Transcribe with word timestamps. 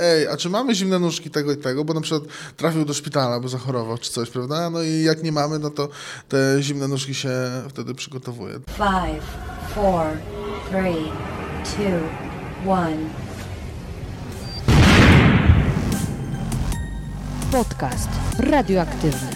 Ej, 0.00 0.28
a 0.28 0.36
czy 0.36 0.48
mamy 0.50 0.74
zimne 0.74 0.98
nóżki 0.98 1.30
tego 1.30 1.52
i 1.52 1.56
tego, 1.56 1.84
bo 1.84 1.94
na 1.94 2.00
przykład 2.00 2.22
trafił 2.56 2.84
do 2.84 2.94
szpitala, 2.94 3.40
bo 3.40 3.48
zachorował 3.48 3.98
czy 3.98 4.10
coś, 4.10 4.30
prawda? 4.30 4.70
No 4.70 4.82
i 4.82 5.02
jak 5.02 5.22
nie 5.22 5.32
mamy, 5.32 5.58
no 5.58 5.70
to 5.70 5.88
te 6.28 6.56
zimne 6.60 6.88
nóżki 6.88 7.14
się 7.14 7.30
wtedy 7.68 7.94
przygotowuje. 7.94 8.54
Five, 8.54 9.24
four, 9.74 10.06
three, 10.70 11.12
two, 11.64 12.70
one. 12.70 12.96
Podcast 17.52 18.08
radioaktywny. 18.38 19.28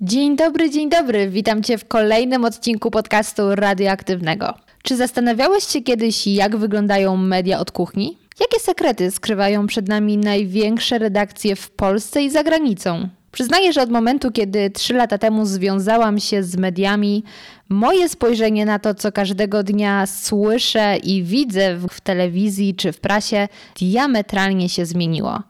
Dzień 0.00 0.36
dobry, 0.36 0.70
dzień 0.70 0.90
dobry. 0.90 1.30
Witam 1.30 1.62
Cię 1.62 1.78
w 1.78 1.88
kolejnym 1.88 2.44
odcinku 2.44 2.90
podcastu 2.90 3.54
radioaktywnego. 3.54 4.54
Czy 4.82 4.96
zastanawiałeś 4.96 5.64
się 5.64 5.80
kiedyś, 5.82 6.26
jak 6.26 6.56
wyglądają 6.56 7.16
media 7.16 7.60
od 7.60 7.70
kuchni? 7.70 8.18
Jakie 8.40 8.60
sekrety 8.60 9.10
skrywają 9.10 9.66
przed 9.66 9.88
nami 9.88 10.18
największe 10.18 10.98
redakcje 10.98 11.56
w 11.56 11.70
Polsce 11.70 12.22
i 12.22 12.30
za 12.30 12.42
granicą? 12.42 13.08
Przyznaję, 13.32 13.72
że 13.72 13.82
od 13.82 13.90
momentu, 13.90 14.30
kiedy 14.30 14.70
trzy 14.70 14.94
lata 14.94 15.18
temu 15.18 15.46
związałam 15.46 16.20
się 16.20 16.42
z 16.42 16.56
mediami, 16.56 17.24
moje 17.68 18.08
spojrzenie 18.08 18.66
na 18.66 18.78
to, 18.78 18.94
co 18.94 19.12
każdego 19.12 19.62
dnia 19.62 20.06
słyszę 20.06 20.96
i 20.96 21.22
widzę 21.22 21.78
w 21.90 22.00
telewizji 22.00 22.74
czy 22.74 22.92
w 22.92 23.00
prasie, 23.00 23.48
diametralnie 23.80 24.68
się 24.68 24.86
zmieniło. 24.86 25.42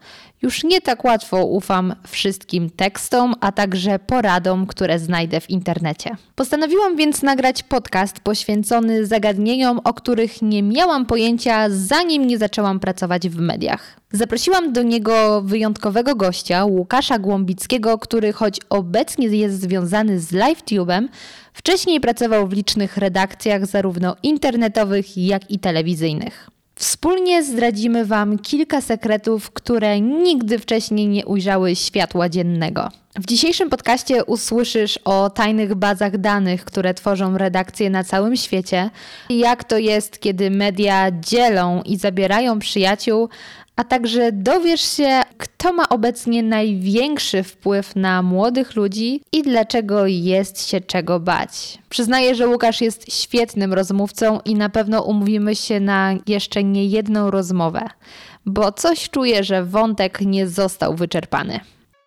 Już 0.43 0.63
nie 0.63 0.81
tak 0.81 1.03
łatwo 1.05 1.45
ufam 1.45 1.95
wszystkim 2.07 2.69
tekstom, 2.69 3.35
a 3.41 3.51
także 3.51 3.99
poradom, 3.99 4.67
które 4.67 4.99
znajdę 4.99 5.41
w 5.41 5.49
internecie. 5.49 6.09
Postanowiłam 6.35 6.95
więc 6.97 7.21
nagrać 7.21 7.63
podcast 7.63 8.19
poświęcony 8.19 9.05
zagadnieniom, 9.05 9.79
o 9.83 9.93
których 9.93 10.41
nie 10.41 10.63
miałam 10.63 11.05
pojęcia, 11.05 11.65
zanim 11.69 12.27
nie 12.27 12.37
zaczęłam 12.37 12.79
pracować 12.79 13.29
w 13.29 13.39
mediach. 13.39 13.99
Zaprosiłam 14.11 14.73
do 14.73 14.83
niego 14.83 15.41
wyjątkowego 15.41 16.15
gościa, 16.15 16.65
Łukasza 16.65 17.19
Głąbickiego, 17.19 17.97
który 17.97 18.33
choć 18.33 18.59
obecnie 18.69 19.27
jest 19.27 19.61
związany 19.61 20.19
z 20.19 20.31
LiveTube'em, 20.31 21.07
wcześniej 21.53 22.01
pracował 22.01 22.47
w 22.47 22.53
licznych 22.53 22.97
redakcjach 22.97 23.65
zarówno 23.65 24.15
internetowych, 24.23 25.17
jak 25.17 25.51
i 25.51 25.59
telewizyjnych. 25.59 26.52
Wspólnie 26.83 27.43
zdradzimy 27.43 28.05
Wam 28.05 28.39
kilka 28.39 28.81
sekretów, 28.81 29.51
które 29.51 30.01
nigdy 30.01 30.59
wcześniej 30.59 31.07
nie 31.07 31.25
ujrzały 31.25 31.75
światła 31.75 32.29
dziennego. 32.29 32.89
W 33.19 33.25
dzisiejszym 33.25 33.69
podcaście 33.69 34.25
usłyszysz 34.25 34.99
o 35.05 35.29
tajnych 35.29 35.75
bazach 35.75 36.17
danych, 36.17 36.65
które 36.65 36.93
tworzą 36.93 37.37
redakcje 37.37 37.89
na 37.89 38.03
całym 38.03 38.35
świecie, 38.35 38.89
jak 39.29 39.63
to 39.63 39.77
jest, 39.77 40.19
kiedy 40.19 40.51
media 40.51 41.11
dzielą 41.11 41.81
i 41.85 41.97
zabierają 41.97 42.59
przyjaciół, 42.59 43.29
a 43.75 43.83
także 43.83 44.31
dowiesz 44.31 44.81
się, 44.81 45.21
kto 45.37 45.73
ma 45.73 45.89
obecnie 45.89 46.43
największy 46.43 47.43
wpływ 47.43 47.95
na 47.95 48.21
młodych 48.21 48.75
ludzi 48.75 49.21
i 49.31 49.43
dlaczego 49.43 50.07
jest 50.07 50.69
się 50.69 50.81
czego 50.81 51.19
bać. 51.19 51.77
Przyznaję, 51.89 52.35
że 52.35 52.47
Łukasz 52.47 52.81
jest 52.81 53.13
świetnym 53.13 53.73
rozmówcą 53.73 54.39
i 54.45 54.55
na 54.55 54.69
pewno 54.69 55.01
umówimy 55.01 55.55
się 55.55 55.79
na 55.79 56.13
jeszcze 56.27 56.63
nie 56.63 56.85
jedną 56.85 57.31
rozmowę, 57.31 57.89
bo 58.45 58.71
coś 58.71 59.09
czuję, 59.09 59.43
że 59.43 59.63
wątek 59.63 60.21
nie 60.21 60.47
został 60.47 60.95
wyczerpany. 60.95 61.59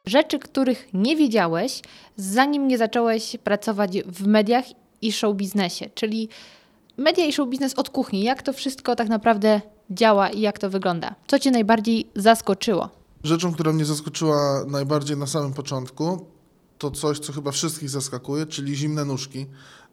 Rzeczy, 0.07 0.39
których 0.39 0.89
nie 0.95 1.17
wiedziałeś, 1.17 1.83
zanim 2.17 2.69
nie 2.69 2.79
zacząłeś 2.79 3.37
pracować 3.45 3.99
w 4.07 4.27
mediach 4.27 4.65
i 5.03 5.12
show 5.12 5.37
biznesie, 5.37 5.91
czyli 5.95 6.29
media 6.97 7.25
i 7.25 7.33
show 7.33 7.49
biznes 7.49 7.75
od 7.75 7.91
kuchni. 7.91 8.23
Jak 8.23 8.43
to 8.43 8.53
wszystko 8.53 8.97
tak 8.97 9.09
naprawdę 9.09 9.61
działa 9.91 10.31
i 10.31 10.41
jak 10.41 10.59
to 10.59 10.71
wygląda? 10.71 11.15
Co 11.27 11.39
Cię 11.39 11.51
najbardziej 11.51 12.07
zaskoczyło? 12.17 12.89
Rzeczą, 13.25 13.53
która 13.53 13.73
mnie 13.73 13.84
zaskoczyła 13.84 14.65
najbardziej 14.67 15.17
na 15.17 15.27
samym 15.27 15.53
początku, 15.53 16.27
to 16.78 16.91
coś, 16.91 17.19
co 17.19 17.33
chyba 17.33 17.50
wszystkich 17.50 17.91
zaskakuje, 17.91 18.47
czyli 18.47 18.77
zimne 18.77 19.05
nóżki, 19.05 19.47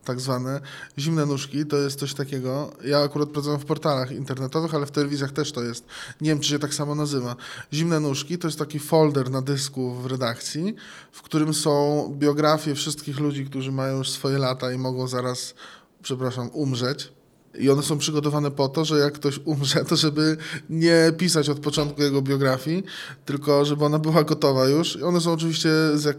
tak 0.06 0.20
zwane. 0.20 0.62
Zimne 1.00 1.26
nóżki 1.26 1.66
to 1.66 1.78
jest 1.78 2.00
coś 2.00 2.14
takiego. 2.14 2.72
Ja 2.86 3.00
akurat 3.00 3.30
pracuję 3.30 3.58
w 3.58 3.66
portalach 3.66 4.12
internetowych, 4.12 4.76
ale 4.76 4.86
w 4.86 4.92
telewizjach 4.92 5.32
też 5.32 5.52
to 5.52 5.64
jest. 5.64 5.86
Nie 6.22 6.30
wiem, 6.30 6.40
czy 6.40 6.50
się 6.50 6.60
tak 6.60 6.74
samo 6.74 6.96
nazywa. 6.96 7.36
Zimne 7.74 8.00
nóżki 8.00 8.38
to 8.38 8.48
jest 8.48 8.60
taki 8.60 8.80
folder 8.80 9.32
na 9.32 9.42
dysku 9.42 9.96
w 9.96 10.06
redakcji, 10.06 10.76
w 11.12 11.22
którym 11.22 11.54
są 11.54 12.08
biografie 12.20 12.76
wszystkich 12.76 13.20
ludzi, 13.20 13.46
którzy 13.46 13.72
mają 13.72 13.98
już 13.98 14.10
swoje 14.10 14.38
lata 14.38 14.72
i 14.72 14.78
mogą 14.78 15.08
zaraz, 15.08 15.54
przepraszam, 16.02 16.50
umrzeć 16.54 17.12
i 17.60 17.70
one 17.70 17.84
są 17.84 17.98
przygotowane 17.98 18.52
po 18.52 18.70
to, 18.70 18.86
że 18.86 19.00
jak 19.00 19.14
ktoś 19.14 19.40
umrze, 19.46 19.86
to 19.86 19.96
żeby 19.96 20.38
nie 20.70 21.12
pisać 21.18 21.50
od 21.50 21.60
początku 21.60 22.02
jego 22.02 22.22
biografii, 22.22 22.84
tylko 23.26 23.66
żeby 23.66 23.86
ona 23.86 24.00
była 24.00 24.24
gotowa 24.24 24.68
już. 24.68 24.96
I 24.96 25.04
one 25.04 25.22
są 25.22 25.32
oczywiście, 25.34 25.70
jak, 26.06 26.18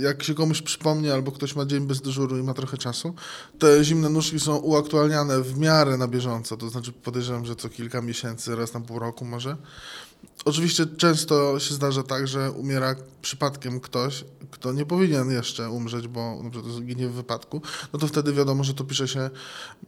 jak 0.00 0.22
się 0.22 0.34
komuś 0.34 0.62
przypomni, 0.62 1.10
albo 1.10 1.32
ktoś 1.32 1.56
ma 1.56 1.66
dzień 1.66 1.86
bez 1.86 2.00
dyżuru 2.00 2.38
i 2.38 2.42
ma 2.42 2.54
trochę 2.54 2.76
czasu, 2.76 3.14
te 3.58 3.84
zimne 3.84 4.08
nóżki 4.08 4.40
są 4.40 4.56
uaktualniane 4.56 5.42
w 5.42 5.58
miarę 5.58 5.96
na 5.96 6.08
bieżąco, 6.08 6.56
to 6.56 6.70
znaczy 6.70 6.92
podejrzewam, 6.92 7.46
że 7.46 7.56
co 7.56 7.68
kilka 7.68 8.02
miesięcy, 8.02 8.56
raz 8.56 8.74
na 8.74 8.80
pół 8.80 8.98
roku 8.98 9.24
może. 9.24 9.56
Oczywiście 10.44 10.86
często 10.86 11.60
się 11.60 11.74
zdarza 11.74 12.02
tak, 12.02 12.28
że 12.28 12.50
umiera 12.50 12.94
przypadkiem 13.22 13.80
ktoś, 13.80 14.24
kto 14.50 14.72
nie 14.72 14.86
powinien 14.86 15.30
jeszcze 15.30 15.70
umrzeć, 15.70 16.08
bo 16.08 16.42
na 16.42 16.50
przykład 16.50 16.72
zginie 16.72 17.08
w 17.08 17.12
wypadku, 17.12 17.62
no 17.92 17.98
to 17.98 18.06
wtedy 18.06 18.32
wiadomo, 18.32 18.64
że 18.64 18.74
to 18.74 18.84
pisze 18.84 19.08
się 19.08 19.30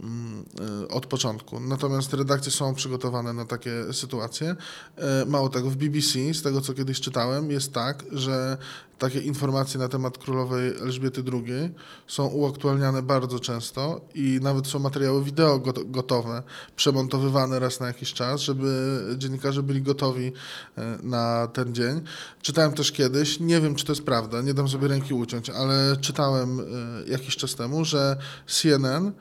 mm, 0.01 0.45
y, 0.85 0.89
od 0.89 1.07
początku. 1.07 1.61
Natomiast 1.61 2.15
redakcje 2.15 2.53
są 2.53 2.75
przygotowane 2.75 3.33
na 3.33 3.45
takie 3.45 3.93
sytuacje. 3.93 4.57
E, 4.97 5.25
mało 5.27 5.49
tego, 5.49 5.71
w 5.71 5.77
BBC, 5.77 6.35
z 6.35 6.43
tego 6.43 6.61
co 6.61 6.75
kiedyś 6.75 7.01
czytałem, 7.01 7.51
jest 7.51 7.73
tak, 7.73 8.05
że 8.13 8.59
takie 8.99 9.21
informacje 9.21 9.81
na 9.81 9.89
temat 9.89 10.19
królowej 10.19 10.69
Elżbiety 10.69 11.23
II 11.33 11.71
są 12.07 12.27
uaktualniane 12.27 13.03
bardzo 13.03 13.41
często 13.41 14.01
i 14.15 14.39
nawet 14.43 14.67
są 14.67 14.79
materiały 14.79 15.25
wideo 15.25 15.63
gotowe, 15.85 16.43
przemontowywane 16.77 17.59
raz 17.59 17.81
na 17.81 17.87
jakiś 17.87 18.13
czas, 18.13 18.41
żeby 18.41 19.01
dziennikarze 19.19 19.63
byli 19.63 19.83
gotowi 19.83 20.33
e, 20.79 20.99
na 21.03 21.47
ten 21.47 21.75
dzień. 21.75 22.01
Czytałem 22.43 22.73
też 22.73 22.93
kiedyś, 22.93 23.41
nie 23.41 23.61
wiem 23.61 23.75
czy 23.75 23.85
to 23.85 23.93
jest 23.93 24.05
prawda, 24.05 24.43
nie 24.43 24.55
dam 24.55 24.69
sobie 24.69 24.89
ręki 24.89 25.15
uciąć, 25.15 25.51
ale 25.51 25.97
czytałem 26.01 26.61
e, 26.61 26.65
jakiś 27.11 27.37
czas 27.37 27.55
temu, 27.55 27.85
że 27.85 28.17
CNN, 28.47 29.07
e, 29.07 29.13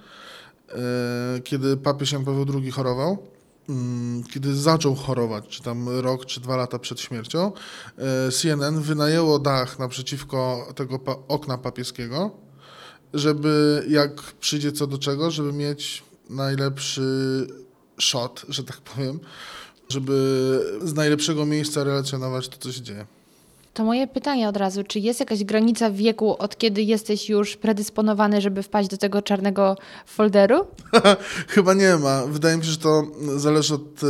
kiedy 1.44 1.78
papież 1.78 2.12
Jan 2.12 2.26
Paweł 2.26 2.46
II 2.54 2.72
chorował, 2.72 3.18
kiedy 4.34 4.56
zaczął 4.56 4.96
chorować, 4.96 5.48
czy 5.48 5.64
tam 5.64 5.90
rok, 5.90 6.26
czy 6.26 6.40
dwa 6.42 6.56
lata 6.56 6.80
przed 6.80 7.00
śmiercią, 7.00 7.52
e, 7.98 8.32
CNN 8.32 8.82
wynajęło 8.82 9.40
dach 9.40 9.80
naprzeciwko 9.80 10.68
tego 10.76 11.00
okna 11.28 11.58
papieskiego, 11.58 12.32
żeby 13.14 13.86
jak 13.90 14.22
przyjdzie 14.22 14.72
co 14.72 14.88
do 14.88 14.98
czego, 14.98 15.32
żeby 15.32 15.54
mieć 15.54 16.04
najlepszy 16.30 17.48
shot, 18.00 18.46
że 18.50 18.64
tak 18.64 18.78
powiem, 18.78 19.20
żeby 19.90 20.80
z 20.84 20.94
najlepszego 20.94 21.46
miejsca 21.46 21.84
relacjonować 21.84 22.50
to, 22.50 22.58
co 22.58 22.72
się 22.72 22.82
dzieje. 22.82 23.17
To 23.78 23.84
moje 23.84 24.08
pytanie 24.08 24.50
od 24.50 24.58
razu, 24.58 24.84
czy 24.84 25.00
jest 25.00 25.20
jakaś 25.20 25.44
granica 25.44 25.92
wieku, 25.92 26.36
od 26.40 26.58
kiedy 26.58 26.82
jesteś 26.82 27.30
już 27.30 27.58
predysponowany, 27.58 28.42
żeby 28.42 28.64
wpaść 28.64 28.90
do 28.90 28.98
tego 28.98 29.22
czarnego 29.22 29.78
folderu? 30.06 30.68
Chyba 31.48 31.74
nie 31.74 31.96
ma. 31.96 32.26
Wydaje 32.26 32.58
mi 32.58 32.64
się, 32.66 32.72
że 32.72 32.78
to 32.78 33.04
zależy 33.36 33.74
od 33.74 34.04
y, 34.04 34.08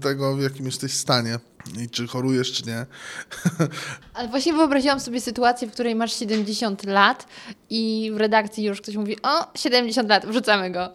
tego, 0.00 0.36
w 0.36 0.42
jakim 0.42 0.66
jesteś 0.66 0.92
stanie 0.92 1.38
i 1.82 1.88
czy 1.88 2.06
chorujesz, 2.06 2.52
czy 2.52 2.66
nie. 2.66 2.86
Ale 4.14 4.28
właśnie 4.28 4.52
wyobraziłam 4.52 5.00
sobie 5.00 5.20
sytuację, 5.20 5.68
w 5.68 5.72
której 5.72 5.94
masz 5.94 6.18
70 6.18 6.84
lat 6.84 7.26
i 7.70 8.10
w 8.14 8.16
redakcji 8.16 8.64
już 8.64 8.80
ktoś 8.80 8.96
mówi, 8.96 9.16
o, 9.22 9.50
70 9.54 10.08
lat, 10.08 10.26
wrzucamy 10.26 10.70
go 10.70 10.92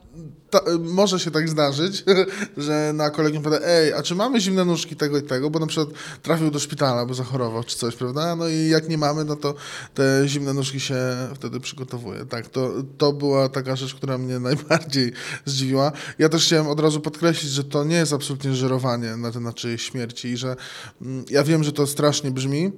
ta, 0.53 0.62
może 0.79 1.19
się 1.19 1.31
tak 1.31 1.50
zdarzyć, 1.50 2.03
że 2.57 2.92
na 2.94 3.10
kolegium 3.10 3.44
powie, 3.44 3.68
ej, 3.68 3.94
a 3.94 4.04
czy 4.04 4.15
mamy 4.15 4.42
zimne 4.42 4.65
nóżki 4.65 4.95
tego 4.95 5.18
i 5.18 5.21
tego, 5.21 5.50
bo 5.50 5.60
na 5.60 5.68
przykład 5.68 5.89
trafił 6.21 6.51
do 6.51 6.60
szpitala, 6.60 7.06
bo 7.06 7.13
zachorował, 7.13 7.63
czy 7.63 7.77
coś, 7.77 7.95
prawda? 7.95 8.36
No 8.36 8.48
i 8.48 8.68
jak 8.68 8.89
nie 8.89 8.98
mamy, 8.98 9.25
no 9.25 9.36
to 9.36 9.54
te 9.94 10.24
zimne 10.25 10.54
nóżki 10.54 10.80
się 10.80 10.95
wtedy 11.36 11.60
przygotowuje. 11.60 12.25
Tak, 12.25 12.50
to, 12.50 12.71
to 12.98 13.13
była 13.13 13.50
taka 13.50 13.75
rzecz, 13.75 13.95
która 13.95 14.18
mnie 14.18 14.39
najbardziej 14.50 15.12
zdziwiła. 15.45 15.92
Ja 16.19 16.30
też 16.30 16.45
chciałem 16.45 16.68
od 16.68 16.80
razu 16.80 17.01
podkreślić, 17.01 17.51
że 17.51 17.63
to 17.63 17.83
nie 17.83 17.95
jest 17.95 18.13
absolutnie 18.13 18.54
żerowanie 18.56 19.18
na 19.18 19.31
temat 19.31 19.56
czyjejś 19.56 19.81
śmierci 19.81 20.27
i 20.27 20.38
że 20.38 20.52
mm, 21.01 21.25
ja 21.29 21.44
wiem, 21.44 21.63
że 21.63 21.71
to 21.71 21.88
strasznie 21.88 22.31
brzmi, 22.31 22.71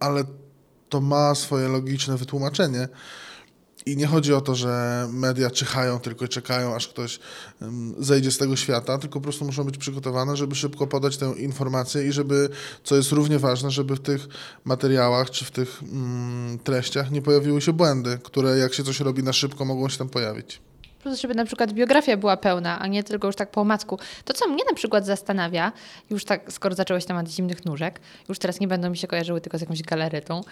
ale 0.00 0.24
to 0.88 1.00
ma 1.00 1.34
swoje 1.34 1.68
logiczne 1.68 2.16
wytłumaczenie. 2.16 2.88
I 3.86 3.96
nie 3.96 4.06
chodzi 4.06 4.34
o 4.34 4.40
to, 4.40 4.54
że 4.54 5.06
media 5.12 5.50
czyhają, 5.50 6.00
tylko 6.00 6.28
czekają, 6.28 6.74
aż 6.74 6.88
ktoś 6.88 7.20
zejdzie 7.98 8.30
z 8.30 8.38
tego 8.38 8.56
świata, 8.56 8.98
tylko 8.98 9.20
po 9.20 9.22
prostu 9.22 9.44
muszą 9.44 9.64
być 9.64 9.78
przygotowane, 9.78 10.36
żeby 10.36 10.54
szybko 10.54 10.86
podać 10.86 11.16
tę 11.16 11.34
informację 11.36 12.08
i 12.08 12.12
żeby, 12.12 12.48
co 12.84 12.96
jest 12.96 13.12
równie 13.12 13.38
ważne, 13.38 13.70
żeby 13.70 13.96
w 13.96 14.00
tych 14.00 14.28
materiałach 14.64 15.30
czy 15.30 15.44
w 15.44 15.50
tych 15.50 15.82
mm, 15.82 16.58
treściach 16.58 17.10
nie 17.10 17.22
pojawiły 17.22 17.60
się 17.60 17.72
błędy, 17.72 18.18
które 18.22 18.58
jak 18.58 18.74
się 18.74 18.84
coś 18.84 19.00
robi 19.00 19.22
na 19.22 19.32
szybko, 19.32 19.64
mogą 19.64 19.88
się 19.88 19.98
tam 19.98 20.08
pojawić. 20.08 20.60
Plus, 21.02 21.20
żeby 21.20 21.34
na 21.34 21.44
przykład 21.44 21.72
biografia 21.72 22.16
była 22.16 22.36
pełna, 22.36 22.78
a 22.78 22.86
nie 22.86 23.04
tylko 23.04 23.26
już 23.26 23.36
tak 23.36 23.50
po 23.50 23.60
omacku. 23.60 23.98
To, 24.24 24.32
co 24.32 24.48
mnie 24.48 24.64
na 24.70 24.74
przykład 24.74 25.06
zastanawia, 25.06 25.72
już 26.10 26.24
tak, 26.24 26.52
skoro 26.52 26.74
zacząłeś 26.74 27.04
temat 27.04 27.28
zimnych 27.28 27.64
nóżek, 27.64 28.00
już 28.28 28.38
teraz 28.38 28.60
nie 28.60 28.68
będą 28.68 28.90
mi 28.90 28.96
się 28.96 29.06
kojarzyły 29.06 29.40
tylko 29.40 29.58
z 29.58 29.60
jakąś 29.60 29.82
galaretą, 29.82 30.40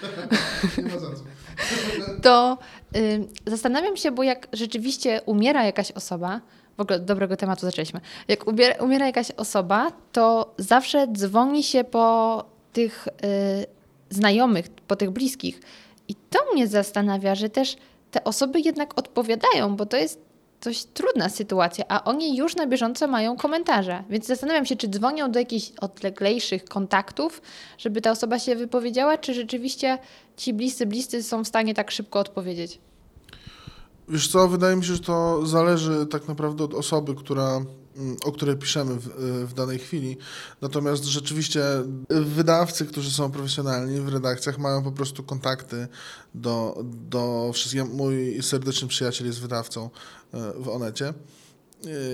to 2.23 2.59
y, 2.97 3.25
zastanawiam 3.47 3.97
się, 3.97 4.11
bo 4.11 4.23
jak 4.23 4.49
rzeczywiście 4.53 5.21
umiera 5.27 5.65
jakaś 5.65 5.91
osoba, 5.91 6.41
w 6.77 6.81
ogóle 6.81 7.01
dobrego 7.01 7.37
tematu 7.37 7.61
zaczęliśmy, 7.61 8.01
jak 8.29 8.47
ubiera, 8.47 8.85
umiera 8.85 9.06
jakaś 9.06 9.31
osoba, 9.31 9.93
to 10.12 10.55
zawsze 10.59 11.06
dzwoni 11.12 11.62
się 11.62 11.85
po 11.85 12.44
tych 12.73 13.09
y, 13.09 13.67
znajomych, 14.11 14.69
po 14.69 14.97
tych 14.97 15.11
bliskich. 15.11 15.61
I 16.09 16.15
to 16.15 16.39
mnie 16.53 16.69
zastanawia, 16.69 17.35
że 17.35 17.49
też 17.49 17.77
te 18.11 18.25
osoby 18.25 18.61
jednak 18.61 18.99
odpowiadają, 18.99 19.77
bo 19.77 19.87
to 19.87 19.97
jest 19.97 20.28
dość 20.62 20.84
trudna 20.84 21.28
sytuacja, 21.28 21.84
a 21.88 22.05
oni 22.05 22.37
już 22.37 22.56
na 22.56 22.66
bieżąco 22.66 23.06
mają 23.06 23.37
komentarze. 23.37 24.05
Więc 24.10 24.26
zastanawiam 24.26 24.66
się, 24.66 24.76
czy 24.76 24.88
dzwonią 24.88 25.31
do 25.31 25.38
jakichś 25.38 25.72
odleglejszych 25.81 26.64
kontaktów, 26.64 27.43
żeby 27.78 28.00
ta 28.00 28.10
osoba 28.10 28.38
się 28.38 28.56
wypowiedziała, 28.56 29.19
czy 29.19 29.34
rzeczywiście 29.34 29.99
ci 30.37 30.55
bliscy, 30.55 30.87
bliscy 30.87 31.22
są 31.22 31.44
w 31.44 31.49
stanie 31.49 31.75
tak 31.75 31.90
szybko 31.90 32.19
odpowiedzieć. 32.19 32.78
Wiesz 34.08 34.28
co, 34.28 34.49
wydaje 34.49 34.76
mi 34.76 34.84
się, 34.84 34.94
że 34.94 35.00
to 35.00 35.46
zależy 35.46 36.06
tak 36.06 36.28
naprawdę 36.28 36.64
od 36.64 36.75
osoby, 36.75 37.14
która, 37.14 37.56
mm, 37.96 38.16
o 38.25 38.32
której 38.32 38.56
piszemy 38.56 38.94
w, 38.94 39.08
w 39.49 39.55
danej 39.55 39.78
chwili. 39.78 40.16
Natomiast 40.60 41.05
rzeczywiście 41.05 41.62
wydawcy, 42.08 42.87
którzy 42.87 43.10
są 43.10 43.31
profesjonalni 43.31 44.00
w 44.00 44.08
redakcjach, 44.08 44.58
mają 44.58 44.82
po 44.82 44.93
prostu 44.93 45.22
kontakty 45.22 45.88
do, 46.34 46.82
do 46.84 47.50
wszystkich. 47.55 47.84
Mój 47.84 48.43
serdeczny 48.43 48.88
przyjaciel 48.88 49.26
jest 49.26 49.40
wydawcą 49.40 49.90
e, 50.34 50.52
w 50.58 50.69
Onecie. 50.69 51.14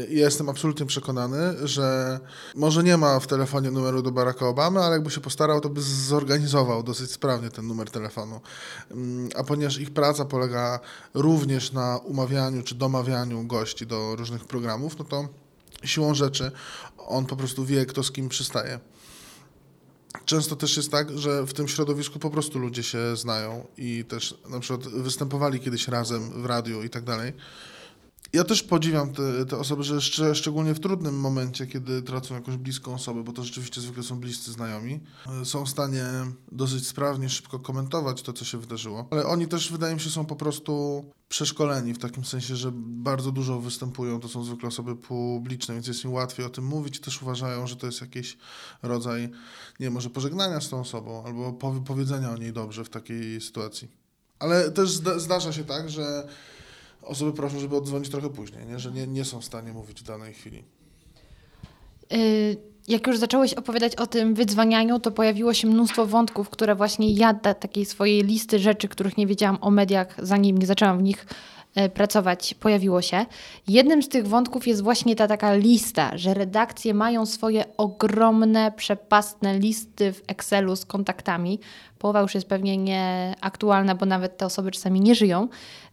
I 0.08 0.16
jestem 0.16 0.48
absolutnie 0.48 0.86
przekonany, 0.86 1.68
że 1.68 2.20
może 2.54 2.82
nie 2.82 2.96
ma 2.96 3.20
w 3.20 3.26
telefonie 3.26 3.70
numeru 3.70 4.02
do 4.02 4.12
Baracka 4.12 4.48
Obamy, 4.48 4.80
ale 4.80 4.92
jakby 4.92 5.10
się 5.10 5.20
postarał, 5.20 5.60
to 5.60 5.68
by 5.68 5.82
zorganizował 5.82 6.82
dosyć 6.82 7.10
sprawnie 7.10 7.50
ten 7.50 7.66
numer 7.66 7.90
telefonu. 7.90 8.40
Mm, 8.90 9.28
A 9.36 9.44
ponieważ 9.44 9.78
ich 9.78 9.90
praca 9.90 10.24
polega 10.24 10.80
również 11.14 11.72
na 11.72 11.98
umawianiu 11.98 12.62
czy 12.62 12.74
domawianiu 12.74 13.46
gości 13.46 13.86
do 13.86 14.16
różnych 14.16 14.44
programów, 14.44 14.98
no 14.98 15.04
to 15.04 15.28
siłą 15.84 16.14
rzeczy 16.14 16.50
on 16.98 17.26
po 17.26 17.36
prostu 17.36 17.64
wie, 17.64 17.86
kto 17.86 18.02
z 18.02 18.12
kim 18.12 18.28
przystaje. 18.28 18.80
Często 20.24 20.56
też 20.56 20.76
jest 20.76 20.90
tak, 20.90 21.18
że 21.18 21.46
w 21.46 21.52
tym 21.52 21.68
środowisku 21.68 22.18
po 22.18 22.30
prostu 22.30 22.58
ludzie 22.58 22.82
się 22.82 23.16
znają 23.16 23.66
i 23.76 24.04
też 24.04 24.38
na 24.48 24.60
przykład 24.60 24.88
występowali 24.88 25.60
kiedyś 25.60 25.88
razem 25.88 26.42
w 26.42 26.46
radiu 26.46 26.82
i 26.82 26.90
tak 26.90 27.04
dalej. 27.04 27.32
Ja 28.34 28.44
też 28.44 28.62
podziwiam 28.62 29.12
te, 29.12 29.46
te 29.46 29.58
osoby, 29.58 29.82
że 29.82 29.96
szcz- 29.96 30.34
szczególnie 30.34 30.74
w 30.74 30.80
trudnym 30.80 31.20
momencie, 31.20 31.66
kiedy 31.66 32.02
tracą 32.02 32.34
jakąś 32.34 32.56
bliską 32.56 32.94
osobę, 32.94 33.22
bo 33.24 33.32
to 33.32 33.44
rzeczywiście 33.44 33.80
zwykle 33.80 34.02
są 34.02 34.20
bliscy 34.20 34.52
znajomi, 34.52 35.00
y, 35.42 35.44
są 35.44 35.64
w 35.64 35.68
stanie 35.70 36.04
dosyć 36.52 36.86
sprawnie, 36.86 37.28
szybko 37.28 37.58
komentować 37.58 38.22
to, 38.22 38.32
co 38.32 38.44
się 38.44 38.58
wydarzyło. 38.58 39.08
Ale 39.10 39.26
oni 39.26 39.46
też, 39.48 39.72
wydaje 39.72 39.94
mi 39.94 40.00
się, 40.00 40.10
są 40.10 40.24
po 40.24 40.36
prostu 40.36 41.04
przeszkoleni 41.28 41.94
w 41.94 41.98
takim 41.98 42.24
sensie, 42.24 42.56
że 42.56 42.70
bardzo 42.74 43.32
dużo 43.32 43.60
występują. 43.60 44.20
To 44.20 44.28
są 44.28 44.44
zwykle 44.44 44.68
osoby 44.68 44.96
publiczne, 44.96 45.74
więc 45.74 45.86
jest 45.86 46.04
im 46.04 46.12
łatwiej 46.12 46.46
o 46.46 46.50
tym 46.50 46.64
mówić 46.64 47.00
też 47.00 47.22
uważają, 47.22 47.66
że 47.66 47.76
to 47.76 47.86
jest 47.86 48.00
jakiś 48.00 48.36
rodzaj, 48.82 49.30
nie 49.80 49.90
może 49.90 50.10
pożegnania 50.10 50.60
z 50.60 50.68
tą 50.68 50.80
osobą 50.80 51.24
albo 51.26 51.52
powie- 51.52 51.84
powiedzenia 51.84 52.30
o 52.30 52.36
niej 52.36 52.52
dobrze 52.52 52.84
w 52.84 52.88
takiej 52.88 53.40
sytuacji. 53.40 53.88
Ale 54.38 54.70
też 54.70 54.90
zda- 54.90 55.18
zdarza 55.18 55.52
się 55.52 55.64
tak, 55.64 55.90
że 55.90 56.28
osoby 57.04 57.32
proszą, 57.32 57.58
żeby 57.58 57.76
oddzwonić 57.76 58.08
trochę 58.10 58.30
później, 58.30 58.66
nie? 58.66 58.78
że 58.78 58.92
nie, 58.92 59.06
nie 59.06 59.24
są 59.24 59.40
w 59.40 59.44
stanie 59.44 59.72
mówić 59.72 60.00
w 60.00 60.04
danej 60.04 60.34
chwili. 60.34 60.64
Y, 62.12 62.56
Jak 62.88 63.06
już 63.06 63.18
zacząłeś 63.18 63.54
opowiadać 63.54 63.96
o 63.96 64.06
tym 64.06 64.34
wydzwanianiu, 64.34 65.00
to 65.00 65.10
pojawiło 65.10 65.54
się 65.54 65.68
mnóstwo 65.68 66.06
wątków, 66.06 66.50
które 66.50 66.74
właśnie 66.74 67.12
ja 67.12 67.34
takiej 67.34 67.84
swojej 67.84 68.22
listy 68.22 68.58
rzeczy, 68.58 68.88
których 68.88 69.16
nie 69.16 69.26
wiedziałam 69.26 69.58
o 69.60 69.70
mediach, 69.70 70.14
zanim 70.18 70.58
nie 70.58 70.66
zaczęłam 70.66 70.98
w 70.98 71.02
nich 71.02 71.26
e, 71.74 71.88
pracować, 71.88 72.54
pojawiło 72.54 73.02
się. 73.02 73.26
Jednym 73.68 74.02
z 74.02 74.08
tych 74.08 74.28
wątków 74.28 74.66
jest 74.66 74.82
właśnie 74.82 75.16
ta 75.16 75.28
taka 75.28 75.54
lista, 75.54 76.18
że 76.18 76.34
redakcje 76.34 76.94
mają 76.94 77.26
swoje 77.26 77.64
ogromne, 77.76 78.72
przepastne 78.76 79.58
listy 79.58 80.12
w 80.12 80.22
Excelu 80.26 80.76
z 80.76 80.84
kontaktami. 80.86 81.60
Połowa 81.98 82.20
już 82.20 82.34
jest 82.34 82.48
pewnie 82.48 82.76
nieaktualna, 82.76 83.94
bo 83.94 84.06
nawet 84.06 84.36
te 84.36 84.46
osoby 84.46 84.70
czasami 84.70 85.00
nie 85.00 85.14
żyją. 85.14 85.48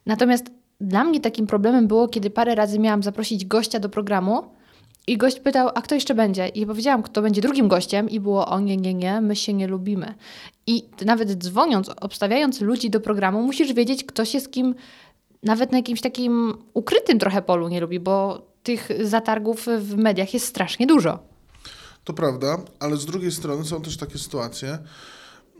Natomiast 0.05 0.60
dla 0.81 1.03
mnie 1.03 1.21
takim 1.21 1.47
problemem 1.47 1.87
było, 1.87 2.07
kiedy 2.07 2.29
parę 2.29 2.55
razy 2.55 2.79
miałam 2.79 3.03
zaprosić 3.03 3.45
gościa 3.45 3.79
do 3.79 3.89
programu, 3.89 4.43
i 5.07 5.17
gość 5.17 5.39
pytał, 5.39 5.69
a 5.75 5.81
kto 5.81 5.95
jeszcze 5.95 6.15
będzie? 6.15 6.47
I 6.47 6.65
powiedziałam, 6.65 7.03
kto 7.03 7.21
będzie 7.21 7.41
drugim 7.41 7.67
gościem, 7.67 8.09
i 8.09 8.19
było, 8.19 8.47
o 8.47 8.59
nie, 8.59 8.77
nie, 8.77 8.93
nie, 8.93 9.21
my 9.21 9.35
się 9.35 9.53
nie 9.53 9.67
lubimy. 9.67 10.13
I 10.67 10.83
nawet 11.05 11.43
dzwoniąc, 11.43 11.89
obstawiając 12.01 12.61
ludzi 12.61 12.89
do 12.89 12.99
programu, 12.99 13.41
musisz 13.41 13.73
wiedzieć, 13.73 14.03
kto 14.03 14.25
się 14.25 14.39
z 14.39 14.49
kim, 14.49 14.75
nawet 15.43 15.71
na 15.71 15.77
jakimś 15.77 16.01
takim 16.01 16.57
ukrytym 16.73 17.19
trochę 17.19 17.41
polu 17.41 17.67
nie 17.67 17.81
lubi, 17.81 17.99
bo 17.99 18.45
tych 18.63 18.89
zatargów 19.01 19.67
w 19.79 19.97
mediach 19.97 20.33
jest 20.33 20.45
strasznie 20.45 20.87
dużo. 20.87 21.19
To 22.03 22.13
prawda, 22.13 22.57
ale 22.79 22.97
z 22.97 23.05
drugiej 23.05 23.31
strony 23.31 23.65
są 23.65 23.81
też 23.81 23.97
takie 23.97 24.17
sytuacje. 24.17 24.77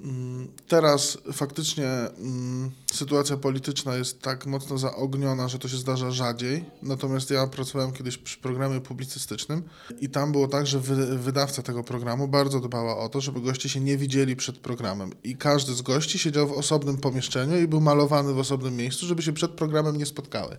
Mm, 0.02 0.48
Teraz 0.68 1.18
faktycznie 1.34 1.88
mm, 1.88 2.72
sytuacja 2.94 3.38
polityczna 3.38 3.96
jest 3.96 4.22
tak 4.22 4.46
mocno 4.46 4.78
zaogniona, 4.78 5.48
że 5.48 5.60
to 5.60 5.68
się 5.68 5.78
zdarza 5.78 6.12
rzadziej. 6.12 6.66
Natomiast 6.82 7.30
ja 7.32 7.48
pracowałem 7.48 7.92
kiedyś 7.92 8.18
przy 8.18 8.38
programie 8.38 8.82
publicystycznym 8.82 9.64
i 10.00 10.10
tam 10.10 10.32
było 10.32 10.48
tak, 10.48 10.68
że 10.68 10.80
wy, 10.80 11.18
wydawca 11.18 11.62
tego 11.62 11.84
programu 11.84 12.28
bardzo 12.28 12.60
dbała 12.60 12.98
o 12.98 13.10
to, 13.10 13.22
żeby 13.22 13.42
goście 13.42 13.70
się 13.70 13.80
nie 13.80 13.98
widzieli 13.98 14.36
przed 14.36 14.58
programem. 14.58 15.12
I 15.24 15.36
każdy 15.36 15.74
z 15.74 15.82
gości 15.82 16.20
siedział 16.20 16.48
w 16.48 16.52
osobnym 16.52 16.98
pomieszczeniu 16.98 17.62
i 17.62 17.68
był 17.68 17.82
malowany 17.82 18.34
w 18.34 18.40
osobnym 18.40 18.76
miejscu, 18.76 19.06
żeby 19.06 19.22
się 19.22 19.34
przed 19.34 19.52
programem 19.52 19.98
nie 19.98 20.06
spotkały. 20.06 20.58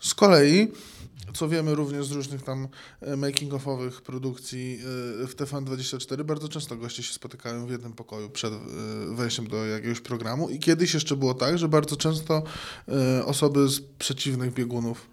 Z 0.00 0.14
kolei 0.14 0.72
co 1.34 1.48
wiemy 1.48 1.74
również 1.74 2.06
z 2.06 2.12
różnych 2.12 2.42
tam 2.42 2.68
e, 3.00 3.16
making-offowych 3.16 4.00
produkcji 4.00 4.78
e, 5.22 5.26
w 5.26 5.36
TVN24, 5.36 6.24
bardzo 6.24 6.48
często 6.48 6.76
goście 6.76 7.02
się 7.02 7.14
spotykają 7.14 7.66
w 7.66 7.70
jednym 7.70 7.92
pokoju 7.92 8.30
przed 8.30 8.52
e, 8.52 8.56
wejściem 9.14 9.48
do 9.48 9.66
jakiegoś 9.66 10.00
programu 10.00 10.48
i 10.48 10.58
kiedyś 10.58 10.94
jeszcze 10.94 11.16
było 11.16 11.34
tak, 11.34 11.58
że 11.58 11.68
bardzo 11.68 11.96
często 11.96 12.42
osoby 13.24 13.68
z 13.68 13.80
przeciwnych 13.80 14.54
biegunów 14.54 15.10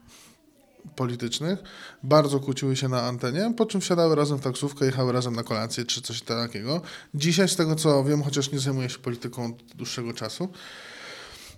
politycznych 0.96 1.60
bardzo 2.04 2.40
kłóciły 2.40 2.76
się 2.76 2.90
na 2.90 3.02
antenie, 3.02 3.54
po 3.58 3.66
czym 3.66 3.82
wsiadały 3.82 4.16
razem 4.16 4.38
w 4.38 4.42
taksówkę, 4.42 4.86
jechały 4.86 5.12
razem 5.12 5.36
na 5.36 5.44
kolację 5.44 5.86
czy 5.86 6.02
coś 6.02 6.22
takiego. 6.22 6.82
Dzisiaj 7.14 7.50
z 7.50 7.56
tego 7.56 7.76
co 7.76 8.04
wiem, 8.04 8.24
chociaż 8.24 8.52
nie 8.52 8.60
zajmuję 8.60 8.90
się 8.90 9.00
polityką 9.00 9.46
od 9.46 9.64
dłuższego 9.76 10.14
czasu, 10.14 10.50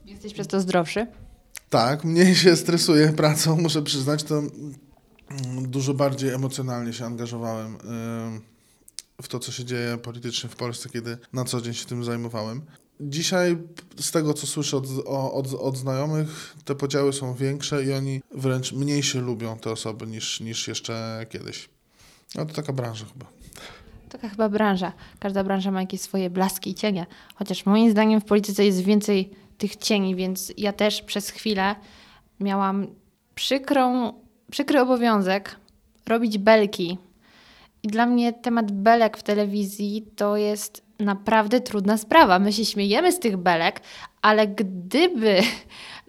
Jesteś 0.10 0.34
przez 0.34 0.48
to 0.48 0.60
zdrowszy? 0.60 1.08
Tak, 1.70 2.04
mniej 2.04 2.36
się 2.44 2.56
stresuję 2.56 3.14
pracą, 3.14 3.58
muszę 3.62 3.82
przyznać, 3.82 4.24
to 4.24 4.42
dużo 5.62 5.94
bardziej 5.94 6.30
emocjonalnie 6.30 6.94
się 6.94 7.06
angażowałem 7.06 7.78
w 9.22 9.28
to, 9.28 9.40
co 9.40 9.52
się 9.52 9.66
dzieje 9.66 9.98
politycznie 9.98 10.50
w 10.50 10.56
Polsce, 10.56 10.90
kiedy 10.90 11.18
na 11.34 11.46
co 11.46 11.62
dzień 11.62 11.74
się 11.74 11.86
tym 11.86 12.04
zajmowałem. 12.04 12.62
Dzisiaj, 13.02 13.58
z 14.00 14.12
tego 14.12 14.34
co 14.34 14.48
słyszę 14.48 14.78
od, 14.78 14.86
od, 15.06 15.54
od 15.54 15.78
znajomych, 15.78 16.56
te 16.66 16.76
podziały 16.76 17.14
są 17.14 17.34
większe 17.34 17.84
i 17.84 17.94
oni 17.94 18.22
wręcz 18.32 18.72
mniej 18.72 19.04
się 19.04 19.22
lubią, 19.22 19.58
te 19.58 19.72
osoby, 19.72 20.08
niż, 20.08 20.40
niż 20.40 20.68
jeszcze 20.68 21.26
kiedyś. 21.30 21.70
No 22.36 22.46
to 22.46 22.54
taka 22.54 22.74
branża 22.74 23.06
chyba. 23.14 23.26
Taka 24.10 24.30
chyba 24.30 24.50
branża. 24.50 24.94
Każda 25.20 25.44
branża 25.44 25.72
ma 25.72 25.82
jakieś 25.82 26.02
swoje 26.02 26.30
blaski 26.30 26.70
i 26.70 26.76
cienie. 26.76 27.06
Chociaż 27.36 27.66
moim 27.66 27.92
zdaniem 27.92 28.22
w 28.22 28.26
polityce 28.26 28.66
jest 28.66 28.82
więcej 28.82 29.32
tych 29.60 29.75
cieni, 29.75 30.16
więc 30.16 30.54
ja 30.58 30.74
też 30.74 31.01
przez 31.01 31.30
chwilę 31.30 31.75
miałam 32.39 32.88
przykrą, 33.36 34.13
przykry 34.51 34.82
obowiązek 34.82 35.56
robić 36.08 36.38
belki. 36.38 36.98
I 37.84 37.88
dla 37.88 38.06
mnie 38.06 38.34
temat 38.34 38.72
belek 38.72 39.18
w 39.18 39.24
telewizji 39.24 40.06
to 40.16 40.38
jest 40.38 40.84
naprawdę 41.00 41.62
trudna 41.62 41.98
sprawa. 41.98 42.39
My 42.39 42.54
się 42.54 42.66
śmiejemy 42.66 43.12
z 43.12 43.20
tych 43.20 43.38
belek, 43.38 43.82
ale 44.22 44.48
gdyby 44.48 45.39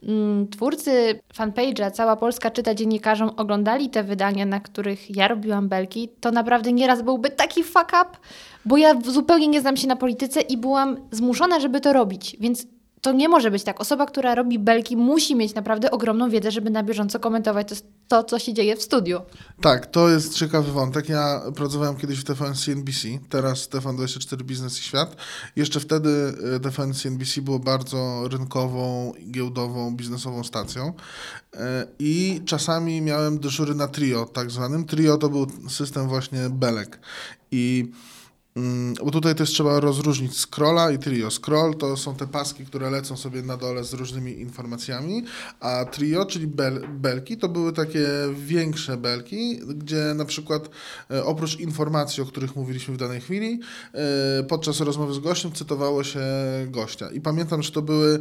mm, 0.02 0.48
twórcy 0.48 1.20
fanpage'a 1.34 1.90
Cała 1.90 2.16
Polska 2.16 2.50
czyta 2.50 2.74
dziennikarzom 2.74 3.30
oglądali 3.36 3.90
te 3.90 4.02
wydania, 4.02 4.46
na 4.46 4.60
których 4.60 5.16
ja 5.16 5.28
robiłam 5.28 5.68
belki, 5.68 6.08
to 6.20 6.30
naprawdę 6.30 6.72
nieraz 6.72 7.02
byłby 7.02 7.30
taki 7.30 7.64
fuck 7.64 7.88
up, 7.88 8.10
bo 8.64 8.76
ja 8.76 9.00
zupełnie 9.00 9.48
nie 9.48 9.60
znam 9.60 9.76
się 9.76 9.88
na 9.88 9.96
polityce 9.96 10.40
i 10.40 10.56
byłam 10.56 10.96
zmuszona, 11.10 11.60
żeby 11.60 11.80
to 11.80 11.92
robić. 11.92 12.36
Więc 12.40 12.66
to 13.00 13.12
nie 13.12 13.28
może 13.28 13.50
być 13.50 13.64
tak. 13.64 13.80
Osoba, 13.80 14.06
która 14.06 14.34
robi 14.34 14.58
belki, 14.58 14.96
musi 14.96 15.36
mieć 15.36 15.54
naprawdę 15.54 15.90
ogromną 15.90 16.30
wiedzę, 16.30 16.50
żeby 16.50 16.70
na 16.70 16.82
bieżąco 16.82 17.20
komentować 17.20 17.68
to, 17.68 17.74
to 18.08 18.24
co 18.24 18.38
się 18.38 18.54
dzieje 18.54 18.76
w 18.76 18.82
studiu. 18.82 19.20
Tak, 19.60 19.86
to 19.86 20.08
jest 20.08 20.34
ciekawy 20.34 20.72
wątek. 20.72 21.08
Ja 21.08 21.42
pracowałem 21.56 21.96
kiedyś 21.96 22.18
w 22.18 22.24
TVN 22.24 22.54
CNBC, 22.54 23.08
teraz 23.28 23.68
TVN24 23.68 24.42
Biznes 24.42 24.78
i 24.78 24.82
Świat. 24.82 25.16
Jeszcze 25.56 25.80
wtedy 25.80 26.34
e, 26.56 26.60
TVN 26.60 26.94
CNBC 26.94 27.42
było 27.42 27.58
bardzo 27.58 28.28
rynkową, 28.28 29.12
giełdową, 29.30 29.96
biznesową 29.96 30.44
stacją 30.44 30.92
E, 31.56 31.86
i 31.98 32.40
czasami 32.46 33.00
miałem 33.00 33.38
dyżury 33.38 33.74
na 33.74 33.88
trio 33.88 34.24
tak 34.24 34.50
zwanym. 34.50 34.84
Trio 34.84 35.16
to 35.18 35.28
był 35.28 35.46
system 35.68 36.08
właśnie 36.08 36.50
belek 36.50 36.98
i 37.50 37.90
Bo 39.04 39.10
tutaj 39.10 39.34
też 39.34 39.50
trzeba 39.50 39.80
rozróżnić 39.80 40.38
scrolla 40.38 40.90
i 40.90 40.98
trio. 40.98 41.30
Scroll 41.30 41.74
to 41.74 41.96
są 41.96 42.14
te 42.14 42.26
paski, 42.26 42.66
które 42.66 42.90
lecą 42.90 43.16
sobie 43.16 43.42
na 43.42 43.56
dole 43.56 43.84
z 43.84 43.92
różnymi 43.92 44.40
informacjami, 44.40 45.24
a 45.60 45.84
trio, 45.84 46.24
czyli 46.24 46.46
bel, 46.46 46.88
belki, 46.88 47.36
to 47.36 47.48
były 47.48 47.72
takie 47.72 48.06
większe 48.34 48.96
belki, 48.96 49.58
gdzie 49.58 50.14
na 50.14 50.24
przykład 50.24 50.70
e, 51.10 51.24
oprócz 51.24 51.60
informacji, 51.60 52.22
o 52.22 52.26
których 52.26 52.56
mówiliśmy 52.56 52.94
w 52.94 52.96
danej 52.96 53.20
chwili, 53.20 53.60
e, 53.92 54.42
podczas 54.42 54.80
rozmowy 54.80 55.14
z 55.14 55.18
gościem 55.18 55.52
cytowało 55.52 56.04
się 56.04 56.20
gościa. 56.66 57.10
I 57.10 57.20
pamiętam, 57.20 57.62
że 57.62 57.72
to 57.72 57.82
były 57.82 58.20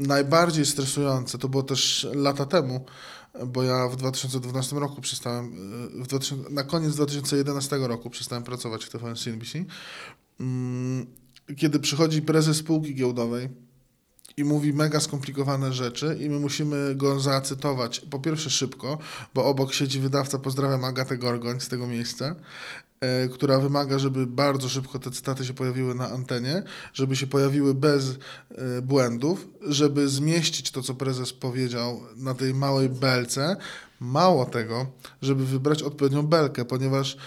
najbardziej 0.00 0.66
stresujące, 0.66 1.38
to 1.38 1.48
było 1.48 1.62
też 1.62 2.06
lata 2.14 2.46
temu, 2.46 2.84
bo 3.46 3.62
ja 3.62 3.88
w 3.88 3.96
2012 3.96 4.76
roku 4.76 5.00
przestałem, 5.00 5.50
w 6.02 6.06
2000, 6.06 6.50
na 6.50 6.64
koniec 6.64 6.94
2011 6.94 7.76
roku 7.76 8.10
przestałem 8.10 8.44
pracować 8.44 8.84
w 8.84 8.90
TVN 8.90 9.16
CNBC, 9.16 9.64
mm, 10.40 11.06
kiedy 11.56 11.80
przychodzi 11.80 12.22
prezes 12.22 12.56
spółki 12.56 12.94
giełdowej 12.94 13.48
i 14.36 14.44
mówi 14.44 14.72
mega 14.72 15.00
skomplikowane 15.00 15.72
rzeczy 15.72 16.18
i 16.20 16.30
my 16.30 16.40
musimy 16.40 16.94
go 16.94 17.20
zacytować 17.20 18.00
po 18.00 18.18
pierwsze 18.18 18.50
szybko, 18.50 18.98
bo 19.34 19.44
obok 19.44 19.72
siedzi 19.74 20.00
wydawca, 20.00 20.38
pozdrawiam 20.38 20.84
Agatę 20.84 21.18
Gorgoń 21.18 21.60
z 21.60 21.68
tego 21.68 21.86
miejsca, 21.86 22.36
która 23.34 23.58
wymaga, 23.58 23.98
żeby 23.98 24.26
bardzo 24.26 24.68
szybko 24.68 24.98
te 24.98 25.10
cytaty 25.10 25.44
się 25.44 25.54
pojawiły 25.54 25.94
na 25.94 26.08
antenie, 26.08 26.62
żeby 26.94 27.16
się 27.16 27.26
pojawiły 27.26 27.74
bez 27.74 28.10
e, 28.10 28.82
błędów, 28.82 29.48
żeby 29.62 30.08
zmieścić 30.08 30.70
to, 30.70 30.82
co 30.82 30.94
prezes 30.94 31.32
powiedział 31.32 32.00
na 32.16 32.34
tej 32.34 32.54
małej 32.54 32.88
belce. 32.88 33.56
Mało 34.00 34.46
tego, 34.46 34.86
żeby 35.22 35.46
wybrać 35.46 35.82
odpowiednią 35.82 36.22
belkę, 36.22 36.64
ponieważ 36.64 37.14
e, 37.14 37.18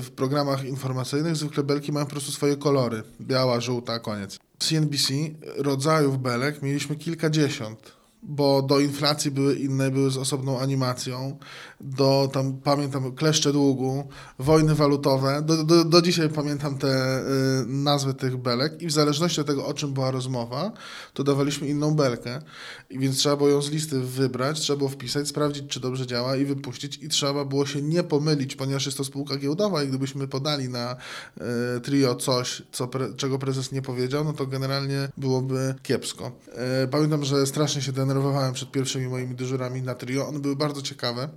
w 0.00 0.10
programach 0.16 0.64
informacyjnych 0.64 1.36
zwykle 1.36 1.62
belki 1.62 1.92
mają 1.92 2.06
po 2.06 2.12
prostu 2.12 2.32
swoje 2.32 2.56
kolory. 2.56 3.02
Biała, 3.20 3.60
żółta, 3.60 3.98
koniec. 3.98 4.38
W 4.58 4.64
CNBC 4.64 5.14
rodzajów 5.56 6.22
belek 6.22 6.62
mieliśmy 6.62 6.96
kilkadziesiąt 6.96 7.97
bo 8.22 8.62
do 8.62 8.80
inflacji 8.80 9.30
były 9.30 9.54
inne, 9.54 9.90
były 9.90 10.10
z 10.10 10.16
osobną 10.16 10.60
animacją, 10.60 11.38
do 11.80 12.30
tam 12.32 12.52
pamiętam 12.52 13.12
kleszcze 13.12 13.52
długu, 13.52 14.08
wojny 14.38 14.74
walutowe, 14.74 15.42
do, 15.42 15.64
do, 15.64 15.84
do 15.84 16.02
dzisiaj 16.02 16.28
pamiętam 16.28 16.78
te 16.78 17.20
y, 17.20 17.22
nazwy 17.66 18.14
tych 18.14 18.36
belek 18.36 18.82
i 18.82 18.86
w 18.86 18.92
zależności 18.92 19.40
od 19.40 19.46
tego, 19.46 19.66
o 19.66 19.74
czym 19.74 19.92
była 19.92 20.10
rozmowa, 20.10 20.72
to 21.14 21.24
dawaliśmy 21.24 21.68
inną 21.68 21.94
belkę, 21.94 22.42
I 22.90 22.98
więc 22.98 23.16
trzeba 23.16 23.36
było 23.36 23.48
ją 23.48 23.62
z 23.62 23.70
listy 23.70 24.00
wybrać, 24.00 24.60
trzeba 24.60 24.76
było 24.76 24.90
wpisać, 24.90 25.28
sprawdzić, 25.28 25.64
czy 25.68 25.80
dobrze 25.80 26.06
działa 26.06 26.36
i 26.36 26.44
wypuścić. 26.44 26.98
I 27.02 27.08
trzeba 27.08 27.44
było 27.44 27.66
się 27.66 27.82
nie 27.82 28.02
pomylić, 28.02 28.56
ponieważ 28.56 28.86
jest 28.86 28.98
to 28.98 29.04
spółka 29.04 29.36
giełdowa 29.36 29.82
i 29.82 29.88
gdybyśmy 29.88 30.28
podali 30.28 30.68
na 30.68 30.96
y, 31.76 31.80
trio 31.80 32.14
coś, 32.14 32.62
co 32.72 32.88
pre, 32.88 33.14
czego 33.14 33.38
prezes 33.38 33.72
nie 33.72 33.82
powiedział, 33.82 34.24
no 34.24 34.32
to 34.32 34.46
generalnie 34.46 35.08
byłoby 35.16 35.74
kiepsko. 35.82 36.32
Y, 36.84 36.88
pamiętam, 36.88 37.24
że 37.24 37.46
strasznie 37.46 37.82
się 37.82 37.92
denerwowałem 38.08 38.52
przed 38.52 38.70
pierwszymi 38.70 39.08
moimi 39.08 39.34
dyżurami 39.34 39.82
na 39.82 39.94
trio, 39.94 40.28
one 40.28 40.38
były 40.38 40.56
bardzo 40.56 40.82
ciekawe. 40.82 41.28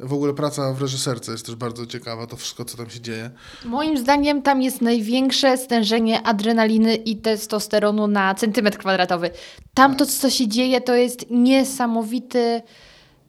W 0.00 0.12
ogóle 0.12 0.34
praca 0.34 0.72
w 0.72 0.82
reżyserce 0.82 1.32
jest 1.32 1.46
też 1.46 1.54
bardzo 1.54 1.86
ciekawa, 1.86 2.26
to 2.26 2.36
wszystko, 2.36 2.64
co 2.64 2.76
tam 2.76 2.90
się 2.90 3.00
dzieje. 3.00 3.30
Moim 3.64 3.98
zdaniem 3.98 4.42
tam 4.42 4.62
jest 4.62 4.80
największe 4.80 5.58
stężenie 5.58 6.22
adrenaliny 6.22 6.94
i 6.94 7.16
testosteronu 7.16 8.06
na 8.06 8.34
centymetr 8.34 8.78
kwadratowy. 8.78 9.30
Tam 9.74 9.96
to, 9.96 10.06
co 10.06 10.30
się 10.30 10.48
dzieje, 10.48 10.80
to 10.80 10.94
jest 10.94 11.26
niesamowity 11.30 12.62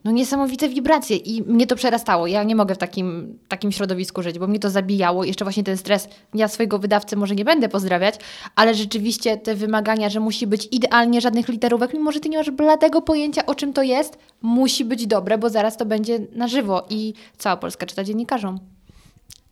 no 0.07 0.13
niesamowite 0.13 0.69
wibracje 0.69 1.17
i 1.17 1.41
mnie 1.41 1.67
to 1.67 1.75
przerastało. 1.75 2.27
Ja 2.27 2.43
nie 2.43 2.55
mogę 2.55 2.75
w 2.75 2.77
takim, 2.77 3.39
takim 3.47 3.71
środowisku 3.71 4.23
żyć, 4.23 4.39
bo 4.39 4.47
mnie 4.47 4.59
to 4.59 4.69
zabijało. 4.69 5.23
Jeszcze 5.23 5.45
właśnie 5.45 5.63
ten 5.63 5.77
stres. 5.77 6.07
Ja 6.33 6.47
swojego 6.47 6.79
wydawcy 6.79 7.15
może 7.15 7.35
nie 7.35 7.45
będę 7.45 7.69
pozdrawiać, 7.69 8.15
ale 8.55 8.75
rzeczywiście 8.75 9.37
te 9.37 9.55
wymagania, 9.55 10.09
że 10.09 10.19
musi 10.19 10.47
być 10.47 10.67
idealnie 10.71 11.21
żadnych 11.21 11.47
literówek, 11.47 11.93
mimo 11.93 12.11
że 12.11 12.19
ty 12.19 12.29
nie 12.29 12.37
masz 12.37 12.51
bladego 12.51 13.01
pojęcia 13.01 13.45
o 13.45 13.55
czym 13.55 13.73
to 13.73 13.83
jest, 13.83 14.17
musi 14.41 14.85
być 14.85 15.07
dobre, 15.07 15.37
bo 15.37 15.49
zaraz 15.49 15.77
to 15.77 15.85
będzie 15.85 16.19
na 16.35 16.47
żywo 16.47 16.85
i 16.89 17.13
cała 17.37 17.57
Polska 17.57 17.85
czyta 17.85 18.03
dziennikarzom. 18.03 18.59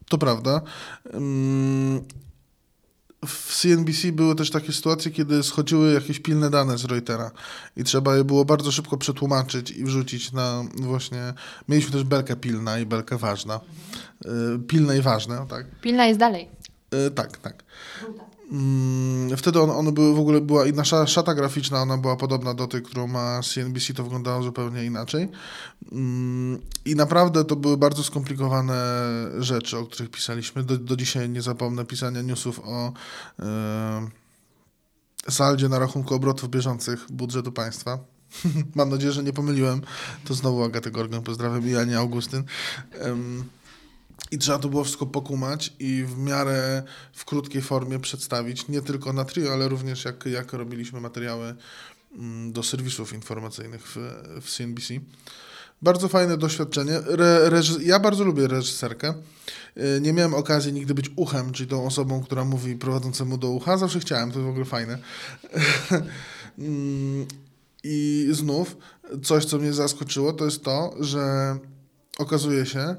To 0.10 0.18
prawda. 0.18 0.62
W 3.26 3.56
CNBC 3.62 4.12
były 4.12 4.36
też 4.36 4.52
takie 4.52 4.74
sytuacje, 4.74 5.12
kiedy 5.12 5.44
schodziły 5.44 5.94
jakieś 5.94 6.20
pilne 6.20 6.50
dane 6.50 6.78
z 6.78 6.86
Reutera 6.86 7.32
i 7.78 7.84
trzeba 7.84 8.16
je 8.18 8.24
było 8.24 8.46
bardzo 8.46 8.72
szybko 8.72 8.98
przetłumaczyć 8.98 9.72
i 9.72 9.84
wrzucić 9.84 10.32
na 10.32 10.64
właśnie... 10.76 11.34
Mieliśmy 11.70 11.92
też 11.92 12.04
belkę 12.04 12.36
pilna 12.36 12.80
i 12.80 12.86
belkę 12.86 13.18
ważna. 13.18 13.60
Y, 14.26 14.60
pilne 14.60 14.98
i 14.98 15.02
ważne, 15.02 15.46
tak? 15.50 15.66
Pilna 15.82 16.06
jest 16.06 16.20
dalej. 16.20 16.50
Y, 17.08 17.12
tak, 17.12 17.38
tak. 17.38 17.64
Mm, 18.02 18.35
wtedy 19.38 19.62
one, 19.62 19.74
one 19.74 19.92
były 19.92 20.16
w 20.16 20.20
ogóle, 20.20 20.42
była 20.42 20.66
i 20.66 20.74
nasza 20.74 21.08
szata 21.08 21.36
graficzna, 21.36 21.82
ona 21.82 21.98
była 21.98 22.16
podobna 22.16 22.54
do 22.54 22.68
tej, 22.68 22.82
którą 22.82 23.08
ma 23.08 23.42
CNBC, 23.44 23.94
to 23.94 24.04
wyglądało 24.04 24.44
zupełnie 24.44 24.86
inaczej. 24.86 25.30
Mm, 25.92 26.62
I 26.86 26.96
naprawdę 26.96 27.46
to 27.46 27.56
były 27.56 27.78
bardzo 27.78 28.04
skomplikowane 28.04 28.76
rzeczy, 29.40 29.78
o 29.78 29.86
których 29.86 30.12
pisaliśmy. 30.12 30.64
Do, 30.64 30.78
do 30.78 30.96
dzisiaj 30.96 31.30
nie 31.30 31.42
zapomnę 31.42 31.86
pisania 31.86 32.22
newsów 32.22 32.62
o 32.64 32.94
e, 33.40 34.10
saldzie 35.30 35.70
na 35.70 35.80
rachunku 35.80 36.16
obrotów 36.16 36.50
bieżących 36.50 37.06
budżetu 37.10 37.52
państwa. 37.52 38.00
Mam 38.76 38.90
nadzieję, 38.90 39.12
że 39.12 39.24
nie 39.24 39.34
pomyliłem. 39.34 39.82
To 40.26 40.34
znowu 40.34 40.64
Agatę 40.64 40.92
Gorgon, 40.92 41.24
pozdrawiam 41.24 41.70
i 41.70 41.76
Anię 41.76 41.98
Augustyn. 41.98 42.44
I 44.32 44.38
trzeba 44.38 44.60
to 44.60 44.70
było 44.70 44.84
wszystko 44.84 45.06
pokumać 45.06 45.74
i 45.80 46.04
w 46.08 46.18
miarę 46.18 46.84
w 47.14 47.26
krótkiej 47.26 47.62
formie 47.62 48.00
przedstawić, 48.00 48.68
nie 48.68 48.82
tylko 48.82 49.14
na 49.14 49.26
trio, 49.26 49.54
ale 49.54 49.68
również 49.68 50.06
jak, 50.06 50.26
jak 50.26 50.54
robiliśmy 50.54 51.02
materiały 51.02 51.56
mm, 52.16 52.52
do 52.52 52.64
serwisów 52.64 53.14
informacyjnych 53.14 53.82
w, 53.88 53.98
w 54.42 54.52
CNBC. 54.52 54.94
Bardzo 55.82 56.08
fajne 56.08 56.38
doświadczenie. 56.38 56.94
Re, 56.94 57.62
ja 57.82 58.00
bardzo 58.00 58.24
lubię 58.24 58.48
reżyserkę. 58.48 59.14
Y, 59.78 60.02
nie 60.02 60.14
miałem 60.14 60.34
okazji 60.34 60.74
nigdy 60.74 60.94
być 60.94 61.12
uchem, 61.16 61.52
czyli 61.52 61.70
tą 61.70 61.86
osobą, 61.86 62.24
która 62.24 62.46
mówi 62.46 62.76
prowadzącemu 62.76 63.38
do 63.38 63.50
ucha. 63.50 63.78
Zawsze 63.78 64.00
chciałem, 64.00 64.32
to 64.32 64.42
w 64.42 64.48
ogóle 64.48 64.66
fajne. 64.66 64.98
Mm, 66.60 67.28
I 67.84 68.28
znów 68.32 68.78
coś, 69.24 69.46
co 69.46 69.58
mnie 69.58 69.74
zaskoczyło, 69.74 70.34
to 70.34 70.46
jest 70.46 70.64
to, 70.64 70.96
że 71.00 71.58
okazuje 72.18 72.66
się, 72.66 72.96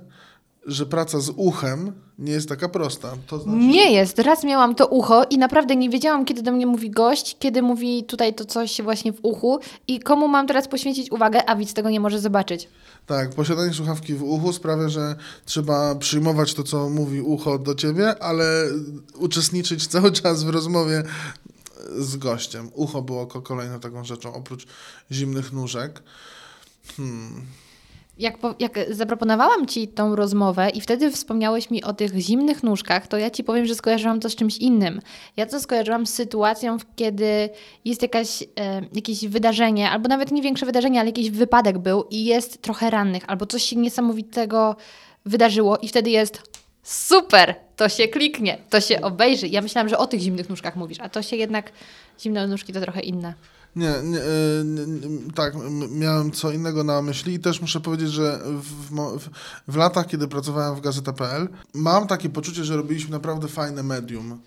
że 0.67 0.87
praca 0.87 1.21
z 1.21 1.31
uchem 1.37 1.93
nie 2.19 2.33
jest 2.33 2.49
taka 2.49 2.69
prosta. 2.69 3.13
To 3.27 3.39
znaczy... 3.39 3.59
Nie 3.59 3.93
jest. 3.93 4.19
Raz 4.19 4.45
miałam 4.45 4.75
to 4.75 4.87
ucho 4.87 5.25
i 5.31 5.39
naprawdę 5.39 5.77
nie 5.77 5.91
wiedziałam, 5.91 6.25
kiedy 6.25 6.43
do 6.43 6.53
mnie 6.53 6.67
mówi 6.67 6.91
gość, 6.91 7.37
kiedy 7.39 7.63
mówi 7.63 8.05
tutaj 8.05 8.35
to 8.35 8.45
coś 8.45 8.83
właśnie 8.83 9.13
w 9.13 9.19
uchu 9.23 9.61
i 9.89 10.01
komu 10.01 10.29
mam 10.29 10.47
teraz 10.47 10.69
poświęcić 10.69 11.13
uwagę, 11.13 11.51
a 11.51 11.57
widz 11.57 11.75
tego 11.75 11.91
nie 11.91 12.01
może 12.01 12.21
zobaczyć. 12.21 12.69
Tak, 13.07 13.35
posiadanie 13.35 13.75
słuchawki 13.75 14.15
w 14.15 14.23
uchu 14.23 14.53
sprawia, 14.53 14.89
że 14.89 15.17
trzeba 15.45 15.95
przyjmować 15.95 16.55
to, 16.55 16.63
co 16.63 16.91
mówi 16.91 17.21
ucho 17.21 17.59
do 17.59 17.75
ciebie, 17.75 18.23
ale 18.23 18.65
uczestniczyć 19.15 19.87
cały 19.97 20.13
czas 20.13 20.45
w 20.45 20.49
rozmowie 20.49 21.03
z 21.99 22.17
gościem. 22.17 22.71
Ucho 22.75 23.03
było 23.03 23.27
kolejną 23.27 23.81
taką 23.81 24.05
rzeczą, 24.05 24.35
oprócz 24.35 24.67
zimnych 25.11 25.53
nóżek. 25.53 26.03
Hmm 26.97 27.47
jak, 28.19 28.37
jak 28.59 28.79
zaproponowałam 28.91 29.67
Ci 29.67 29.89
tą 29.89 30.17
rozmowę 30.17 30.71
i 30.71 30.81
wtedy 30.81 31.11
wspomniałeś 31.11 31.71
mi 31.71 31.85
o 31.85 31.93
tych 31.93 32.19
zimnych 32.19 32.63
nóżkach, 32.63 33.07
to 33.07 33.19
ja 33.19 33.31
Ci 33.31 33.45
powiem, 33.45 33.67
że 33.67 33.75
skojarzyłam 33.75 34.21
to 34.21 34.31
z 34.31 34.37
czymś 34.37 34.57
innym. 34.57 35.01
Ja 35.37 35.47
to 35.47 35.61
skojarzyłam 35.61 36.07
z 36.07 36.15
sytuacją, 36.15 36.77
kiedy 36.97 37.49
jest 37.85 38.03
jakaś, 38.03 38.43
e, 38.43 38.47
jakieś 38.93 39.27
wydarzenie, 39.27 39.91
albo 39.91 40.09
nawet 40.09 40.33
nie 40.33 40.43
większe 40.43 40.67
wydarzenie, 40.67 41.01
ale 41.01 41.09
jakiś 41.09 41.31
wypadek 41.31 41.79
był 41.79 42.05
i 42.11 42.25
jest 42.25 42.63
trochę 42.63 42.91
rannych, 42.91 43.23
albo 43.27 43.47
coś 43.47 43.63
się 43.63 43.77
niesamowitego 43.77 44.77
wydarzyło 45.25 45.79
i 45.79 45.89
wtedy 45.89 46.11
jest 46.11 46.43
super, 46.83 47.55
to 47.77 47.89
się 47.89 48.09
kliknie, 48.09 48.59
to 48.71 48.81
się 48.81 49.01
obejrzy. 49.01 49.49
Ja 49.49 49.63
myślałam, 49.63 49.89
że 49.89 49.99
o 49.99 50.07
tych 50.07 50.21
zimnych 50.21 50.49
nóżkach 50.49 50.77
mówisz, 50.77 51.01
a 51.01 51.09
to 51.09 51.23
się 51.23 51.37
jednak, 51.37 51.73
zimne 52.21 52.47
nóżki 52.47 52.73
to 52.73 52.81
trochę 52.81 53.01
inne. 53.01 53.35
Nie, 53.77 53.95
nie, 54.03 54.21
nie, 54.65 55.33
tak, 55.35 55.55
miałem 55.91 56.31
co 56.31 56.51
innego 56.51 56.85
na 56.85 57.03
myśli 57.03 57.35
i 57.35 57.41
też 57.41 57.61
muszę 57.61 57.81
powiedzieć, 57.81 58.11
że 58.11 58.41
w, 58.45 58.91
w, 59.19 59.29
w 59.69 59.77
latach, 59.77 60.07
kiedy 60.07 60.29
pracowałem 60.29 60.77
w 60.77 60.81
Gazeta.pl, 60.81 61.49
mam 61.75 62.07
takie 62.07 62.29
poczucie, 62.29 62.65
że 62.65 62.77
robiliśmy 62.77 63.11
naprawdę 63.11 63.49
fajne 63.49 63.83
medium 63.83 64.41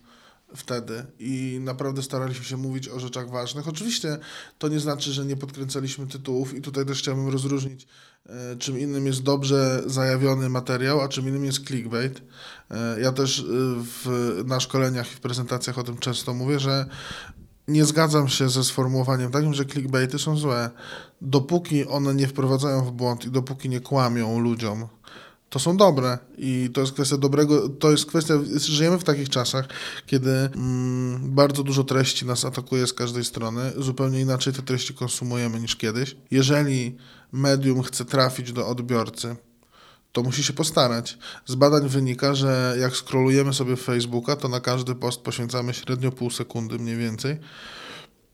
wtedy 0.55 1.05
i 1.19 1.59
naprawdę 1.63 2.03
staraliśmy 2.03 2.45
się 2.45 2.57
mówić 2.57 2.89
o 2.89 3.00
rzeczach 3.00 3.29
ważnych. 3.29 3.67
Oczywiście 3.67 4.17
to 4.57 4.67
nie 4.67 4.79
znaczy, 4.79 5.13
że 5.13 5.25
nie 5.25 5.36
podkręcaliśmy 5.36 6.07
tytułów 6.07 6.53
i 6.53 6.62
tutaj 6.62 6.86
też 6.86 7.00
chciałbym 7.00 7.29
rozróżnić, 7.29 7.88
e, 8.25 8.55
czym 8.55 8.79
innym 8.79 9.05
jest 9.05 9.24
dobrze 9.24 9.83
zajawiony 9.86 10.50
materiał, 10.50 11.01
a 11.01 11.07
czym 11.07 11.27
innym 11.27 11.45
jest 11.45 11.67
clickbait. 11.67 12.21
E, 12.71 13.01
ja 13.01 13.12
też 13.12 13.39
e, 13.39 13.43
w, 13.83 14.43
na 14.45 14.59
szkoleniach 14.59 15.12
i 15.12 15.15
w 15.15 15.19
prezentacjach 15.19 15.77
o 15.77 15.83
tym 15.83 15.98
często 15.98 16.33
mówię, 16.33 16.59
że 16.59 16.86
nie 17.69 17.85
zgadzam 17.85 18.27
się 18.27 18.49
ze 18.49 18.63
sformułowaniem 18.63 19.31
takim, 19.31 19.53
że 19.53 19.65
clickbaity 19.65 20.19
są 20.19 20.38
złe. 20.38 20.69
Dopóki 21.21 21.85
one 21.85 22.15
nie 22.15 22.27
wprowadzają 22.27 22.85
w 22.85 22.91
błąd 22.91 23.25
i 23.25 23.31
dopóki 23.31 23.69
nie 23.69 23.79
kłamią 23.79 24.39
ludziom, 24.39 24.88
to 25.49 25.59
są 25.59 25.77
dobre 25.77 26.17
i 26.38 26.69
to 26.73 26.81
jest 26.81 26.93
kwestia 26.93 27.17
dobrego, 27.17 27.69
to 27.69 27.91
jest 27.91 28.05
kwestia, 28.05 28.33
żyjemy 28.57 28.99
w 28.99 29.03
takich 29.03 29.29
czasach, 29.29 29.67
kiedy 30.05 30.31
mm, 30.31 31.35
bardzo 31.35 31.63
dużo 31.63 31.83
treści 31.83 32.25
nas 32.25 32.45
atakuje 32.45 32.88
z 32.88 32.93
każdej 32.93 33.25
strony, 33.25 33.71
zupełnie 33.77 34.19
inaczej 34.21 34.53
te 34.53 34.61
treści 34.61 34.93
konsumujemy 34.93 35.59
niż 35.59 35.75
kiedyś. 35.75 36.15
Jeżeli 36.31 36.97
medium 37.31 37.83
chce 37.83 38.05
trafić 38.05 38.53
do 38.53 38.67
odbiorcy, 38.67 39.35
to 40.11 40.23
musi 40.23 40.43
się 40.43 40.53
postarać. 40.53 41.17
Z 41.45 41.55
badań 41.55 41.89
wynika, 41.89 42.35
że 42.35 42.75
jak 42.79 42.95
scrollujemy 42.95 43.53
sobie 43.53 43.75
Facebooka, 43.75 44.35
to 44.35 44.47
na 44.47 44.59
każdy 44.59 44.95
post 44.95 45.21
poświęcamy 45.21 45.73
średnio 45.73 46.11
pół 46.11 46.29
sekundy 46.29 46.79
mniej 46.79 46.97
więcej 46.97 47.39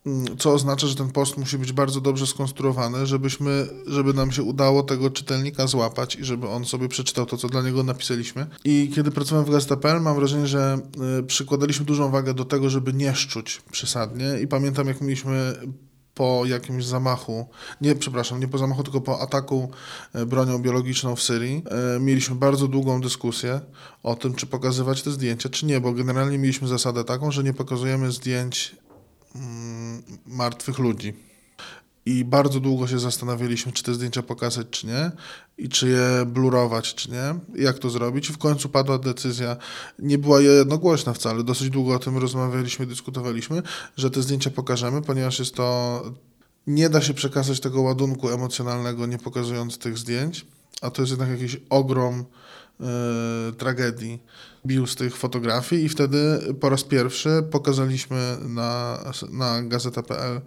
Mm, 0.05 0.37
co 0.37 0.53
oznacza, 0.53 0.87
że 0.87 0.95
ten 0.95 1.11
post 1.11 1.37
musi 1.37 1.57
być 1.57 1.71
bardzo 1.71 2.01
dobrze 2.01 2.27
skonstruowany, 2.27 3.05
żebyśmy, 3.05 3.67
żeby 3.87 4.13
nam 4.13 4.31
się 4.31 4.43
udało 4.43 4.83
tego 4.83 5.09
czytelnika 5.09 5.67
złapać 5.67 6.15
i 6.15 6.25
żeby 6.25 6.47
on 6.49 6.65
sobie 6.65 6.87
przeczytał 6.87 7.25
to, 7.25 7.37
co 7.37 7.49
dla 7.49 7.61
niego 7.61 7.83
napisaliśmy. 7.83 8.47
I 8.63 8.91
kiedy 8.95 9.11
pracowałem 9.11 9.45
w 9.45 9.51
Gazeta.pl, 9.51 10.01
mam 10.01 10.15
wrażenie, 10.15 10.47
że 10.47 10.79
y, 11.19 11.23
przykładaliśmy 11.23 11.85
dużą 11.85 12.11
wagę 12.11 12.33
do 12.33 12.45
tego, 12.45 12.69
żeby 12.69 12.93
nie 12.93 13.15
szczuć 13.15 13.61
przesadnie 13.71 14.39
i 14.41 14.47
pamiętam, 14.47 14.87
jak 14.87 15.01
mieliśmy 15.01 15.55
po 16.15 16.45
jakimś 16.45 16.85
zamachu, 16.85 17.47
nie, 17.81 17.95
przepraszam, 17.95 18.39
nie 18.39 18.47
po 18.47 18.57
zamachu, 18.57 18.83
tylko 18.83 19.01
po 19.01 19.19
ataku 19.19 19.71
y, 20.15 20.25
bronią 20.25 20.59
biologiczną 20.59 21.15
w 21.15 21.21
Syrii, 21.21 21.63
y, 21.97 21.99
mieliśmy 21.99 22.35
bardzo 22.35 22.67
długą 22.67 23.01
dyskusję 23.01 23.61
o 24.03 24.15
tym, 24.15 24.33
czy 24.33 24.45
pokazywać 24.45 25.01
te 25.01 25.11
zdjęcia, 25.11 25.49
czy 25.49 25.65
nie, 25.65 25.79
bo 25.81 25.93
generalnie 25.93 26.37
mieliśmy 26.37 26.67
zasadę 26.67 27.03
taką, 27.03 27.31
że 27.31 27.43
nie 27.43 27.53
pokazujemy 27.53 28.11
zdjęć 28.11 28.75
Mm, 29.35 30.03
martwych 30.25 30.79
ludzi. 30.79 31.13
I 32.05 32.25
bardzo 32.25 32.59
długo 32.59 32.87
się 32.87 32.99
zastanawialiśmy, 32.99 33.71
czy 33.71 33.83
te 33.83 33.93
zdjęcia 33.93 34.23
pokazać, 34.23 34.67
czy 34.69 34.87
nie, 34.87 35.11
i 35.57 35.69
czy 35.69 35.89
je 35.89 36.25
blurować, 36.25 36.95
czy 36.95 37.11
nie, 37.11 37.35
jak 37.63 37.79
to 37.79 37.89
zrobić. 37.89 38.29
I 38.29 38.33
w 38.33 38.37
końcu 38.37 38.69
padła 38.69 38.97
decyzja, 38.97 39.57
nie 39.99 40.17
była 40.17 40.41
jednogłośna 40.41 41.13
wcale, 41.13 41.43
dosyć 41.43 41.69
długo 41.69 41.95
o 41.95 41.99
tym 41.99 42.17
rozmawialiśmy, 42.17 42.85
dyskutowaliśmy, 42.85 43.61
że 43.97 44.11
te 44.11 44.21
zdjęcia 44.21 44.49
pokażemy, 44.49 45.01
ponieważ 45.01 45.39
jest 45.39 45.55
to. 45.55 46.03
Nie 46.67 46.89
da 46.89 47.01
się 47.01 47.13
przekazać 47.13 47.59
tego 47.59 47.81
ładunku 47.81 48.29
emocjonalnego, 48.29 49.05
nie 49.05 49.17
pokazując 49.17 49.77
tych 49.77 49.97
zdjęć, 49.97 50.45
a 50.81 50.89
to 50.89 51.01
jest 51.01 51.11
jednak 51.11 51.29
jakiś 51.29 51.57
ogrom 51.69 52.25
yy, 52.79 52.87
tragedii 53.57 54.19
bił 54.65 54.87
z 54.87 54.95
tych 54.95 55.17
fotografii 55.17 55.85
i 55.85 55.89
wtedy 55.89 56.39
po 56.59 56.69
raz 56.69 56.83
pierwszy 56.83 57.43
pokazaliśmy 57.51 58.37
na, 58.47 58.99
na 59.31 59.63
gazeta.pl 59.63 60.41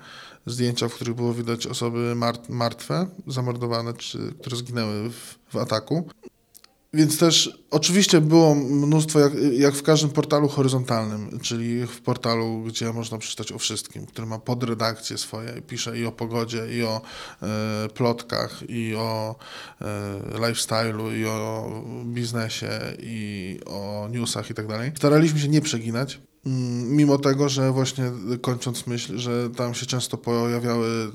zdjęcia, 0.48 0.88
w 0.88 0.94
których 0.94 1.14
było 1.14 1.34
widać 1.34 1.66
osoby 1.66 2.14
martwe, 2.48 3.06
zamordowane, 3.26 3.94
czy 3.94 4.18
które 4.40 4.56
zginęły 4.56 5.10
w, 5.10 5.38
w 5.48 5.56
ataku. 5.56 6.08
Więc 6.94 7.18
też 7.18 7.58
oczywiście 7.70 8.20
było 8.20 8.54
mnóstwo, 8.54 9.20
jak, 9.20 9.32
jak, 9.52 9.74
w 9.74 9.82
każdym 9.82 10.10
portalu 10.10 10.48
horyzontalnym, 10.48 11.40
czyli 11.42 11.86
w 11.86 12.00
portalu, 12.00 12.62
gdzie 12.66 12.92
można 12.92 13.18
przeczytać 13.18 13.52
o 13.52 13.58
wszystkim, 13.58 14.06
który 14.06 14.26
ma 14.26 14.38
podredakcje 14.38 15.18
swoje, 15.18 15.62
pisze 15.62 15.98
i 15.98 16.06
o 16.06 16.12
pogodzie, 16.12 16.66
i 16.78 16.82
o 16.82 17.00
e, 17.42 17.88
plotkach, 17.88 18.62
i 18.68 18.94
o 18.94 19.36
e, 19.80 19.84
lifestyle'u, 20.34 21.16
i 21.16 21.26
o 21.26 21.70
biznesie, 22.04 22.80
i 22.98 23.60
o 23.66 24.08
newsach 24.10 24.50
i 24.50 24.54
tak 24.54 24.66
dalej. 24.66 24.92
Staraliśmy 24.96 25.40
się 25.40 25.48
nie 25.48 25.60
przeginać, 25.60 26.20
mimo 26.44 27.18
tego, 27.18 27.48
że 27.48 27.72
właśnie 27.72 28.12
kończąc 28.40 28.86
myśl, 28.86 29.18
że 29.18 29.50
tam 29.50 29.74
się 29.74 29.86
często 29.86 30.18
pojawiały 30.18 31.12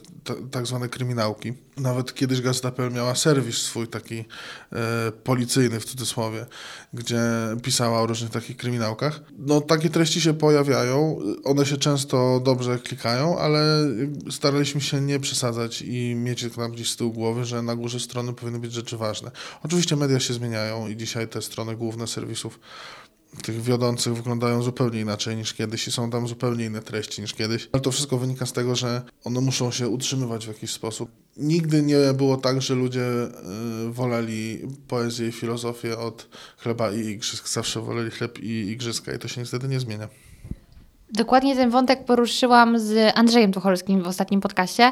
tak 0.52 0.68
zwane 0.68 0.90
kryminałki. 0.90 1.54
Nawet 1.78 2.14
kiedyś 2.14 2.42
Gazeta.pl 2.42 2.92
miała 2.92 3.16
serwis 3.16 3.58
swój 3.58 3.88
taki 3.88 4.26
e, 4.72 5.12
policyjny 5.24 5.80
w 5.80 5.86
cudzysłowie, 5.86 6.46
gdzie 6.94 7.22
pisała 7.64 8.02
o 8.02 8.08
różnych 8.08 8.32
takich 8.32 8.58
kryminałkach. 8.58 9.22
No 9.38 9.62
takie 9.62 9.90
treści 9.90 10.22
się 10.22 10.34
pojawiają, 10.34 11.20
one 11.44 11.66
się 11.66 11.78
często 11.78 12.42
dobrze 12.44 12.80
klikają, 12.80 13.40
ale 13.40 13.88
staraliśmy 14.32 14.82
się 14.82 15.02
nie 15.02 15.20
przesadzać 15.20 15.82
i 15.82 16.16
mieć 16.16 16.46
tam 16.56 16.72
gdzieś 16.72 16.90
z 16.90 16.96
tyłu 16.96 17.12
głowy, 17.12 17.46
że 17.46 17.62
na 17.62 17.76
górze 17.76 18.00
strony 18.00 18.34
powinny 18.34 18.60
być 18.60 18.74
rzeczy 18.74 18.98
ważne. 18.98 19.32
Oczywiście 19.64 19.96
media 19.96 20.20
się 20.20 20.34
zmieniają 20.34 20.88
i 20.88 20.98
dzisiaj 20.98 21.28
te 21.28 21.42
strony 21.42 21.76
główne 21.76 22.08
serwisów 22.08 22.60
tych 23.42 23.62
wiodących 23.62 24.16
wyglądają 24.16 24.62
zupełnie 24.62 25.00
inaczej 25.00 25.36
niż 25.36 25.54
kiedyś 25.54 25.88
i 25.88 25.92
są 25.92 26.10
tam 26.10 26.28
zupełnie 26.28 26.66
inne 26.66 26.82
treści 26.82 27.22
niż 27.22 27.34
kiedyś. 27.34 27.70
Ale 27.72 27.82
to 27.82 27.92
wszystko 27.92 28.18
wynika 28.18 28.46
z 28.46 28.54
tego, 28.54 28.76
że 28.76 29.02
one 29.24 29.42
muszą 29.42 29.72
się 29.72 29.88
utrzymywać 29.88 30.46
w 30.46 30.48
jakiś 30.48 30.72
sposób. 30.72 31.12
Nigdy 31.38 31.82
nie 31.82 31.98
było 32.14 32.38
tak, 32.38 32.62
że 32.62 32.76
ludzie 32.76 33.06
y, 33.88 33.92
woleli 33.92 34.62
poezję 34.88 35.28
i 35.28 35.32
filozofię 35.32 35.98
od 35.98 36.28
chleba 36.58 36.92
i 36.92 37.00
igrzysk. 37.00 37.50
Zawsze 37.50 37.82
woleli 37.82 38.12
chleb 38.12 38.40
i 38.40 38.50
igrzyska 38.50 39.14
i 39.14 39.20
to 39.20 39.28
się 39.28 39.42
niestety 39.42 39.68
nie 39.68 39.80
zmienia. 39.80 40.08
Dokładnie 41.14 41.56
ten 41.56 41.70
wątek 41.70 42.06
poruszyłam 42.06 42.80
z 42.80 43.18
Andrzejem 43.18 43.52
Tucholskim 43.52 44.04
w 44.04 44.08
ostatnim 44.08 44.42
podcaście 44.42 44.92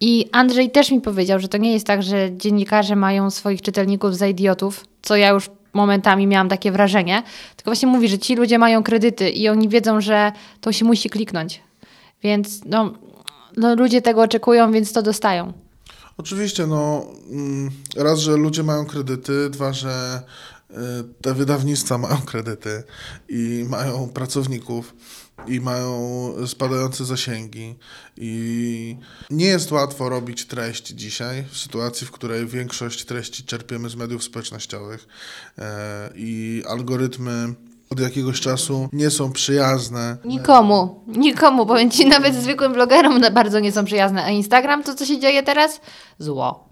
i 0.00 0.28
Andrzej 0.32 0.70
też 0.70 0.90
mi 0.90 1.00
powiedział, 1.00 1.40
że 1.40 1.48
to 1.48 1.58
nie 1.58 1.72
jest 1.72 1.86
tak, 1.86 2.02
że 2.02 2.36
dziennikarze 2.36 2.96
mają 2.96 3.30
swoich 3.30 3.62
czytelników 3.62 4.16
za 4.16 4.26
idiotów, 4.26 4.84
co 5.02 5.16
ja 5.16 5.28
już 5.28 5.50
momentami 5.72 6.26
miałam 6.26 6.48
takie 6.48 6.72
wrażenie. 6.72 7.22
Tylko 7.56 7.70
właśnie 7.70 7.88
mówi, 7.88 8.08
że 8.08 8.18
ci 8.18 8.36
ludzie 8.36 8.58
mają 8.58 8.82
kredyty 8.82 9.30
i 9.30 9.48
oni 9.48 9.68
wiedzą, 9.68 10.00
że 10.00 10.32
to 10.60 10.72
się 10.72 10.84
musi 10.84 11.10
kliknąć. 11.10 11.62
Więc 12.22 12.60
no, 12.64 12.92
no 13.56 13.74
ludzie 13.74 14.02
tego 14.02 14.22
oczekują, 14.22 14.72
więc 14.72 14.92
to 14.92 15.02
dostają. 15.02 15.52
Oczywiście, 16.16 16.66
no 16.66 17.06
mm, 17.30 17.70
raz, 17.96 18.18
że 18.18 18.36
ludzie 18.36 18.62
mają 18.62 18.86
kredyty, 18.86 19.50
dwa, 19.50 19.72
że 19.72 20.22
y, 20.70 20.74
te 21.22 21.34
wydawnictwa 21.34 21.98
mają 21.98 22.16
kredyty 22.16 22.82
i 23.28 23.66
mają 23.68 24.08
pracowników 24.08 24.94
i 25.46 25.60
mają 25.60 25.98
spadające 26.46 27.04
zasięgi. 27.04 27.74
I 28.16 28.96
nie 29.30 29.46
jest 29.46 29.72
łatwo 29.72 30.08
robić 30.08 30.46
treść 30.46 30.86
dzisiaj, 30.86 31.44
w 31.50 31.58
sytuacji, 31.58 32.06
w 32.06 32.10
której 32.10 32.46
większość 32.46 33.04
treści 33.04 33.44
czerpiemy 33.44 33.88
z 33.88 33.96
mediów 33.96 34.24
społecznościowych 34.24 35.06
e, 35.58 36.10
i 36.16 36.62
algorytmy 36.68 37.54
od 37.90 38.00
jakiegoś 38.00 38.40
czasu 38.40 38.88
nie 38.92 39.10
są 39.10 39.32
przyjazne. 39.32 40.16
Nikomu, 40.24 41.04
nikomu, 41.06 41.66
powiem 41.66 41.90
Ci, 41.90 42.06
nawet 42.06 42.34
zwykłym 42.34 42.72
blogerom 42.72 43.20
bardzo 43.32 43.60
nie 43.60 43.72
są 43.72 43.84
przyjazne. 43.84 44.24
A 44.24 44.30
Instagram, 44.30 44.82
to 44.82 44.94
co 44.94 45.06
się 45.06 45.20
dzieje 45.20 45.42
teraz? 45.42 45.80
Zło. 46.18 46.68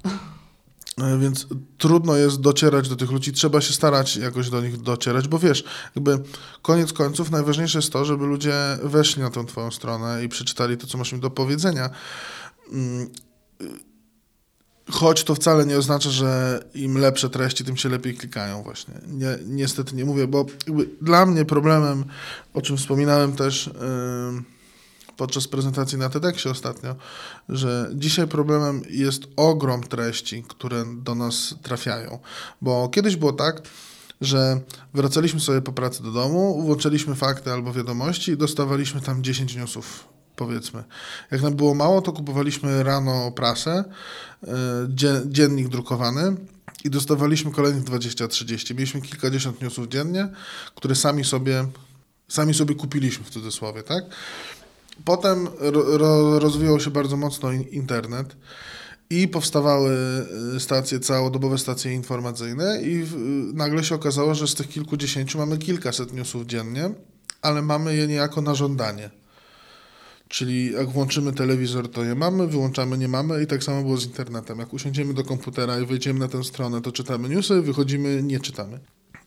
E, 0.98 1.18
więc 1.18 1.46
trudno 1.78 2.16
jest 2.16 2.40
docierać 2.40 2.88
do 2.88 2.96
tych 2.96 3.10
ludzi, 3.10 3.32
trzeba 3.32 3.60
się 3.60 3.72
starać 3.72 4.16
jakoś 4.16 4.50
do 4.50 4.60
nich 4.60 4.76
docierać, 4.76 5.28
bo 5.28 5.38
wiesz, 5.38 5.64
jakby 5.96 6.18
koniec 6.62 6.92
końców 6.92 7.30
najważniejsze 7.30 7.78
jest 7.78 7.92
to, 7.92 8.04
żeby 8.04 8.26
ludzie 8.26 8.54
weszli 8.82 9.22
na 9.22 9.30
tę 9.30 9.44
twoją 9.44 9.70
stronę 9.70 10.24
i 10.24 10.28
przeczytali 10.28 10.76
to, 10.76 10.86
co 10.86 10.98
masz 10.98 11.12
im 11.12 11.20
do 11.20 11.30
powiedzenia. 11.30 11.90
Mm, 12.72 13.10
choć 14.90 15.24
to 15.24 15.34
wcale 15.34 15.66
nie 15.66 15.78
oznacza, 15.78 16.10
że 16.10 16.60
im 16.74 16.98
lepsze 16.98 17.30
treści, 17.30 17.64
tym 17.64 17.76
się 17.76 17.88
lepiej 17.88 18.14
klikają 18.14 18.62
właśnie. 18.62 18.94
Nie, 19.08 19.38
niestety 19.46 19.96
nie 19.96 20.04
mówię, 20.04 20.26
bo 20.26 20.46
dla 21.02 21.26
mnie 21.26 21.44
problemem, 21.44 22.04
o 22.54 22.62
czym 22.62 22.76
wspominałem 22.76 23.32
też... 23.32 23.66
Yy, 23.66 24.59
podczas 25.20 25.48
prezentacji 25.48 25.98
na 25.98 26.08
TEDxie 26.08 26.50
ostatnio, 26.50 26.96
że 27.48 27.90
dzisiaj 27.94 28.28
problemem 28.28 28.82
jest 28.90 29.22
ogrom 29.36 29.82
treści, 29.82 30.44
które 30.48 30.84
do 30.96 31.14
nas 31.14 31.54
trafiają. 31.62 32.18
Bo 32.62 32.88
kiedyś 32.88 33.16
było 33.16 33.32
tak, 33.32 33.62
że 34.20 34.60
wracaliśmy 34.94 35.40
sobie 35.40 35.60
po 35.62 35.72
pracy 35.72 36.02
do 36.02 36.12
domu, 36.12 36.62
włączyliśmy 36.62 37.14
fakty 37.14 37.52
albo 37.52 37.72
wiadomości 37.72 38.32
i 38.32 38.36
dostawaliśmy 38.36 39.00
tam 39.00 39.22
10 39.22 39.56
newsów 39.56 40.08
powiedzmy. 40.36 40.84
Jak 41.30 41.42
nam 41.42 41.56
było 41.56 41.74
mało, 41.74 42.02
to 42.02 42.12
kupowaliśmy 42.12 42.82
rano 42.82 43.32
prasę, 43.32 43.84
e, 44.44 44.52
dziennik 45.26 45.68
drukowany 45.68 46.36
i 46.84 46.90
dostawaliśmy 46.90 47.50
kolejnych 47.50 47.84
20-30. 47.84 48.74
Mieliśmy 48.74 49.00
kilkadziesiąt 49.02 49.62
newsów 49.62 49.88
dziennie, 49.88 50.28
które 50.74 50.94
sami 50.94 51.24
sobie, 51.24 51.66
sami 52.28 52.54
sobie 52.54 52.74
kupiliśmy 52.74 53.24
w 53.24 53.30
cudzysłowie, 53.30 53.82
tak? 53.82 54.04
Potem 55.04 55.48
ro, 55.58 56.38
rozwijał 56.38 56.80
się 56.80 56.90
bardzo 56.90 57.16
mocno 57.16 57.52
internet 57.52 58.36
i 59.10 59.28
powstawały 59.28 59.96
y, 60.56 60.60
stacje, 60.60 61.00
całodobowe 61.00 61.58
stacje 61.58 61.92
informacyjne 61.92 62.82
i 62.82 63.06
nagle 63.54 63.84
się 63.84 63.94
okazało, 63.94 64.34
że 64.34 64.48
z 64.48 64.54
tych 64.54 64.68
kilkudziesięciu 64.68 65.38
mamy 65.38 65.58
kilkaset 65.58 66.12
newsów 66.12 66.46
dziennie 66.46 66.90
ale 67.42 67.62
mamy 67.62 67.96
je 67.96 68.06
niejako 68.06 68.40
na 68.40 68.54
żądanie. 68.54 69.10
Czyli 70.28 70.72
jak 70.72 70.90
włączymy 70.90 71.32
telewizor, 71.32 71.90
to 71.90 72.04
je 72.04 72.14
mamy, 72.14 72.46
wyłączamy, 72.46 72.98
nie 72.98 73.08
mamy 73.08 73.42
i 73.42 73.46
tak 73.46 73.64
samo 73.64 73.82
było 73.82 73.96
z 73.96 74.06
internetem. 74.06 74.58
Jak 74.58 74.72
usiądziemy 74.72 75.14
do 75.14 75.24
komputera 75.24 75.78
i 75.78 75.86
wejdziemy 75.86 76.18
na 76.18 76.28
tę 76.28 76.44
stronę, 76.44 76.80
to 76.80 76.92
czytamy 76.92 77.28
newsy, 77.28 77.62
wychodzimy, 77.62 78.22
nie 78.22 78.40
czytamy. 78.40 78.80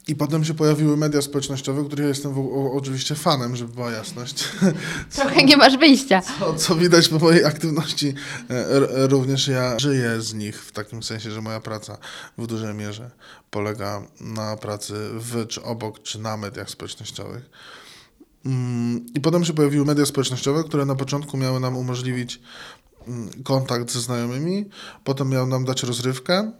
I 0.08 0.16
potem 0.16 0.44
się 0.44 0.54
pojawiły 0.54 0.96
media 0.96 1.22
społecznościowe, 1.22 1.84
których 1.84 2.02
ja 2.02 2.08
jestem 2.08 2.34
w, 2.34 2.70
oczywiście 2.76 3.14
fanem, 3.14 3.56
żeby 3.56 3.74
była 3.74 3.90
jasność. 3.90 4.48
Trochę 5.16 5.44
nie 5.44 5.56
masz 5.56 5.78
wyjścia. 5.78 6.22
Co, 6.38 6.54
co 6.54 6.74
widać 6.74 7.08
po 7.08 7.18
mojej 7.18 7.44
aktywności, 7.44 8.14
e, 8.50 9.06
również 9.06 9.48
ja 9.48 9.78
żyję 9.78 10.20
z 10.20 10.34
nich 10.34 10.64
w 10.64 10.72
takim 10.72 11.02
sensie, 11.02 11.30
że 11.30 11.40
moja 11.40 11.60
praca 11.60 11.98
w 12.38 12.46
dużej 12.46 12.74
mierze 12.74 13.10
polega 13.50 14.02
na 14.20 14.56
pracy 14.56 14.94
w, 15.12 15.46
czy 15.46 15.62
obok, 15.62 16.02
czy 16.02 16.18
na 16.18 16.36
mediach 16.36 16.70
społecznościowych. 16.70 17.50
Mm, 18.46 19.06
I 19.14 19.20
potem 19.20 19.44
się 19.44 19.52
pojawiły 19.52 19.84
media 19.84 20.06
społecznościowe, 20.06 20.64
które 20.64 20.84
na 20.84 20.94
początku 20.94 21.36
miały 21.36 21.60
nam 21.60 21.76
umożliwić 21.76 22.40
mm, 23.08 23.30
kontakt 23.44 23.90
ze 23.90 24.00
znajomymi, 24.00 24.68
potem 25.04 25.28
miały 25.28 25.46
nam 25.46 25.64
dać 25.64 25.82
rozrywkę, 25.82 26.52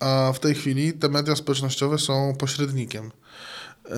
a 0.00 0.32
w 0.34 0.40
tej 0.40 0.54
chwili 0.54 0.92
te 0.92 1.08
media 1.08 1.36
społecznościowe 1.36 1.98
są 1.98 2.34
pośrednikiem, 2.38 3.04
yy, 3.84 3.92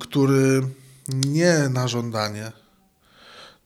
który 0.00 0.62
nie 1.08 1.68
na 1.68 1.88
żądanie, 1.88 2.52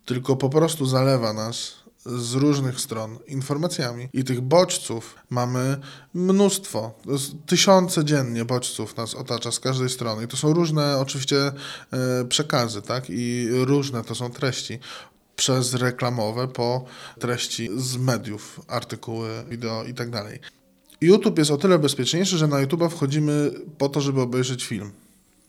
tylko 0.04 0.36
po 0.36 0.50
prostu 0.50 0.86
zalewa 0.86 1.32
nas 1.32 1.86
z 2.06 2.34
różnych 2.34 2.80
stron 2.80 3.18
informacjami. 3.26 4.08
I 4.12 4.24
tych 4.24 4.40
bodźców 4.40 5.14
mamy 5.30 5.76
mnóstwo. 6.14 6.94
Tysiące 7.46 8.04
dziennie 8.04 8.44
bodźców 8.44 8.96
nas 8.96 9.14
otacza 9.14 9.52
z 9.52 9.60
każdej 9.60 9.88
strony. 9.88 10.24
I 10.24 10.28
to 10.28 10.36
są 10.36 10.52
różne 10.52 10.98
oczywiście 10.98 11.36
e, 11.46 11.52
przekazy, 12.28 12.82
tak? 12.82 13.04
I 13.08 13.48
różne 13.50 14.04
to 14.04 14.14
są 14.14 14.30
treści. 14.30 14.78
Przez 15.36 15.74
reklamowe 15.74 16.48
po 16.48 16.84
treści 17.18 17.68
z 17.76 17.96
mediów, 17.96 18.60
artykuły, 18.68 19.44
wideo 19.48 19.84
i 19.84 19.94
tak 19.94 20.10
dalej. 20.10 20.40
YouTube 21.06 21.38
jest 21.38 21.50
o 21.50 21.56
tyle 21.56 21.78
bezpieczniejszy, 21.78 22.38
że 22.38 22.46
na 22.46 22.56
YouTube'a 22.66 22.90
wchodzimy 22.90 23.50
po 23.78 23.88
to, 23.88 24.00
żeby 24.00 24.20
obejrzeć 24.20 24.64
film. 24.64 24.90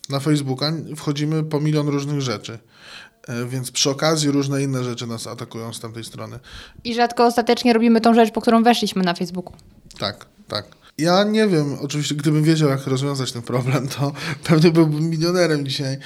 Na 0.10 0.20
Facebooka 0.20 0.74
wchodzimy 0.96 1.44
po 1.44 1.60
milion 1.60 1.88
różnych 1.88 2.22
rzeczy. 2.22 2.60
E, 3.28 3.46
Więc 3.46 3.72
przy 3.72 3.90
okazji 3.90 4.32
różne 4.32 4.64
inne 4.64 4.84
rzeczy 4.84 5.08
nas 5.08 5.28
atakują 5.28 5.74
z 5.74 5.80
tamtej 5.80 6.04
strony. 6.04 6.40
I 6.84 6.94
rzadko 6.94 7.26
ostatecznie 7.26 7.74
robimy 7.74 8.02
tą 8.02 8.14
rzecz, 8.14 8.32
po 8.32 8.42
którą 8.42 8.64
weszliśmy 8.64 9.04
na 9.04 9.14
Facebooku. 9.14 9.54
Tak, 10.00 10.26
tak. 10.48 10.66
Ja 10.98 11.24
nie 11.24 11.48
wiem, 11.48 11.78
oczywiście, 11.82 12.16
gdybym 12.16 12.44
wiedział, 12.44 12.70
jak 12.70 12.88
rozwiązać 12.88 13.32
ten 13.32 13.42
problem, 13.42 13.88
to 13.88 14.12
pewnie 14.44 14.72
byłbym 14.72 15.10
milionerem 15.10 15.66
dzisiaj. 15.66 15.98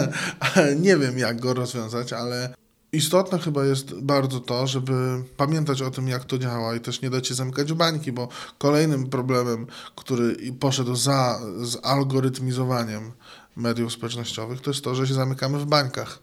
nie 0.86 0.96
wiem, 0.96 1.18
jak 1.18 1.40
go 1.40 1.54
rozwiązać, 1.54 2.12
ale 2.12 2.54
istotne 2.92 3.38
chyba 3.38 3.64
jest 3.64 3.94
bardzo 3.94 4.40
to, 4.40 4.66
żeby 4.66 5.24
pamiętać 5.36 5.82
o 5.82 5.90
tym, 5.90 6.08
jak 6.08 6.24
to 6.24 6.38
działa 6.38 6.74
i 6.74 6.80
też 6.80 7.02
nie 7.02 7.10
dać 7.10 7.26
się 7.26 7.34
zamykać 7.34 7.72
w 7.72 7.76
bańki, 7.76 8.12
bo 8.12 8.28
kolejnym 8.58 9.06
problemem, 9.06 9.66
który 9.96 10.52
poszedł 10.60 10.94
za 10.94 11.40
zalgorytmizowaniem 11.62 13.12
mediów 13.56 13.92
społecznościowych, 13.92 14.60
to 14.60 14.70
jest 14.70 14.84
to, 14.84 14.94
że 14.94 15.06
się 15.06 15.14
zamykamy 15.14 15.58
w 15.58 15.66
bańkach 15.66 16.18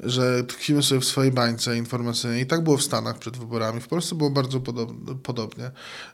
że 0.00 0.44
tkwimy 0.44 0.82
sobie 0.82 1.00
w 1.00 1.04
swojej 1.04 1.32
bańce 1.32 1.76
informacyjnej. 1.76 2.42
I 2.42 2.46
tak 2.46 2.64
było 2.64 2.76
w 2.76 2.82
Stanach 2.82 3.18
przed 3.18 3.36
wyborami. 3.36 3.80
W 3.80 3.88
Polsce 3.88 4.14
było 4.14 4.30
bardzo 4.30 4.58
podob- 4.60 5.18
podobnie, 5.22 5.70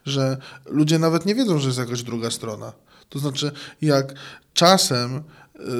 że 0.06 0.36
ludzie 0.66 0.98
nawet 0.98 1.26
nie 1.26 1.34
wiedzą, 1.34 1.58
że 1.58 1.66
jest 1.66 1.78
jakaś 1.78 2.02
druga 2.02 2.30
strona. 2.30 2.72
To 3.08 3.18
znaczy, 3.18 3.52
jak 3.82 4.14
czasem, 4.54 5.22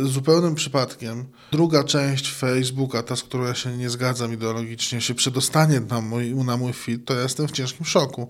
zupełnym 0.05 0.55
przypadkiem, 0.55 1.25
druga 1.53 1.85
część 1.85 2.33
Facebooka, 2.33 3.03
ta, 3.03 3.17
z 3.17 3.23
którą 3.23 3.45
ja 3.45 3.55
się 3.55 3.77
nie 3.77 3.91
zgadzam 3.91 4.33
ideologicznie, 4.33 5.01
się 5.01 5.15
przedostanie 5.15 5.81
na 5.81 6.01
mój, 6.01 6.35
na 6.35 6.57
mój 6.57 6.73
feed, 6.73 7.05
to 7.05 7.15
ja 7.15 7.23
jestem 7.23 7.49
w 7.49 7.53
ciężkim 7.53 7.87
szoku, 7.87 8.29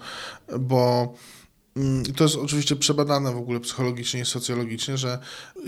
bo 0.61 1.15
mm, 1.77 2.03
i 2.03 2.13
to 2.13 2.25
jest 2.25 2.37
oczywiście 2.37 2.77
przebadane 2.77 3.33
w 3.33 3.37
ogóle 3.37 3.61
psychologicznie 3.61 4.21
i 4.21 4.25
socjologicznie, 4.25 4.97
że 4.97 5.19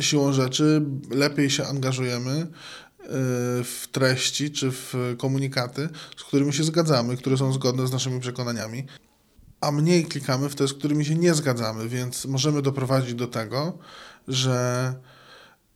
siłą 0.00 0.32
rzeczy 0.32 0.82
lepiej 1.10 1.50
się 1.50 1.66
angażujemy 1.66 2.46
w 3.64 3.88
treści 3.92 4.50
czy 4.50 4.70
w 4.70 5.14
komunikaty, 5.18 5.88
z 6.16 6.24
którymi 6.24 6.52
się 6.52 6.64
zgadzamy, 6.64 7.16
które 7.16 7.36
są 7.36 7.52
zgodne 7.52 7.86
z 7.86 7.92
naszymi 7.92 8.20
przekonaniami, 8.20 8.86
a 9.60 9.72
mniej 9.72 10.04
klikamy 10.04 10.48
w 10.48 10.54
te, 10.54 10.68
z 10.68 10.74
którymi 10.74 11.04
się 11.04 11.14
nie 11.14 11.34
zgadzamy, 11.34 11.88
więc 11.88 12.24
możemy 12.24 12.62
doprowadzić 12.62 13.14
do 13.14 13.26
tego, 13.26 13.78
że 14.28 14.94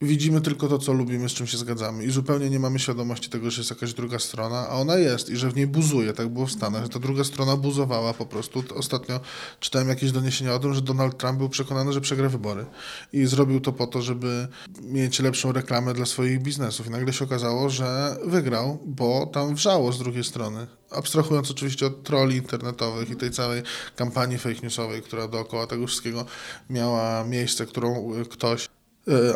widzimy 0.03 0.41
tylko 0.41 0.69
to, 0.69 0.79
co 0.79 0.93
lubimy, 0.93 1.29
z 1.29 1.33
czym 1.33 1.47
się 1.47 1.59
zgadzamy 1.59 2.05
i 2.05 2.11
zupełnie 2.11 2.51
nie 2.51 2.59
mamy 2.59 2.79
świadomości 2.79 3.31
tego, 3.31 3.51
że 3.51 3.61
jest 3.61 3.71
jakaś 3.71 3.95
druga 3.95 4.19
strona, 4.19 4.69
a 4.69 4.69
ona 4.69 4.97
jest 4.97 5.31
i 5.31 5.37
że 5.37 5.51
w 5.51 5.57
niej 5.57 5.67
buzuje, 5.67 6.13
tak 6.13 6.29
było 6.29 6.47
w 6.47 6.53
Stanach, 6.53 6.83
że 6.83 6.89
ta 6.89 6.99
druga 6.99 7.25
strona 7.25 7.57
buzowała 7.57 8.15
po 8.15 8.27
prostu. 8.27 8.65
Ostatnio 8.75 9.21
czytałem 9.61 9.89
jakieś 9.89 10.13
doniesienia 10.13 10.55
o 10.55 10.59
tym, 10.59 10.75
że 10.75 10.83
Donald 10.83 11.19
Trump 11.19 11.39
był 11.39 11.49
przekonany, 11.49 11.93
że 11.93 12.01
przegra 12.01 12.29
wybory 12.29 12.67
i 13.13 13.27
zrobił 13.27 13.61
to 13.61 13.73
po 13.73 13.87
to, 13.87 14.03
żeby 14.03 14.49
mieć 14.83 15.19
lepszą 15.19 15.53
reklamę 15.53 15.95
dla 15.95 16.07
swoich 16.07 16.43
biznesów 16.43 16.87
i 16.87 16.91
nagle 16.91 17.13
się 17.13 17.25
okazało, 17.25 17.71
że 17.71 18.17
wygrał, 18.25 18.79
bo 18.87 19.27
tam 19.27 19.55
wrzało 19.55 19.93
z 19.93 19.99
drugiej 19.99 20.25
strony. 20.25 20.67
Abstrahując 20.91 21.51
oczywiście 21.51 21.87
od 21.87 22.03
troli 22.03 22.37
internetowych 22.37 23.11
i 23.11 23.17
tej 23.17 23.31
całej 23.31 23.63
kampanii 23.97 24.39
fake 24.39 24.61
newsowej, 24.63 25.03
która 25.03 25.29
dookoła 25.29 25.67
tego 25.67 25.87
wszystkiego 25.87 26.25
miała 26.71 27.25
miejsce, 27.25 27.67
którą 27.67 28.13
ktoś 28.31 28.69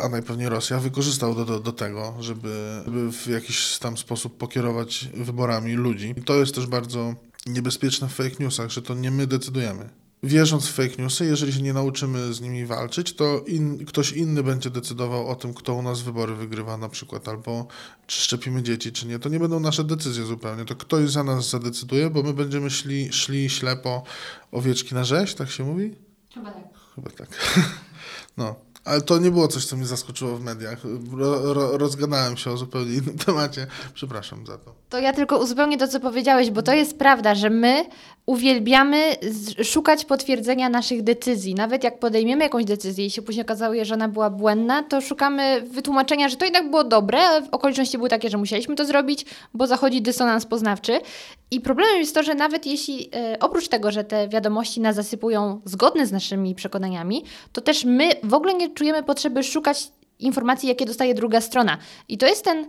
a 0.02 0.08
najpewniej 0.08 0.48
Rosja 0.48 0.78
wykorzystał 0.78 1.34
do, 1.34 1.44
do, 1.44 1.60
do 1.60 1.72
tego, 1.72 2.14
żeby, 2.20 2.82
żeby 2.84 3.12
w 3.12 3.26
jakiś 3.26 3.78
tam 3.78 3.96
sposób 3.96 4.36
pokierować 4.36 5.08
wyborami 5.14 5.72
ludzi. 5.72 6.14
I 6.16 6.22
to 6.22 6.34
jest 6.34 6.54
też 6.54 6.66
bardzo 6.66 7.14
niebezpieczne 7.46 8.08
w 8.08 8.14
fake 8.14 8.36
newsach, 8.40 8.70
że 8.70 8.82
to 8.82 8.94
nie 8.94 9.10
my 9.10 9.26
decydujemy. 9.26 9.88
Wierząc 10.24 10.66
w 10.66 10.72
fake 10.72 11.02
newsy, 11.02 11.24
jeżeli 11.24 11.52
się 11.52 11.62
nie 11.62 11.72
nauczymy 11.72 12.34
z 12.34 12.40
nimi 12.40 12.66
walczyć, 12.66 13.16
to 13.16 13.40
in, 13.46 13.86
ktoś 13.86 14.12
inny 14.12 14.42
będzie 14.42 14.70
decydował 14.70 15.28
o 15.28 15.34
tym, 15.34 15.54
kto 15.54 15.74
u 15.74 15.82
nas 15.82 16.00
wybory 16.00 16.34
wygrywa 16.34 16.76
na 16.76 16.88
przykład, 16.88 17.28
albo 17.28 17.66
czy 18.06 18.20
szczepimy 18.20 18.62
dzieci, 18.62 18.92
czy 18.92 19.06
nie. 19.06 19.18
To 19.18 19.28
nie 19.28 19.40
będą 19.40 19.60
nasze 19.60 19.84
decyzje 19.84 20.24
zupełnie, 20.24 20.64
to 20.64 20.76
ktoś 20.76 21.10
za 21.10 21.24
nas 21.24 21.50
zadecyduje, 21.50 22.10
bo 22.10 22.22
my 22.22 22.32
będziemy 22.32 22.70
szli, 22.70 23.12
szli 23.12 23.50
ślepo 23.50 24.02
owieczki 24.52 24.94
na 24.94 25.04
rzeź, 25.04 25.34
tak 25.34 25.50
się 25.50 25.64
mówi? 25.64 25.94
Chyba 26.34 26.50
tak. 26.50 26.64
Chyba 26.94 27.10
tak. 27.10 27.28
No. 28.36 28.71
Ale 28.84 29.00
to 29.00 29.18
nie 29.18 29.30
było 29.30 29.48
coś, 29.48 29.66
co 29.66 29.76
mnie 29.76 29.86
zaskoczyło 29.86 30.36
w 30.36 30.40
mediach. 30.40 30.78
Ro, 31.12 31.54
ro, 31.54 31.78
rozgadałem 31.78 32.36
się 32.36 32.50
o 32.50 32.56
zupełnie 32.56 32.94
innym 32.94 33.18
temacie. 33.18 33.66
Przepraszam 33.94 34.46
za 34.46 34.58
to. 34.58 34.74
To 34.88 34.98
ja 34.98 35.12
tylko 35.12 35.38
uzupełnię 35.38 35.78
to, 35.78 35.88
co 35.88 36.00
powiedziałeś, 36.00 36.50
bo 36.50 36.62
to 36.62 36.72
jest 36.72 36.98
prawda, 36.98 37.34
że 37.34 37.50
my 37.50 37.84
uwielbiamy 38.26 39.16
szukać 39.62 40.04
potwierdzenia 40.04 40.68
naszych 40.68 41.02
decyzji. 41.02 41.54
Nawet 41.54 41.84
jak 41.84 41.98
podejmiemy 41.98 42.44
jakąś 42.44 42.64
decyzję 42.64 43.06
i 43.06 43.10
się 43.10 43.22
później 43.22 43.44
okazuje, 43.44 43.84
że 43.84 43.94
ona 43.94 44.08
była 44.08 44.30
błędna, 44.30 44.82
to 44.82 45.00
szukamy 45.00 45.62
wytłumaczenia, 45.70 46.28
że 46.28 46.36
to 46.36 46.44
jednak 46.44 46.70
było 46.70 46.84
dobre, 46.84 47.20
ale 47.20 47.50
okoliczności 47.50 47.98
były 47.98 48.10
takie, 48.10 48.30
że 48.30 48.38
musieliśmy 48.38 48.74
to 48.74 48.84
zrobić, 48.84 49.26
bo 49.54 49.66
zachodzi 49.66 50.02
dysonans 50.02 50.46
poznawczy. 50.46 51.00
I 51.50 51.60
problemem 51.60 51.98
jest 51.98 52.14
to, 52.14 52.22
że 52.22 52.34
nawet 52.34 52.66
jeśli 52.66 53.08
e, 53.14 53.36
oprócz 53.40 53.68
tego, 53.68 53.90
że 53.90 54.04
te 54.04 54.28
wiadomości 54.28 54.80
nas 54.80 54.96
zasypują 54.96 55.60
zgodne 55.64 56.06
z 56.06 56.12
naszymi 56.12 56.54
przekonaniami, 56.54 57.24
to 57.52 57.60
też 57.60 57.84
my 57.84 58.10
w 58.22 58.34
ogóle 58.34 58.54
nie 58.54 58.70
czujemy 58.70 59.02
potrzeby 59.02 59.42
szukać 59.42 59.88
informacji, 60.18 60.68
jakie 60.68 60.86
dostaje 60.86 61.14
druga 61.14 61.40
strona. 61.40 61.78
I 62.08 62.18
to 62.18 62.26
jest 62.26 62.44
ten, 62.44 62.66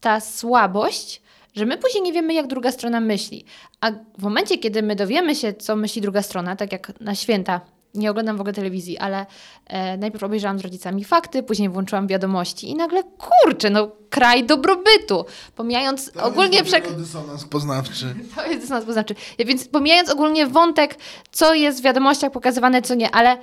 ta 0.00 0.20
słabość, 0.20 1.21
że 1.54 1.66
my 1.66 1.78
później 1.78 2.02
nie 2.02 2.12
wiemy, 2.12 2.34
jak 2.34 2.46
druga 2.46 2.72
strona 2.72 3.00
myśli. 3.00 3.44
A 3.80 3.90
w 4.18 4.22
momencie, 4.22 4.58
kiedy 4.58 4.82
my 4.82 4.96
dowiemy 4.96 5.34
się, 5.34 5.52
co 5.52 5.76
myśli 5.76 6.02
druga 6.02 6.22
strona, 6.22 6.56
tak 6.56 6.72
jak 6.72 7.00
na 7.00 7.14
święta, 7.14 7.60
nie 7.94 8.10
oglądam 8.10 8.36
w 8.36 8.40
ogóle 8.40 8.52
telewizji, 8.52 8.98
ale 8.98 9.26
e, 9.66 9.96
najpierw 9.96 10.24
obejrzałam 10.24 10.58
z 10.58 10.62
rodzicami 10.62 11.04
fakty, 11.04 11.42
później 11.42 11.68
włączyłam 11.68 12.06
wiadomości 12.06 12.70
i 12.70 12.74
nagle, 12.74 13.02
kurczę, 13.02 13.70
no 13.70 13.90
kraj 14.10 14.44
dobrobytu. 14.44 15.24
Pomijając 15.56 16.12
ogólnie... 16.22 16.64
Przek- 16.64 16.96
dysonans 16.96 17.44
poznawczy. 17.44 18.14
to 18.36 18.46
jest 18.46 18.60
dysonans 18.60 18.84
poznawczy. 18.84 19.14
Więc 19.38 19.68
pomijając 19.68 20.10
ogólnie 20.10 20.46
wątek, 20.46 20.98
co 21.30 21.54
jest 21.54 21.80
w 21.80 21.82
wiadomościach 21.82 22.32
pokazywane, 22.32 22.82
co 22.82 22.94
nie, 22.94 23.10
ale 23.10 23.38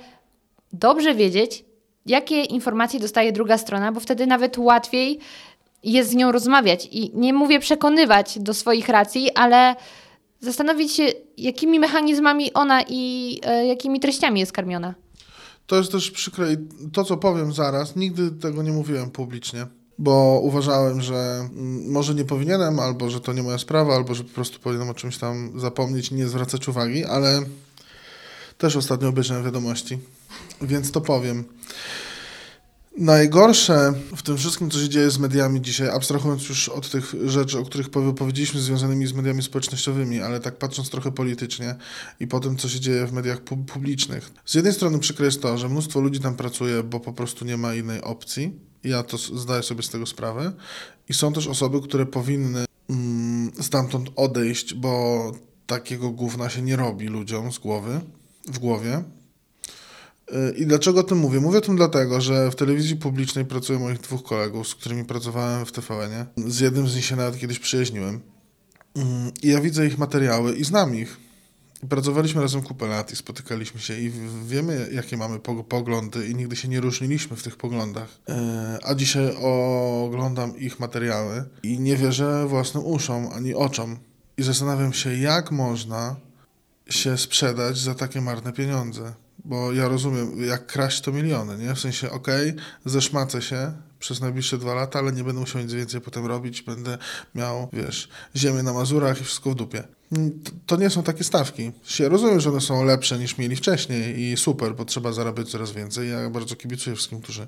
dobrze 0.72 1.14
wiedzieć, 1.14 1.64
jakie 2.06 2.42
informacje 2.42 3.00
dostaje 3.00 3.32
druga 3.32 3.58
strona, 3.58 3.92
bo 3.92 4.00
wtedy 4.00 4.26
nawet 4.26 4.58
łatwiej 4.58 5.18
jest 5.82 6.10
z 6.10 6.14
nią 6.14 6.32
rozmawiać. 6.32 6.88
I 6.92 7.10
nie 7.14 7.32
mówię 7.32 7.60
przekonywać 7.60 8.38
do 8.38 8.54
swoich 8.54 8.88
racji, 8.88 9.30
ale 9.34 9.76
zastanowić 10.40 10.92
się, 10.92 11.06
jakimi 11.36 11.80
mechanizmami 11.80 12.52
ona 12.52 12.82
i 12.88 13.40
e, 13.44 13.66
jakimi 13.66 14.00
treściami 14.00 14.40
jest 14.40 14.52
karmiona. 14.52 14.94
To 15.66 15.76
jest 15.76 15.92
też 15.92 16.10
przykre 16.10 16.52
i 16.52 16.56
to, 16.92 17.04
co 17.04 17.16
powiem 17.16 17.52
zaraz, 17.52 17.96
nigdy 17.96 18.30
tego 18.30 18.62
nie 18.62 18.72
mówiłem 18.72 19.10
publicznie, 19.10 19.66
bo 19.98 20.40
uważałem, 20.42 21.02
że 21.02 21.14
mm, 21.14 21.90
może 21.90 22.14
nie 22.14 22.24
powinienem, 22.24 22.78
albo 22.78 23.10
że 23.10 23.20
to 23.20 23.32
nie 23.32 23.42
moja 23.42 23.58
sprawa, 23.58 23.94
albo 23.94 24.14
że 24.14 24.24
po 24.24 24.34
prostu 24.34 24.60
powinienem 24.60 24.90
o 24.90 24.94
czymś 24.94 25.18
tam 25.18 25.60
zapomnieć 25.60 26.10
i 26.10 26.14
nie 26.14 26.28
zwracać 26.28 26.68
uwagi, 26.68 27.04
ale 27.04 27.42
też 28.58 28.76
ostatnio 28.76 29.08
obejrzałem 29.08 29.44
wiadomości, 29.44 29.98
więc 30.62 30.92
to 30.92 31.00
powiem. 31.00 31.44
Najgorsze 32.98 33.92
w 34.16 34.22
tym 34.22 34.36
wszystkim, 34.36 34.70
co 34.70 34.78
się 34.78 34.88
dzieje 34.88 35.10
z 35.10 35.18
mediami 35.18 35.60
dzisiaj, 35.60 35.88
abstrahując 35.88 36.48
już 36.48 36.68
od 36.68 36.90
tych 36.90 37.14
rzeczy, 37.26 37.58
o 37.58 37.64
których 37.64 37.88
powie- 37.90 38.14
powiedzieliśmy, 38.14 38.60
związanymi 38.60 39.06
z 39.06 39.12
mediami 39.12 39.42
społecznościowymi, 39.42 40.20
ale 40.20 40.40
tak 40.40 40.58
patrząc 40.58 40.90
trochę 40.90 41.12
politycznie 41.12 41.74
i 42.20 42.26
po 42.26 42.40
tym, 42.40 42.56
co 42.56 42.68
się 42.68 42.80
dzieje 42.80 43.06
w 43.06 43.12
mediach 43.12 43.40
pu- 43.44 43.64
publicznych. 43.64 44.30
Z 44.44 44.54
jednej 44.54 44.72
strony 44.74 44.98
przykre 44.98 45.26
jest 45.26 45.42
to, 45.42 45.58
że 45.58 45.68
mnóstwo 45.68 46.00
ludzi 46.00 46.20
tam 46.20 46.36
pracuje, 46.36 46.82
bo 46.82 47.00
po 47.00 47.12
prostu 47.12 47.44
nie 47.44 47.56
ma 47.56 47.74
innej 47.74 48.02
opcji. 48.02 48.52
Ja 48.84 49.02
to 49.02 49.18
zdaję 49.18 49.62
sobie 49.62 49.82
z 49.82 49.88
tego 49.88 50.06
sprawę. 50.06 50.52
I 51.08 51.14
są 51.14 51.32
też 51.32 51.46
osoby, 51.46 51.80
które 51.80 52.06
powinny 52.06 52.64
mm, 52.90 53.52
stamtąd 53.60 54.10
odejść, 54.16 54.74
bo 54.74 55.32
takiego 55.66 56.10
gówna 56.10 56.48
się 56.50 56.62
nie 56.62 56.76
robi 56.76 57.06
ludziom 57.06 57.52
z 57.52 57.58
głowy, 57.58 58.00
w 58.48 58.58
głowie. 58.58 59.02
I 60.56 60.66
dlaczego 60.66 61.00
o 61.00 61.02
tym 61.02 61.18
mówię? 61.18 61.40
Mówię 61.40 61.58
o 61.58 61.60
tym 61.60 61.76
dlatego, 61.76 62.20
że 62.20 62.50
w 62.50 62.54
telewizji 62.54 62.96
publicznej 62.96 63.44
pracuje 63.44 63.78
moich 63.78 63.98
dwóch 64.00 64.22
kolegów, 64.22 64.68
z 64.68 64.74
którymi 64.74 65.04
pracowałem 65.04 65.66
w 65.66 65.72
TVN-ie. 65.72 66.26
Z 66.50 66.60
jednym 66.60 66.88
z 66.88 66.96
nich 66.96 67.04
się 67.04 67.16
nawet 67.16 67.38
kiedyś 67.40 67.58
przyjaźniłem. 67.58 68.20
Mm, 68.96 69.30
I 69.42 69.48
ja 69.48 69.60
widzę 69.60 69.86
ich 69.86 69.98
materiały 69.98 70.54
i 70.56 70.64
znam 70.64 70.94
ich. 70.96 71.16
Pracowaliśmy 71.88 72.42
razem 72.42 72.62
kupę 72.62 72.86
lat 72.86 73.12
i 73.12 73.16
spotykaliśmy 73.16 73.80
się 73.80 73.98
i 73.98 74.12
wiemy, 74.46 74.88
jakie 74.92 75.16
mamy 75.16 75.38
pog- 75.38 75.64
poglądy 75.64 76.28
i 76.28 76.34
nigdy 76.34 76.56
się 76.56 76.68
nie 76.68 76.80
różniliśmy 76.80 77.36
w 77.36 77.42
tych 77.42 77.56
poglądach. 77.56 78.08
E, 78.28 78.78
A 78.82 78.94
dzisiaj 78.94 79.36
oglądam 79.42 80.56
ich 80.58 80.80
materiały 80.80 81.44
i 81.62 81.80
nie 81.80 81.96
wierzę 81.96 82.46
własnym 82.48 82.84
uszom 82.86 83.28
ani 83.34 83.54
oczom. 83.54 83.96
I 84.36 84.42
zastanawiam 84.42 84.92
się, 84.92 85.16
jak 85.16 85.50
można 85.50 86.16
się 86.90 87.18
sprzedać 87.18 87.78
za 87.78 87.94
takie 87.94 88.20
marne 88.20 88.52
pieniądze. 88.52 89.12
Bo 89.44 89.72
ja 89.72 89.88
rozumiem, 89.88 90.44
jak 90.44 90.66
kraść 90.66 91.00
to 91.00 91.12
miliony, 91.12 91.58
nie? 91.58 91.74
W 91.74 91.80
sensie, 91.80 92.10
okej, 92.10 92.54
zeszmacę 92.84 93.42
się 93.42 93.72
przez 93.98 94.20
najbliższe 94.20 94.58
dwa 94.58 94.74
lata, 94.74 94.98
ale 94.98 95.12
nie 95.12 95.24
będę 95.24 95.40
musiał 95.40 95.62
nic 95.62 95.72
więcej 95.72 96.00
potem 96.00 96.26
robić, 96.26 96.62
będę 96.62 96.98
miał, 97.34 97.68
wiesz, 97.72 98.08
ziemię 98.36 98.62
na 98.62 98.72
Mazurach 98.72 99.20
i 99.20 99.24
wszystko 99.24 99.50
w 99.50 99.54
dupie. 99.54 99.84
Mm, 100.12 100.30
To, 100.40 100.50
to 100.66 100.76
nie 100.76 100.90
są 100.90 101.02
takie 101.02 101.24
stawki. 101.24 101.72
Ja 101.98 102.08
rozumiem, 102.08 102.40
że 102.40 102.50
one 102.50 102.60
są 102.60 102.84
lepsze 102.84 103.18
niż 103.18 103.38
mieli 103.38 103.56
wcześniej 103.56 104.20
i 104.20 104.36
super, 104.36 104.74
bo 104.74 104.84
trzeba 104.84 105.12
zarabiać 105.12 105.50
coraz 105.50 105.72
więcej. 105.72 106.10
Ja 106.10 106.30
bardzo 106.30 106.56
kibicuję 106.56 106.96
wszystkim, 106.96 107.20
którzy 107.20 107.46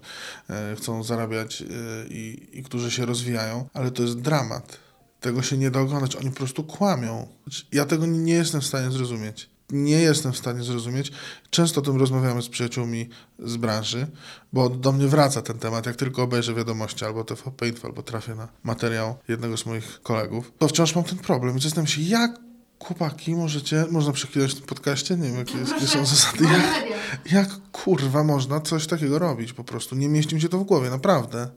e, 0.50 0.76
chcą 0.76 1.02
zarabiać 1.04 1.62
e, 1.62 1.66
i, 2.08 2.48
i 2.52 2.62
którzy 2.62 2.90
się 2.90 3.06
rozwijają, 3.06 3.68
ale 3.74 3.90
to 3.90 4.02
jest 4.02 4.20
dramat. 4.20 4.78
Tego 5.20 5.42
się 5.42 5.58
nie 5.58 5.70
da 5.70 5.80
oglądać. 5.80 6.16
Oni 6.16 6.30
po 6.30 6.36
prostu 6.36 6.64
kłamią. 6.64 7.28
Ja 7.72 7.84
tego 7.86 8.06
nie 8.06 8.32
jestem 8.34 8.60
w 8.60 8.66
stanie 8.66 8.90
zrozumieć. 8.90 9.51
Nie 9.72 10.00
jestem 10.00 10.32
w 10.32 10.38
stanie 10.38 10.62
zrozumieć. 10.62 11.12
Często 11.50 11.80
o 11.80 11.84
tym 11.84 11.96
rozmawiamy 11.96 12.42
z 12.42 12.48
przyjaciółmi 12.48 13.08
z 13.38 13.56
branży, 13.56 14.06
bo 14.52 14.68
do 14.68 14.92
mnie 14.92 15.06
wraca 15.06 15.42
ten 15.42 15.58
temat. 15.58 15.86
Jak 15.86 15.96
tylko 15.96 16.22
obejrzę 16.22 16.54
wiadomości 16.54 17.04
albo 17.04 17.24
TVP 17.24 17.68
Info, 17.68 17.88
albo 17.88 18.02
trafię 18.02 18.34
na 18.34 18.48
materiał 18.62 19.16
jednego 19.28 19.56
z 19.56 19.66
moich 19.66 20.02
kolegów, 20.02 20.52
to 20.58 20.68
wciąż 20.68 20.94
mam 20.94 21.04
ten 21.04 21.18
problem. 21.18 21.58
I 21.58 21.60
zastanawiam 21.60 21.86
się, 21.86 22.02
jak 22.02 22.40
chłopaki 22.78 23.34
możecie, 23.34 23.84
można 23.90 24.12
przeklinać 24.12 24.52
w 24.52 24.54
tym 24.54 24.66
podcaście? 24.66 25.16
Nie 25.16 25.28
wiem, 25.28 25.38
jakie, 25.38 25.58
jest, 25.58 25.72
jakie 25.72 25.86
są 25.86 26.06
zasady. 26.06 26.44
Jak, 26.44 26.84
jak 27.32 27.48
kurwa 27.72 28.24
można 28.24 28.60
coś 28.60 28.86
takiego 28.86 29.18
robić 29.18 29.52
po 29.52 29.64
prostu? 29.64 29.96
Nie 29.96 30.08
mieści 30.08 30.34
mi 30.34 30.40
się 30.40 30.48
to 30.48 30.58
w 30.58 30.64
głowie, 30.64 30.90
naprawdę. 30.90 31.48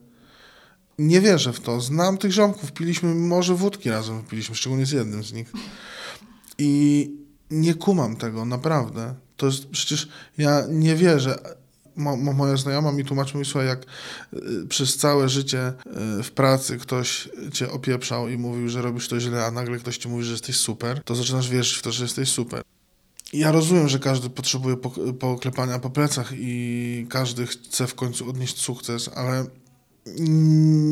Nie 1.00 1.22
wierzę 1.22 1.54
w 1.54 1.60
to. 1.60 1.82
Znam 1.82 2.18
tych 2.18 2.32
ziomków, 2.32 2.72
piliśmy 2.72 3.16
może 3.16 3.56
wódki 3.56 3.90
razem, 3.90 4.24
piliśmy, 4.24 4.56
szczególnie 4.56 4.86
z 4.86 4.92
jednym 4.92 5.24
z 5.24 5.34
nich. 5.34 5.52
I 6.58 7.12
nie 7.52 7.74
kumam 7.74 8.16
tego, 8.16 8.46
naprawdę. 8.46 9.16
To 9.38 9.46
jest 9.46 9.68
przecież, 9.68 10.08
ja 10.38 10.64
nie 10.70 10.96
wierzę. 10.96 11.40
Mo, 11.96 12.18
mo, 12.18 12.34
moja 12.34 12.58
znajoma 12.58 12.92
mi 12.92 13.06
tłumaczyła, 13.06 13.40
mi, 13.40 13.46
słuchaj, 13.46 13.68
jak 13.68 13.86
y, 14.34 14.68
przez 14.70 14.98
całe 14.98 15.30
życie 15.30 15.74
y, 16.20 16.24
w 16.24 16.32
pracy 16.32 16.78
ktoś 16.78 17.30
cię 17.54 17.72
opieprzał 17.72 18.30
i 18.30 18.38
mówił, 18.38 18.70
że 18.70 18.82
robisz 18.82 19.08
to 19.08 19.20
źle, 19.20 19.46
a 19.46 19.52
nagle 19.52 19.78
ktoś 19.78 19.98
ci 19.98 20.10
mówi, 20.10 20.24
że 20.24 20.32
jesteś 20.32 20.56
super, 20.56 21.04
to 21.04 21.16
zaczynasz 21.16 21.50
wierzyć 21.50 21.78
w 21.78 21.82
to, 21.82 21.92
że 21.92 22.04
jesteś 22.04 22.30
super. 22.30 22.64
Ja 23.34 23.52
rozumiem, 23.52 23.90
że 23.90 24.00
każdy 24.00 24.30
potrzebuje 24.30 24.76
pok- 24.76 25.14
poklepania 25.14 25.80
po 25.80 25.90
plecach 25.90 26.32
i 26.36 27.08
każdy 27.10 27.48
chce 27.48 27.88
w 27.88 27.96
końcu 27.96 28.30
odnieść 28.30 28.58
sukces, 28.62 29.10
ale 29.16 29.46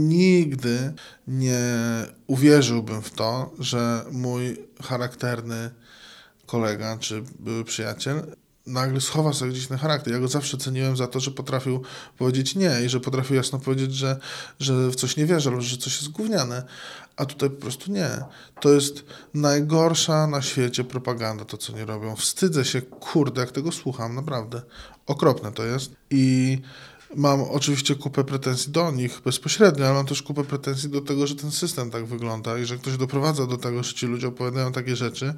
nigdy 0.07 0.93
nie 1.27 1.61
uwierzyłbym 2.27 3.01
w 3.01 3.11
to, 3.11 3.53
że 3.59 4.05
mój 4.11 4.57
charakterny 4.81 5.71
kolega 6.53 6.97
czy 6.97 7.23
przyjaciel 7.65 8.35
nagle 8.65 9.01
schowa 9.01 9.33
sobie 9.33 9.51
gdzieś 9.51 9.67
ten 9.67 9.77
charakter. 9.77 10.13
Ja 10.13 10.19
go 10.19 10.27
zawsze 10.27 10.57
ceniłem 10.57 10.97
za 10.97 11.07
to, 11.07 11.19
że 11.19 11.31
potrafił 11.31 11.83
powiedzieć 12.17 12.55
nie 12.55 12.81
i 12.85 12.89
że 12.89 12.99
potrafił 12.99 13.35
jasno 13.35 13.59
powiedzieć, 13.59 13.93
że, 13.93 14.19
że 14.59 14.89
w 14.89 14.95
coś 14.95 15.17
nie 15.17 15.25
wierzy 15.25 15.49
albo 15.49 15.61
że 15.61 15.77
coś 15.77 16.01
jest 16.01 16.09
gówniane. 16.09 16.63
A 17.17 17.25
tutaj 17.25 17.49
po 17.49 17.61
prostu 17.61 17.91
nie. 17.91 18.09
To 18.61 18.73
jest 18.73 19.03
najgorsza 19.33 20.27
na 20.27 20.41
świecie 20.41 20.83
propaganda, 20.83 21.45
to 21.45 21.57
co 21.57 21.73
nie 21.73 21.85
robią. 21.85 22.15
Wstydzę 22.15 22.65
się, 22.65 22.81
kurde, 22.81 23.41
jak 23.41 23.51
tego 23.51 23.71
słucham, 23.71 24.15
naprawdę. 24.15 24.61
Okropne 25.07 25.51
to 25.51 25.63
jest. 25.63 25.91
I 26.09 26.61
mam 27.15 27.41
oczywiście 27.41 27.95
kupę 27.95 28.23
pretensji 28.23 28.71
do 28.71 28.91
nich 28.91 29.21
bezpośrednio, 29.25 29.85
ale 29.85 29.93
mam 29.93 30.05
też 30.05 30.21
kupę 30.21 30.43
pretensji 30.43 30.89
do 30.89 31.01
tego, 31.01 31.27
że 31.27 31.35
ten 31.35 31.51
system 31.51 31.91
tak 31.91 32.05
wygląda 32.05 32.57
i 32.57 32.65
że 32.65 32.77
ktoś 32.77 32.97
doprowadza 32.97 33.47
do 33.47 33.57
tego, 33.57 33.83
że 33.83 33.93
ci 33.93 34.05
ludzie 34.05 34.27
opowiadają 34.27 34.71
takie 34.71 34.95
rzeczy 34.95 35.33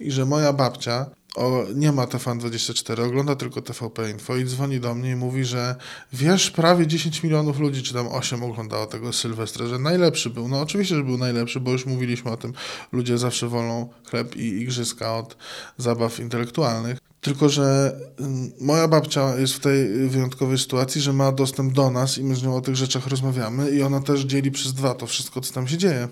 i 0.00 0.10
że 0.10 0.26
moja 0.26 0.52
babcia 0.52 1.06
o, 1.36 1.64
nie 1.74 1.92
ma 1.92 2.06
TVN24, 2.06 3.06
ogląda 3.06 3.36
tylko 3.36 3.62
TVP 3.62 4.10
Info 4.10 4.36
i 4.36 4.44
dzwoni 4.44 4.80
do 4.80 4.94
mnie 4.94 5.10
i 5.10 5.16
mówi, 5.16 5.44
że 5.44 5.76
wiesz, 6.12 6.50
prawie 6.50 6.86
10 6.86 7.22
milionów 7.22 7.58
ludzi, 7.58 7.82
czy 7.82 7.94
tam 7.94 8.08
8 8.08 8.42
oglądało 8.42 8.86
tego 8.86 9.12
Sylwestra, 9.12 9.66
że 9.66 9.78
najlepszy 9.78 10.30
był. 10.30 10.48
No 10.48 10.60
oczywiście, 10.60 10.94
że 10.94 11.02
był 11.02 11.18
najlepszy, 11.18 11.60
bo 11.60 11.72
już 11.72 11.86
mówiliśmy 11.86 12.30
o 12.30 12.36
tym, 12.36 12.52
ludzie 12.92 13.18
zawsze 13.18 13.48
wolą 13.48 13.88
chleb 14.10 14.36
i 14.36 14.44
igrzyska 14.44 15.16
od 15.16 15.36
zabaw 15.78 16.20
intelektualnych. 16.20 17.07
Tylko, 17.20 17.48
że 17.48 17.96
mm, 18.18 18.52
moja 18.60 18.88
babcia 18.88 19.36
jest 19.36 19.54
w 19.54 19.60
tej 19.60 20.08
wyjątkowej 20.08 20.58
sytuacji, 20.58 21.00
że 21.00 21.12
ma 21.12 21.32
dostęp 21.32 21.72
do 21.72 21.90
nas 21.90 22.18
i 22.18 22.24
my 22.24 22.34
z 22.36 22.42
nią 22.42 22.56
o 22.56 22.60
tych 22.60 22.76
rzeczach 22.76 23.06
rozmawiamy 23.06 23.70
i 23.70 23.82
ona 23.82 24.00
też 24.00 24.20
dzieli 24.20 24.50
przez 24.50 24.72
dwa 24.74 24.94
to 24.94 25.06
wszystko, 25.06 25.40
co 25.40 25.54
tam 25.54 25.68
się 25.68 25.78
dzieje. 25.78 26.08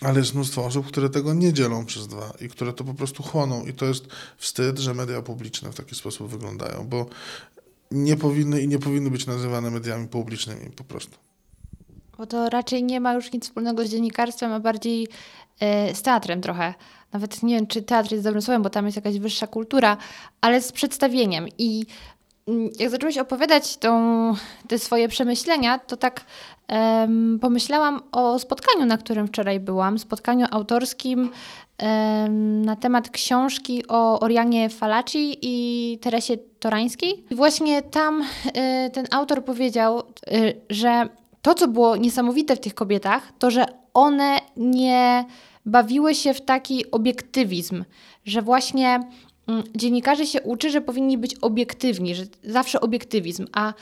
Ale 0.00 0.18
jest 0.18 0.34
mnóstwo 0.34 0.64
osób, 0.64 0.86
które 0.86 1.10
tego 1.10 1.34
nie 1.34 1.52
dzielą 1.52 1.86
przez 1.86 2.06
dwa 2.06 2.32
i 2.40 2.48
które 2.48 2.72
to 2.72 2.84
po 2.84 2.94
prostu 2.94 3.22
chłoną. 3.22 3.66
I 3.66 3.72
to 3.72 3.84
jest 3.84 4.06
wstyd, 4.36 4.78
że 4.78 4.94
media 4.94 5.22
publiczne 5.22 5.72
w 5.72 5.74
taki 5.74 5.94
sposób 5.94 6.30
wyglądają, 6.30 6.86
bo 6.88 7.06
nie 7.90 8.16
powinny 8.16 8.62
i 8.62 8.68
nie 8.68 8.78
powinny 8.78 9.10
być 9.10 9.26
nazywane 9.26 9.70
mediami 9.70 10.08
publicznymi 10.08 10.70
po 10.70 10.84
prostu. 10.84 11.18
Bo 12.18 12.26
to 12.26 12.50
raczej 12.50 12.84
nie 12.84 13.00
ma 13.00 13.14
już 13.14 13.32
nic 13.32 13.44
wspólnego 13.44 13.86
z 13.86 13.90
dziennikarstwem, 13.90 14.52
a 14.52 14.60
bardziej 14.60 15.08
e, 15.60 15.94
z 15.94 16.02
teatrem 16.02 16.40
trochę. 16.40 16.74
Nawet 17.12 17.42
nie 17.42 17.54
wiem, 17.54 17.66
czy 17.66 17.82
teatr 17.82 18.12
jest 18.12 18.24
dobrym 18.24 18.42
słowem, 18.42 18.62
bo 18.62 18.70
tam 18.70 18.84
jest 18.84 18.96
jakaś 18.96 19.18
wyższa 19.18 19.46
kultura, 19.46 19.96
ale 20.40 20.62
z 20.62 20.72
przedstawieniem. 20.72 21.46
I 21.58 21.86
mm, 22.48 22.70
jak 22.78 22.90
zacząłeś 22.90 23.18
opowiadać 23.18 23.76
tą, 23.76 24.34
te 24.68 24.78
swoje 24.78 25.08
przemyślenia, 25.08 25.78
to 25.78 25.96
tak 25.96 26.24
em, 26.68 27.38
pomyślałam 27.40 28.00
o 28.12 28.38
spotkaniu, 28.38 28.86
na 28.86 28.98
którym 28.98 29.26
wczoraj 29.26 29.60
byłam. 29.60 29.98
Spotkaniu 29.98 30.46
autorskim 30.50 31.30
em, 31.78 32.64
na 32.64 32.76
temat 32.76 33.10
książki 33.10 33.86
o 33.88 34.20
Orianie 34.20 34.68
Falaci 34.68 35.38
i 35.42 35.98
Teresie 35.98 36.36
Torańskiej. 36.60 37.24
I 37.30 37.34
właśnie 37.34 37.82
tam 37.82 38.24
e, 38.54 38.90
ten 38.90 39.06
autor 39.10 39.44
powiedział, 39.44 39.98
e, 39.98 40.02
że 40.70 41.08
to, 41.42 41.54
co 41.54 41.68
było 41.68 41.96
niesamowite 41.96 42.56
w 42.56 42.60
tych 42.60 42.74
kobietach, 42.74 43.32
to 43.38 43.50
że 43.50 43.66
one 43.94 44.38
nie 44.56 45.24
bawiły 45.66 46.14
się 46.14 46.34
w 46.34 46.40
taki 46.40 46.90
obiektywizm, 46.90 47.84
że 48.24 48.42
właśnie 48.42 49.00
mm, 49.46 49.62
dziennikarze 49.74 50.26
się 50.26 50.42
uczy, 50.42 50.70
że 50.70 50.80
powinni 50.80 51.18
być 51.18 51.34
obiektywni, 51.34 52.14
że 52.14 52.22
zawsze 52.44 52.80
obiektywizm, 52.80 53.46
a 53.52 53.72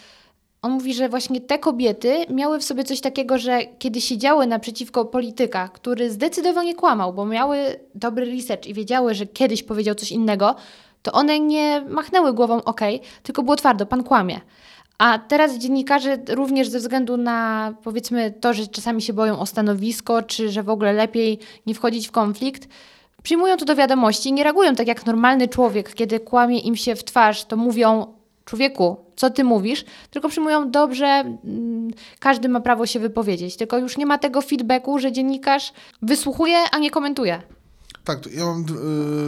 on 0.62 0.73
mówi, 0.73 0.95
że 0.95 1.09
właśnie 1.09 1.41
te 1.41 1.59
kobiety 1.59 2.27
miały 2.31 2.59
w 2.59 2.65
sobie 2.65 2.85
coś 2.85 3.01
takiego, 3.01 3.39
że 3.39 3.61
kiedy 3.79 4.01
siedziały 4.01 4.47
naprzeciwko 4.47 5.05
polityka, 5.05 5.69
który 5.69 6.11
zdecydowanie 6.11 6.75
kłamał, 6.75 7.12
bo 7.12 7.27
miały 7.27 7.59
dobry 7.95 8.25
research 8.37 8.67
i 8.67 8.75
wiedziały, 8.75 9.15
że 9.15 9.27
kiedyś 9.27 9.62
powiedział 9.62 9.95
coś 9.95 10.12
innego, 10.12 10.55
to 11.03 11.12
one 11.12 11.41
nie 11.41 11.85
machnęły 11.89 12.33
głową 12.33 12.65
ok, 12.65 12.81
tylko 13.23 13.43
było 13.43 13.57
twardo, 13.57 13.87
pan 13.87 14.05
kłamie. 14.05 14.41
A 14.99 15.19
teraz 15.19 15.59
dziennikarze 15.59 16.19
również 16.29 16.69
ze 16.69 16.79
względu 16.79 17.17
na 17.17 17.75
powiedzmy 17.83 18.35
to, 18.41 18.55
że 18.55 18.67
czasami 18.67 19.03
się 19.03 19.13
boją 19.13 19.39
o 19.39 19.47
stanowisko, 19.47 20.23
czy 20.23 20.51
że 20.51 20.63
w 20.63 20.71
ogóle 20.71 20.93
lepiej 20.93 21.39
nie 21.67 21.75
wchodzić 21.75 22.09
w 22.09 22.11
konflikt, 22.11 22.69
przyjmują 23.23 23.57
to 23.57 23.65
do 23.65 23.77
wiadomości 23.77 24.29
i 24.29 24.33
nie 24.33 24.45
reagują 24.45 24.75
tak 24.75 24.87
jak 24.87 25.07
normalny 25.07 25.49
człowiek, 25.49 25.95
kiedy 25.95 26.21
kłamie 26.21 26.59
im 26.59 26.77
się 26.77 26.97
w 26.97 27.05
twarz, 27.05 27.45
to 27.45 27.57
mówią 27.57 28.07
człowieku, 28.45 28.97
co 29.17 29.31
ty 29.31 29.45
mówisz, 29.45 29.85
tylko 30.11 30.29
przyjmują 30.29 30.71
dobrze, 30.71 31.07
mm, 31.07 31.91
każdy 32.19 32.49
ma 32.49 32.61
prawo 32.61 32.87
się 32.87 33.01
wypowiedzieć, 33.01 33.57
tylko 33.57 33.79
już 33.79 33.97
nie 33.97 34.07
ma 34.07 34.19
tego 34.19 34.43
feedbacku, 34.43 34.99
że 34.99 35.13
dziennikarz 35.13 35.73
wysłuchuje, 36.03 36.59
a 36.73 36.79
nie 36.79 36.91
komentuje. 36.91 37.43
Tak, 38.05 38.19
ja 38.33 38.45
mam 38.45 38.65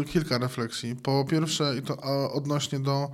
y, 0.01 0.05
kilka 0.05 0.39
refleksji. 0.39 0.97
Po 0.97 1.25
pierwsze, 1.25 1.77
i 1.79 1.83
to 1.83 1.97
odnośnie 2.33 2.81
do 2.81 3.09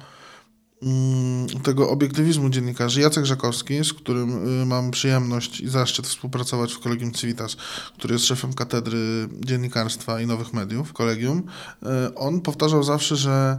tego 1.63 1.91
obiektywizmu 1.91 2.51
dziennikarzy. 2.51 3.01
Jacek 3.01 3.25
Żakowski, 3.25 3.85
z 3.85 3.93
którym 3.93 4.63
y, 4.63 4.67
mam 4.67 4.91
przyjemność 4.91 5.61
i 5.61 5.69
zaszczyt 5.69 6.07
współpracować 6.07 6.73
w 6.73 6.79
Kolegium 6.79 7.13
Civitas, 7.13 7.57
który 7.99 8.15
jest 8.15 8.25
szefem 8.25 8.53
katedry 8.53 9.29
dziennikarstwa 9.41 10.21
i 10.21 10.27
nowych 10.27 10.53
mediów 10.53 10.89
w 10.89 10.93
kolegium, 10.93 11.39
y, 11.39 12.15
on 12.15 12.41
powtarzał 12.41 12.83
zawsze, 12.83 13.17
że 13.17 13.59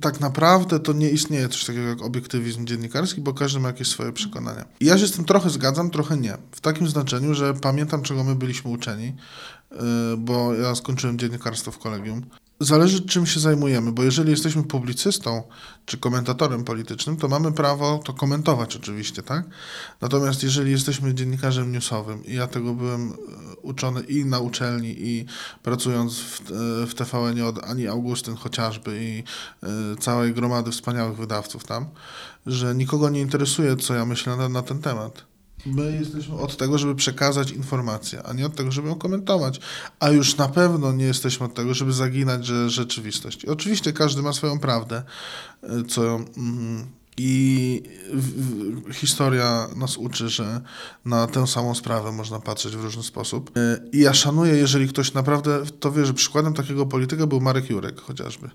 tak 0.00 0.20
naprawdę 0.20 0.80
to 0.80 0.92
nie 0.92 1.10
istnieje 1.10 1.48
coś 1.48 1.64
takiego 1.64 1.86
jak 1.86 2.02
obiektywizm 2.02 2.66
dziennikarski, 2.66 3.20
bo 3.20 3.34
każdy 3.34 3.60
ma 3.60 3.68
jakieś 3.68 3.88
swoje 3.88 4.12
przekonania. 4.12 4.64
I 4.80 4.86
ja 4.86 4.98
się 4.98 5.06
z 5.06 5.12
tym 5.12 5.24
trochę 5.24 5.50
zgadzam, 5.50 5.90
trochę 5.90 6.16
nie. 6.16 6.36
W 6.52 6.60
takim 6.60 6.88
znaczeniu, 6.88 7.34
że 7.34 7.54
pamiętam, 7.54 8.02
czego 8.02 8.24
my 8.24 8.34
byliśmy 8.34 8.70
uczeni, 8.70 9.06
y, 9.72 9.76
bo 10.18 10.54
ja 10.54 10.74
skończyłem 10.74 11.18
dziennikarstwo 11.18 11.70
w 11.70 11.78
kolegium. 11.78 12.22
Zależy, 12.60 13.00
czym 13.00 13.26
się 13.26 13.40
zajmujemy, 13.40 13.92
bo 13.92 14.02
jeżeli 14.02 14.30
jesteśmy 14.30 14.62
publicystą 14.62 15.42
czy 15.86 15.98
komentatorem 15.98 16.64
politycznym, 16.64 17.16
to 17.16 17.28
mamy 17.28 17.52
prawo 17.52 18.00
to 18.04 18.12
komentować 18.12 18.76
oczywiście, 18.76 19.22
tak? 19.22 19.44
Natomiast 20.00 20.42
jeżeli 20.42 20.70
jesteśmy 20.70 21.14
dziennikarzem 21.14 21.72
newsowym 21.72 22.24
i 22.24 22.34
ja 22.34 22.46
tego 22.46 22.74
byłem 22.74 23.12
e, 23.12 23.14
uczony 23.62 24.00
i 24.00 24.24
na 24.24 24.38
uczelni, 24.38 24.94
i 24.98 25.26
pracując 25.62 26.18
w, 26.18 26.40
e, 26.40 26.86
w 26.86 26.94
TVN 26.94 27.42
od 27.42 27.64
Ani 27.64 27.88
Augustyn 27.88 28.36
chociażby 28.36 29.04
i 29.04 29.22
y, 29.92 29.96
całej 29.96 30.34
gromady 30.34 30.70
wspaniałych 30.70 31.16
wydawców 31.16 31.64
tam, 31.64 31.86
że 32.46 32.74
nikogo 32.74 33.08
nie 33.08 33.20
interesuje, 33.20 33.76
co 33.76 33.94
ja 33.94 34.04
myślę 34.04 34.36
na, 34.36 34.48
na 34.48 34.62
ten 34.62 34.78
temat. 34.78 35.27
My 35.66 35.92
jesteśmy 36.00 36.36
od 36.36 36.56
tego, 36.56 36.78
żeby 36.78 36.94
przekazać 36.94 37.50
informację, 37.50 38.22
a 38.22 38.32
nie 38.32 38.46
od 38.46 38.56
tego, 38.56 38.72
żeby 38.72 38.88
ją 38.88 38.94
komentować. 38.94 39.60
A 40.00 40.10
już 40.10 40.36
na 40.36 40.48
pewno 40.48 40.92
nie 40.92 41.04
jesteśmy 41.04 41.46
od 41.46 41.54
tego, 41.54 41.74
żeby 41.74 41.92
zaginać 41.92 42.46
że 42.46 42.70
rzeczywistość. 42.70 43.44
I 43.44 43.48
oczywiście 43.48 43.92
każdy 43.92 44.22
ma 44.22 44.32
swoją 44.32 44.58
prawdę, 44.58 45.02
y, 45.64 45.84
co. 45.84 46.20
Mm, 46.36 46.86
I 47.20 47.82
historia 48.92 49.68
nas 49.76 49.96
uczy, 49.96 50.28
że 50.28 50.60
na 51.04 51.26
tę 51.26 51.46
samą 51.46 51.74
sprawę 51.74 52.12
można 52.12 52.40
patrzeć 52.40 52.76
w 52.76 52.82
różny 52.82 53.02
sposób. 53.02 53.56
Y, 53.56 53.90
I 53.92 54.00
ja 54.00 54.14
szanuję, 54.14 54.54
jeżeli 54.54 54.88
ktoś 54.88 55.12
naprawdę 55.12 55.62
to 55.80 55.92
wie, 55.92 56.06
że 56.06 56.14
przykładem 56.14 56.54
takiego 56.54 56.86
polityka 56.86 57.26
był 57.26 57.40
Marek 57.40 57.70
Jurek 57.70 58.00
chociażby, 58.00 58.50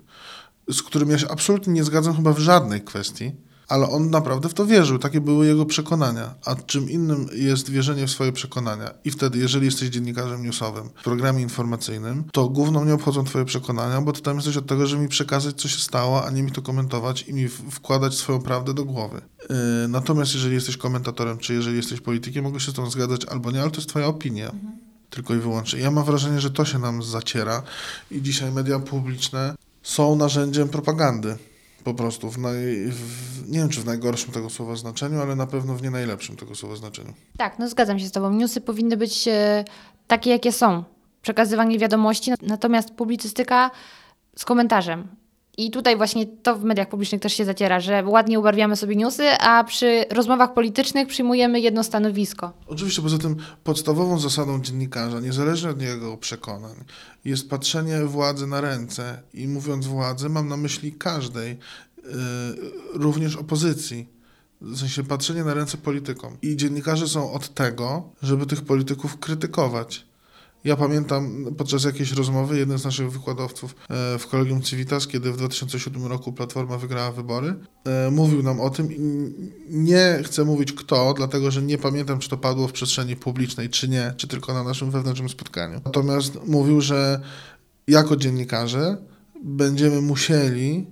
z 0.70 0.82
którym 0.82 1.10
ja 1.10 1.18
się 1.18 1.28
absolutnie 1.28 1.72
nie 1.72 1.84
zgadzam 1.84 2.16
chyba 2.16 2.32
w 2.32 2.38
żadnej 2.38 2.82
kwestii 2.82 3.32
ale 3.68 3.88
on 3.88 4.10
naprawdę 4.10 4.48
w 4.48 4.54
to 4.54 4.66
wierzył, 4.66 4.98
takie 4.98 5.20
były 5.20 5.46
jego 5.46 5.66
przekonania. 5.66 6.34
A 6.44 6.54
czym 6.54 6.90
innym 6.90 7.26
jest 7.32 7.70
wierzenie 7.70 8.06
w 8.06 8.10
swoje 8.10 8.32
przekonania. 8.32 8.90
I 9.04 9.10
wtedy, 9.10 9.38
jeżeli 9.38 9.66
jesteś 9.66 9.88
dziennikarzem 9.88 10.42
newsowym 10.42 10.88
w 10.88 11.04
programie 11.04 11.42
informacyjnym, 11.42 12.24
to 12.32 12.48
główną 12.48 12.84
nie 12.84 12.94
obchodzą 12.94 13.24
twoje 13.24 13.44
przekonania, 13.44 14.00
bo 14.00 14.12
ty 14.12 14.22
tam 14.22 14.36
jesteś 14.36 14.56
od 14.56 14.66
tego, 14.66 14.86
żeby 14.86 15.02
mi 15.02 15.08
przekazać, 15.08 15.60
co 15.60 15.68
się 15.68 15.78
stało, 15.78 16.24
a 16.24 16.30
nie 16.30 16.42
mi 16.42 16.52
to 16.52 16.62
komentować 16.62 17.22
i 17.22 17.34
mi 17.34 17.48
wkładać 17.48 18.14
swoją 18.14 18.42
prawdę 18.42 18.74
do 18.74 18.84
głowy. 18.84 19.20
Yy, 19.50 19.56
natomiast 19.88 20.34
jeżeli 20.34 20.54
jesteś 20.54 20.76
komentatorem, 20.76 21.38
czy 21.38 21.54
jeżeli 21.54 21.76
jesteś 21.76 22.00
politykiem, 22.00 22.44
mogę 22.44 22.60
się 22.60 22.70
z 22.70 22.74
tą 22.74 22.90
zgadzać 22.90 23.24
albo 23.24 23.50
nie, 23.50 23.62
ale 23.62 23.70
to 23.70 23.76
jest 23.76 23.88
twoja 23.88 24.06
opinia. 24.06 24.50
Mhm. 24.50 24.72
Tylko 25.10 25.34
i 25.34 25.38
wyłącznie. 25.38 25.80
Ja 25.80 25.90
mam 25.90 26.04
wrażenie, 26.04 26.40
że 26.40 26.50
to 26.50 26.64
się 26.64 26.78
nam 26.78 27.02
zaciera 27.02 27.62
i 28.10 28.22
dzisiaj 28.22 28.52
media 28.52 28.78
publiczne 28.78 29.54
są 29.82 30.16
narzędziem 30.16 30.68
propagandy 30.68 31.36
po 31.84 31.94
prostu 31.94 32.30
w, 32.30 32.38
naj, 32.38 32.86
w, 32.90 33.50
nie 33.50 33.58
wiem 33.58 33.68
czy 33.68 33.80
w 33.80 33.84
najgorszym 33.84 34.32
tego 34.32 34.50
słowa 34.50 34.76
znaczeniu, 34.76 35.20
ale 35.20 35.36
na 35.36 35.46
pewno 35.46 35.74
w 35.74 35.82
nie 35.82 35.90
najlepszym 35.90 36.36
tego 36.36 36.54
słowa 36.54 36.76
znaczeniu. 36.76 37.12
Tak, 37.38 37.58
no 37.58 37.68
zgadzam 37.68 37.98
się 37.98 38.06
z 38.06 38.12
Tobą. 38.12 38.30
Newsy 38.30 38.60
powinny 38.60 38.96
być 38.96 39.28
e, 39.28 39.64
takie, 40.06 40.30
jakie 40.30 40.52
są. 40.52 40.84
Przekazywanie 41.22 41.78
wiadomości, 41.78 42.32
natomiast 42.42 42.90
publicystyka 42.90 43.70
z 44.36 44.44
komentarzem. 44.44 45.08
I 45.58 45.70
tutaj 45.70 45.96
właśnie 45.96 46.26
to 46.26 46.56
w 46.56 46.64
mediach 46.64 46.88
publicznych 46.88 47.20
też 47.20 47.32
się 47.32 47.44
zaciera, 47.44 47.80
że 47.80 48.04
ładnie 48.04 48.38
ubarwiamy 48.38 48.76
sobie 48.76 48.96
newsy, 48.96 49.30
a 49.40 49.64
przy 49.64 50.04
rozmowach 50.10 50.54
politycznych 50.54 51.08
przyjmujemy 51.08 51.60
jedno 51.60 51.84
stanowisko. 51.84 52.52
Oczywiście, 52.66 53.02
poza 53.02 53.18
tym 53.18 53.36
podstawową 53.64 54.18
zasadą 54.18 54.62
dziennikarza, 54.62 55.20
niezależnie 55.20 55.70
od 55.70 55.82
jego 55.82 56.16
przekonań, 56.16 56.74
jest 57.24 57.50
patrzenie 57.50 58.04
władzy 58.04 58.46
na 58.46 58.60
ręce. 58.60 59.22
I 59.34 59.48
mówiąc 59.48 59.86
władzy, 59.86 60.28
mam 60.28 60.48
na 60.48 60.56
myśli 60.56 60.92
każdej, 60.92 61.50
yy, 61.96 62.12
również 62.94 63.36
opozycji. 63.36 64.14
W 64.60 64.78
sensie 64.78 65.04
patrzenie 65.04 65.44
na 65.44 65.54
ręce 65.54 65.76
politykom. 65.76 66.36
I 66.42 66.56
dziennikarze 66.56 67.08
są 67.08 67.32
od 67.32 67.54
tego, 67.54 68.08
żeby 68.22 68.46
tych 68.46 68.62
polityków 68.62 69.18
krytykować 69.18 70.06
ja 70.64 70.76
pamiętam 70.76 71.46
podczas 71.58 71.84
jakiejś 71.84 72.12
rozmowy 72.12 72.58
jeden 72.58 72.78
z 72.78 72.84
naszych 72.84 73.12
wykładowców 73.12 73.74
e, 73.90 74.18
w 74.18 74.26
Kolegium 74.26 74.62
Civitas, 74.62 75.06
kiedy 75.06 75.32
w 75.32 75.36
2007 75.36 76.06
roku 76.06 76.32
Platforma 76.32 76.78
wygrała 76.78 77.12
wybory, 77.12 77.54
e, 77.84 78.10
mówił 78.10 78.42
nam 78.42 78.60
o 78.60 78.70
tym. 78.70 78.88
Nie 79.70 80.20
chcę 80.24 80.44
mówić 80.44 80.72
kto, 80.72 81.14
dlatego 81.16 81.50
że 81.50 81.62
nie 81.62 81.78
pamiętam, 81.78 82.18
czy 82.18 82.28
to 82.28 82.36
padło 82.36 82.68
w 82.68 82.72
przestrzeni 82.72 83.16
publicznej, 83.16 83.68
czy 83.68 83.88
nie, 83.88 84.14
czy 84.16 84.28
tylko 84.28 84.54
na 84.54 84.64
naszym 84.64 84.90
wewnętrznym 84.90 85.28
spotkaniu. 85.28 85.80
Natomiast 85.84 86.38
mówił, 86.46 86.80
że 86.80 87.20
jako 87.88 88.16
dziennikarze 88.16 88.96
będziemy 89.44 90.00
musieli 90.00 90.86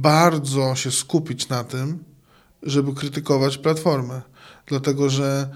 bardzo 0.00 0.74
się 0.74 0.90
skupić 0.90 1.48
na 1.48 1.64
tym, 1.64 2.04
żeby 2.62 2.94
krytykować 2.94 3.58
Platformę, 3.58 4.22
dlatego 4.66 5.10
że 5.10 5.48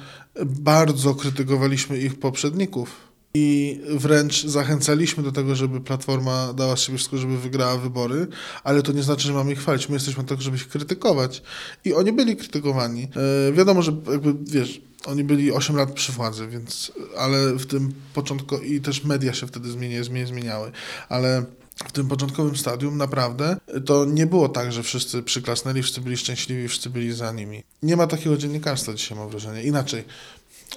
bardzo 0.47 1.15
krytykowaliśmy 1.15 1.99
ich 1.99 2.19
poprzedników 2.19 3.12
i 3.35 3.81
wręcz 3.91 4.45
zachęcaliśmy 4.45 5.23
do 5.23 5.33
tego, 5.33 5.57
żeby 5.57 5.81
Platforma 5.81 6.53
dała 6.53 6.77
sobie 6.77 6.99
wszystko, 6.99 7.19
żeby 7.19 7.39
wygrała 7.39 7.79
wybory, 7.79 8.27
ale 8.65 8.83
to 8.83 8.93
nie 8.93 9.03
znaczy, 9.03 9.27
że 9.27 9.33
mamy 9.33 9.53
ich 9.53 9.59
chwalić. 9.59 9.89
My 9.89 9.95
jesteśmy 9.95 10.25
tak, 10.25 10.43
żeby 10.43 10.57
ich 10.57 10.69
krytykować. 10.69 11.43
I 11.85 11.95
oni 11.95 12.13
byli 12.13 12.37
krytykowani. 12.37 13.09
E, 13.49 13.53
wiadomo, 13.53 13.83
że 13.83 13.93
jakby, 14.11 14.35
wiesz, 14.41 14.81
oni 15.07 15.25
byli 15.25 15.53
8 15.53 15.77
lat 15.77 15.93
przy 15.93 16.13
władzy, 16.13 16.49
więc, 16.49 16.93
ale 17.19 17.53
w 17.53 17.67
tym 17.67 17.95
początku, 18.15 18.59
i 18.59 18.81
też 18.81 19.05
media 19.05 19.35
się 19.35 19.47
wtedy 19.47 19.71
zmienia, 19.71 20.05
zmieniały, 20.05 20.73
ale 21.09 21.45
w 21.77 21.93
tym 21.93 22.09
początkowym 22.09 22.57
stadium 22.57 22.99
naprawdę 22.99 23.57
to 23.87 24.05
nie 24.05 24.27
było 24.27 24.49
tak, 24.49 24.73
że 24.73 24.83
wszyscy 24.83 25.23
przyklasnęli, 25.23 25.83
wszyscy 25.83 26.01
byli 26.01 26.17
szczęśliwi, 26.17 26.69
wszyscy 26.69 26.91
byli 26.91 27.13
za 27.13 27.33
nimi. 27.33 27.63
Nie 27.83 27.97
ma 27.97 28.07
takiego 28.07 28.37
dziennikarstwa 28.37 28.95
dzisiaj, 28.95 29.19
mam 29.19 29.29
wrażenie. 29.29 29.63
Inaczej, 29.63 30.05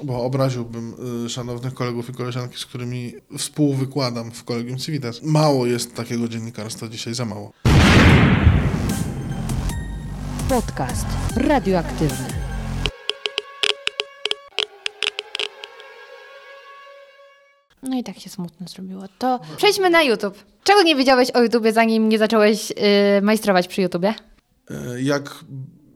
bo 0.04 0.24
obraziłbym 0.24 0.96
y, 1.26 1.30
szanownych 1.30 1.74
kolegów 1.74 2.10
i 2.10 2.14
koleżanki, 2.14 2.58
z 2.58 2.66
którymi 2.66 3.14
współwykładam 3.38 4.32
w 4.32 4.44
Kolegium 4.44 4.78
Civitas. 4.78 5.24
Mało 5.24 5.66
jest 5.66 5.96
takiego 5.96 6.28
dziennikarstwa 6.28 6.88
dzisiaj, 6.88 7.14
za 7.14 7.26
mało. 7.26 7.52
Podcast 10.50 11.06
radioaktywny. 11.36 12.28
No 17.84 17.98
i 17.98 18.04
tak 18.04 18.20
się 18.20 18.30
smutno 18.30 18.68
zrobiło. 18.68 19.04
To 19.18 19.40
przejdźmy 19.58 19.90
na 19.90 20.04
YouTube. 20.04 20.44
Czego 20.64 20.82
nie 20.82 20.96
wiedziałeś 20.96 21.32
o 21.32 21.42
YouTubie, 21.42 21.74
zanim 21.74 22.10
nie 22.10 22.18
zacząłeś 22.18 22.70
yy, 22.70 22.76
majstrować 23.22 23.68
przy 23.68 23.82
YouTubie? 23.82 24.14
Y, 24.72 25.02
jak 25.02 25.46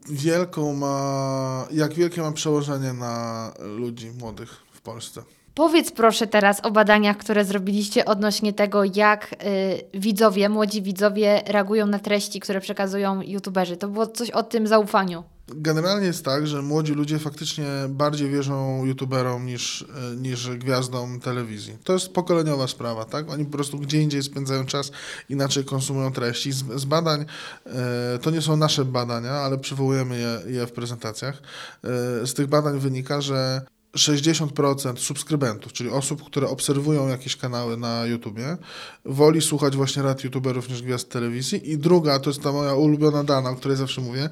wielką 0.09 0.73
ma, 0.73 1.67
jak 1.71 1.93
wielkie 1.93 2.21
ma 2.21 2.31
przełożenie 2.31 2.93
na 2.93 3.51
ludzi 3.59 4.11
młodych 4.19 4.49
w 4.71 4.81
Polsce. 4.81 5.23
Powiedz 5.53 5.91
proszę 5.91 6.27
teraz 6.27 6.59
o 6.65 6.71
badaniach, 6.71 7.17
które 7.17 7.45
zrobiliście 7.45 8.05
odnośnie 8.05 8.53
tego, 8.53 8.83
jak 8.83 9.33
y, 9.33 9.99
widzowie, 9.99 10.49
młodzi 10.49 10.81
widzowie 10.81 11.41
reagują 11.47 11.87
na 11.87 11.99
treści, 11.99 12.39
które 12.39 12.61
przekazują 12.61 13.21
youtuberzy. 13.21 13.77
To 13.77 13.87
było 13.87 14.07
coś 14.07 14.31
o 14.31 14.43
tym 14.43 14.67
zaufaniu. 14.67 15.23
Generalnie 15.55 16.07
jest 16.07 16.25
tak, 16.25 16.47
że 16.47 16.61
młodzi 16.61 16.93
ludzie 16.93 17.19
faktycznie 17.19 17.65
bardziej 17.89 18.29
wierzą 18.29 18.85
youtuberom 18.85 19.45
niż, 19.45 19.81
e, 19.81 20.15
niż 20.15 20.49
gwiazdom 20.49 21.19
telewizji. 21.19 21.77
To 21.83 21.93
jest 21.93 22.13
pokoleniowa 22.13 22.67
sprawa, 22.67 23.05
tak? 23.05 23.29
Oni 23.29 23.45
po 23.45 23.51
prostu 23.51 23.79
gdzie 23.79 24.01
indziej 24.01 24.23
spędzają 24.23 24.65
czas, 24.65 24.91
inaczej 25.29 25.65
konsumują 25.65 26.11
treści. 26.11 26.51
Z, 26.51 26.63
z 26.75 26.85
badań, 26.85 27.25
e, 27.65 28.19
to 28.21 28.31
nie 28.31 28.41
są 28.41 28.57
nasze 28.57 28.85
badania, 28.85 29.31
ale 29.31 29.57
przywołujemy 29.57 30.19
je, 30.19 30.53
je 30.53 30.67
w 30.67 30.71
prezentacjach. 30.71 31.41
E, 31.83 32.27
z 32.27 32.33
tych 32.33 32.47
badań 32.47 32.79
wynika, 32.79 33.21
że 33.21 33.61
60% 33.95 34.97
subskrybentów, 34.97 35.73
czyli 35.73 35.89
osób, 35.89 36.23
które 36.23 36.47
obserwują 36.47 37.07
jakieś 37.07 37.35
kanały 37.35 37.77
na 37.77 38.05
YouTubie, 38.05 38.57
woli 39.05 39.41
słuchać 39.41 39.75
właśnie 39.75 40.03
rad 40.03 40.23
YouTuberów 40.23 40.69
niż 40.69 40.81
gwiazd 40.81 41.09
telewizji. 41.09 41.71
I 41.71 41.77
druga, 41.77 42.19
to 42.19 42.29
jest 42.29 42.43
ta 42.43 42.51
moja 42.51 42.73
ulubiona 42.73 43.23
dana, 43.23 43.49
o 43.49 43.55
której 43.55 43.77
zawsze 43.77 44.01
mówię 44.01 44.29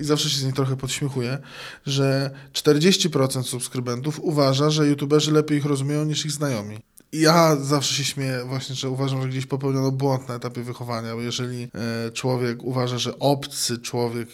i 0.00 0.04
zawsze 0.04 0.30
się 0.30 0.36
z 0.36 0.44
niej 0.44 0.52
trochę 0.52 0.76
podśmiechuję, 0.76 1.38
że 1.86 2.30
40% 2.52 3.42
subskrybentów 3.42 4.20
uważa, 4.20 4.70
że 4.70 4.88
YouTuberzy 4.88 5.32
lepiej 5.32 5.58
ich 5.58 5.64
rozumieją 5.64 6.04
niż 6.04 6.24
ich 6.24 6.32
znajomi 6.32 6.78
ja 7.12 7.56
zawsze 7.56 7.94
się 7.94 8.04
śmieję 8.04 8.44
właśnie, 8.46 8.74
że 8.74 8.90
uważam, 8.90 9.22
że 9.22 9.28
gdzieś 9.28 9.46
popełniono 9.46 9.90
błąd 9.90 10.28
na 10.28 10.34
etapie 10.34 10.62
wychowania, 10.62 11.14
bo 11.14 11.20
jeżeli 11.20 11.68
e, 11.74 12.10
człowiek 12.10 12.62
uważa, 12.62 12.98
że 12.98 13.18
obcy 13.18 13.78
człowiek, 13.78 14.28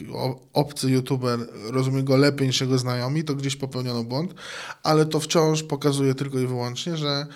obcy 0.52 0.90
youtuber 0.90 1.38
rozumie 1.64 2.02
go 2.02 2.16
lepiej 2.16 2.46
niż 2.46 2.60
jego 2.60 2.78
znajomi, 2.78 3.24
to 3.24 3.34
gdzieś 3.34 3.56
popełniono 3.56 4.04
błąd, 4.04 4.34
ale 4.82 5.06
to 5.06 5.20
wciąż 5.20 5.62
pokazuje 5.62 6.14
tylko 6.14 6.38
i 6.38 6.46
wyłącznie, 6.46 6.96
że, 6.96 7.26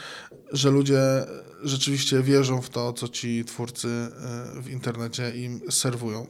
że 0.53 0.71
ludzie 0.71 1.01
rzeczywiście 1.63 2.23
wierzą 2.23 2.63
w 2.63 2.71
to, 2.71 2.93
co 2.93 3.09
ci 3.09 3.45
twórcy 3.45 3.89
e, 3.89 4.63
w 4.63 4.71
internecie 4.71 5.37
im 5.37 5.61
serwują. 5.71 6.27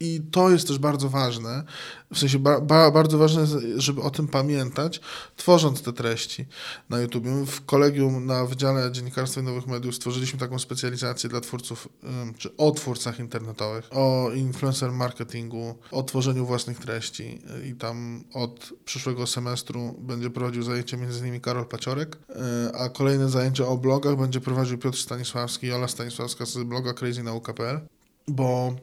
I 0.00 0.20
to 0.30 0.50
jest 0.50 0.68
też 0.68 0.78
bardzo 0.78 1.08
ważne, 1.08 1.64
w 2.14 2.18
sensie 2.18 2.38
ba, 2.38 2.60
ba, 2.60 2.90
bardzo 2.90 3.18
ważne, 3.18 3.46
żeby 3.76 4.02
o 4.02 4.10
tym 4.10 4.28
pamiętać, 4.28 5.00
tworząc 5.36 5.82
te 5.82 5.92
treści 5.92 6.46
na 6.90 7.00
YouTube. 7.00 7.24
My 7.24 7.46
w 7.46 7.64
kolegium 7.64 8.26
na 8.26 8.44
Wydziale 8.44 8.92
Dziennikarstwa 8.92 9.40
i 9.40 9.44
Nowych 9.44 9.66
Mediów 9.66 9.94
stworzyliśmy 9.94 10.38
taką 10.38 10.58
specjalizację 10.58 11.30
dla 11.30 11.40
twórców, 11.40 11.88
czy 12.38 12.56
o 12.56 12.70
twórcach 12.70 13.18
internetowych, 13.18 13.88
o 13.90 14.30
influencer 14.34 14.92
marketingu, 14.92 15.78
o 15.90 16.02
tworzeniu 16.02 16.46
własnych 16.46 16.78
treści. 16.78 17.42
I 17.70 17.74
tam 17.74 18.24
od 18.32 18.72
przyszłego 18.84 19.26
semestru 19.26 19.94
będzie 19.98 20.30
prowadził 20.30 20.62
zajęcie 20.62 20.96
innymi 20.96 21.40
Karol 21.40 21.66
Paciorek, 21.66 22.18
yy, 22.28 22.36
a 22.74 22.88
kolejne 22.88 23.28
zajęcie 23.28 23.66
o 23.66 23.76
blogach 23.76 24.16
będzie 24.16 24.40
prowadził 24.40 24.78
Piotr 24.78 24.98
Stanisławski 24.98 25.66
i 25.66 25.72
Ola 25.72 25.88
Stanisławska 25.88 26.46
z 26.46 26.58
bloga 26.58 26.92
crazynauka.pl, 26.92 27.80
bo 28.28 28.76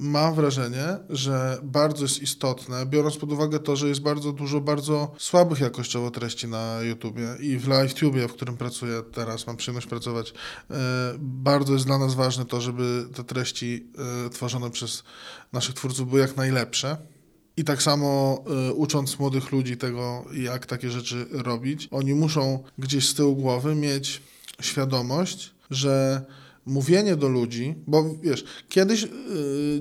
mam 0.00 0.34
wrażenie, 0.34 0.98
że 1.10 1.58
bardzo 1.62 2.02
jest 2.02 2.22
istotne, 2.22 2.86
biorąc 2.86 3.16
pod 3.16 3.32
uwagę 3.32 3.58
to, 3.58 3.76
że 3.76 3.88
jest 3.88 4.00
bardzo 4.00 4.32
dużo 4.32 4.60
bardzo 4.60 5.12
słabych 5.18 5.60
jakościowo 5.60 6.10
treści 6.10 6.48
na 6.48 6.78
YouTubie 6.82 7.28
i 7.40 7.58
w 7.58 7.68
LiveTubie, 7.68 8.28
w 8.28 8.32
którym 8.32 8.56
pracuję 8.56 9.02
teraz, 9.12 9.46
mam 9.46 9.56
przyjemność 9.56 9.86
pracować, 9.86 10.34
e, 10.70 10.74
bardzo 11.18 11.72
jest 11.72 11.86
dla 11.86 11.98
nas 11.98 12.14
ważne 12.14 12.44
to, 12.44 12.60
żeby 12.60 13.06
te 13.14 13.24
treści 13.24 13.86
e, 14.26 14.30
tworzone 14.30 14.70
przez 14.70 15.04
naszych 15.52 15.74
twórców 15.74 16.08
były 16.08 16.20
jak 16.20 16.36
najlepsze. 16.36 16.96
I 17.56 17.64
tak 17.64 17.82
samo 17.82 18.44
y, 18.70 18.72
ucząc 18.72 19.18
młodych 19.18 19.52
ludzi 19.52 19.76
tego, 19.76 20.24
jak 20.32 20.66
takie 20.66 20.90
rzeczy 20.90 21.26
robić, 21.30 21.88
oni 21.90 22.14
muszą 22.14 22.62
gdzieś 22.78 23.08
z 23.08 23.14
tyłu 23.14 23.36
głowy 23.36 23.74
mieć 23.74 24.22
świadomość, 24.60 25.54
że 25.70 26.24
mówienie 26.66 27.16
do 27.16 27.28
ludzi, 27.28 27.74
bo 27.86 28.04
wiesz, 28.22 28.44
kiedyś 28.68 29.02
yy, 29.02 29.08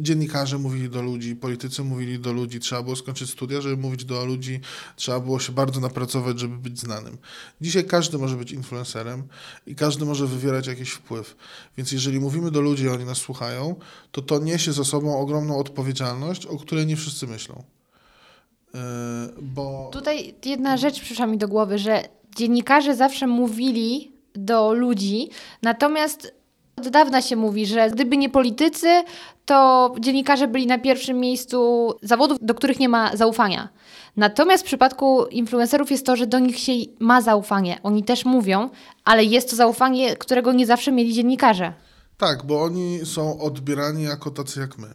dziennikarze 0.01 0.57
mówili 0.57 0.89
do 0.89 1.01
ludzi, 1.01 1.35
politycy 1.35 1.83
mówili 1.83 2.19
do 2.19 2.33
ludzi, 2.33 2.59
trzeba 2.59 2.83
było 2.83 2.95
skończyć 2.95 3.29
studia, 3.29 3.61
żeby 3.61 3.77
mówić 3.77 4.05
do 4.05 4.25
ludzi, 4.25 4.59
trzeba 4.95 5.19
było 5.19 5.39
się 5.39 5.51
bardzo 5.51 5.79
napracować, 5.79 6.39
żeby 6.39 6.57
być 6.57 6.79
znanym. 6.79 7.17
Dzisiaj 7.61 7.85
każdy 7.85 8.17
może 8.17 8.35
być 8.35 8.51
influencerem 8.51 9.23
i 9.67 9.75
każdy 9.75 10.05
może 10.05 10.27
wywierać 10.27 10.67
jakiś 10.67 10.89
wpływ. 10.89 11.35
Więc 11.77 11.91
jeżeli 11.91 12.19
mówimy 12.19 12.51
do 12.51 12.61
ludzi, 12.61 12.89
oni 12.89 13.05
nas 13.05 13.17
słuchają, 13.17 13.75
to 14.11 14.21
to 14.21 14.39
niesie 14.39 14.73
za 14.73 14.83
sobą 14.83 15.19
ogromną 15.19 15.57
odpowiedzialność, 15.57 16.45
o 16.45 16.57
której 16.57 16.85
nie 16.85 16.95
wszyscy 16.95 17.27
myślą. 17.27 17.63
Yy, 18.73 18.79
bo... 19.41 19.89
Tutaj 19.93 20.33
jedna 20.45 20.77
rzecz 20.77 21.01
przyszła 21.01 21.27
mi 21.27 21.37
do 21.37 21.47
głowy, 21.47 21.77
że 21.77 22.03
dziennikarze 22.35 22.95
zawsze 22.95 23.27
mówili 23.27 24.11
do 24.35 24.73
ludzi, 24.73 25.29
natomiast 25.61 26.38
od 26.79 26.89
dawna 26.89 27.21
się 27.21 27.35
mówi, 27.35 27.65
że 27.65 27.89
gdyby 27.89 28.17
nie 28.17 28.29
politycy, 28.29 29.03
to 29.45 29.95
dziennikarze 29.99 30.47
byli 30.47 30.67
na 30.67 30.77
pierwszym 30.77 31.19
miejscu 31.19 31.89
zawodów, 32.01 32.37
do 32.41 32.53
których 32.53 32.79
nie 32.79 32.89
ma 32.89 33.17
zaufania. 33.17 33.69
Natomiast 34.17 34.63
w 34.63 34.65
przypadku 34.65 35.25
influencerów 35.25 35.91
jest 35.91 36.05
to, 36.05 36.15
że 36.15 36.27
do 36.27 36.39
nich 36.39 36.59
się 36.59 36.73
ma 36.99 37.21
zaufanie. 37.21 37.79
Oni 37.83 38.03
też 38.03 38.25
mówią, 38.25 38.69
ale 39.05 39.23
jest 39.23 39.49
to 39.49 39.55
zaufanie, 39.55 40.15
którego 40.15 40.53
nie 40.53 40.65
zawsze 40.65 40.91
mieli 40.91 41.13
dziennikarze. 41.13 41.73
Tak, 42.17 42.45
bo 42.45 42.63
oni 42.63 42.99
są 43.05 43.39
odbierani 43.39 44.03
jako 44.03 44.31
tacy 44.31 44.59
jak 44.59 44.77
my 44.77 44.87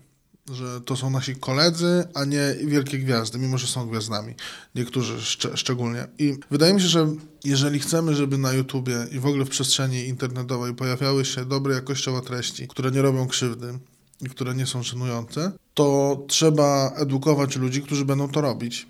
że 0.52 0.80
to 0.80 0.96
są 0.96 1.10
nasi 1.10 1.36
koledzy, 1.36 2.04
a 2.14 2.24
nie 2.24 2.54
wielkie 2.64 2.98
gwiazdy, 2.98 3.38
mimo 3.38 3.58
że 3.58 3.66
są 3.66 3.88
gwiazdami. 3.88 4.34
Niektórzy 4.74 5.20
szcz 5.20 5.46
szczególnie. 5.54 6.06
I 6.18 6.34
wydaje 6.50 6.74
mi 6.74 6.80
się, 6.80 6.88
że 6.88 7.08
jeżeli 7.44 7.78
chcemy, 7.78 8.14
żeby 8.14 8.38
na 8.38 8.52
YouTubie 8.52 9.06
i 9.12 9.18
w 9.18 9.26
ogóle 9.26 9.44
w 9.44 9.48
przestrzeni 9.48 10.08
internetowej 10.08 10.74
pojawiały 10.74 11.24
się 11.24 11.44
dobre 11.44 11.74
jakościowe 11.74 12.22
treści, 12.22 12.68
które 12.68 12.90
nie 12.90 13.02
robią 13.02 13.26
krzywdy 13.26 13.78
i 14.20 14.28
które 14.28 14.54
nie 14.54 14.66
są 14.66 14.82
szanujące, 14.82 15.52
to 15.74 16.18
trzeba 16.28 16.92
edukować 16.96 17.56
ludzi, 17.56 17.82
którzy 17.82 18.04
będą 18.04 18.28
to 18.28 18.40
robić. 18.40 18.86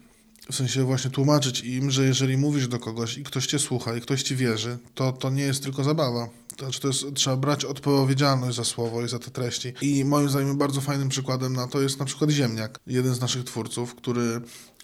W 0.51 0.55
sensie 0.55 0.85
właśnie 0.85 1.11
tłumaczyć 1.11 1.61
im, 1.61 1.91
że 1.91 2.05
jeżeli 2.05 2.37
mówisz 2.37 2.69
do 2.69 2.79
kogoś 2.79 3.19
i 3.19 3.25
ktoś 3.25 3.47
cię 3.47 3.59
słucha 3.59 3.97
i 3.97 4.01
ktoś 4.01 4.23
ci 4.23 4.37
wierzy, 4.37 4.79
to 4.95 5.13
to 5.13 5.31
nie 5.31 5.43
jest 5.43 5.63
tylko 5.63 5.85
zabawa. 5.85 6.29
Znaczy, 6.59 6.81
to 6.81 6.89
jest, 6.89 7.05
trzeba 7.15 7.37
brać 7.37 7.65
odpowiedzialność 7.65 8.57
za 8.57 8.65
słowo 8.65 9.03
i 9.03 9.09
za 9.09 9.19
te 9.19 9.31
treści. 9.31 9.73
I 9.81 10.05
moim 10.05 10.29
zdaniem 10.29 10.59
bardzo 10.59 10.81
fajnym 10.81 11.09
przykładem 11.09 11.53
na 11.53 11.67
to 11.67 11.81
jest 11.81 11.99
na 11.99 12.05
przykład 12.05 12.31
Ziemniak, 12.31 12.79
jeden 12.87 13.15
z 13.15 13.21
naszych 13.21 13.45
twórców, 13.45 13.95
który 13.95 14.41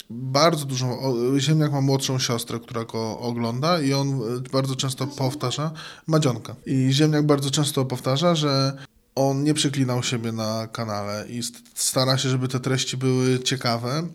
bardzo 0.09 0.65
dużą. 0.65 0.99
Ziemniak 1.37 1.71
ma 1.71 1.81
młodszą 1.81 2.19
siostrę, 2.19 2.59
która 2.59 2.85
go 2.85 3.19
ogląda, 3.19 3.81
i 3.81 3.93
on 3.93 4.21
bardzo 4.51 4.75
często 4.75 5.07
powtarza, 5.07 5.71
Madzionka. 6.07 6.55
I 6.65 6.89
Ziemniak 6.91 7.25
bardzo 7.25 7.51
często 7.51 7.85
powtarza, 7.85 8.35
że 8.35 8.77
on 9.15 9.43
nie 9.43 9.53
przeklinał 9.53 10.03
siebie 10.03 10.31
na 10.31 10.67
kanale 10.67 11.25
i 11.29 11.41
stara 11.75 12.17
się, 12.17 12.29
żeby 12.29 12.47
te 12.47 12.59
treści 12.59 12.97
były 12.97 13.39
ciekawe 13.39 14.07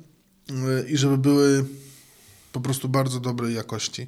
y, 0.51 0.89
i 0.89 0.97
żeby 0.97 1.19
były 1.19 1.65
po 2.57 2.61
prostu 2.61 2.89
bardzo 2.89 3.21
dobrej 3.21 3.55
jakości. 3.55 4.07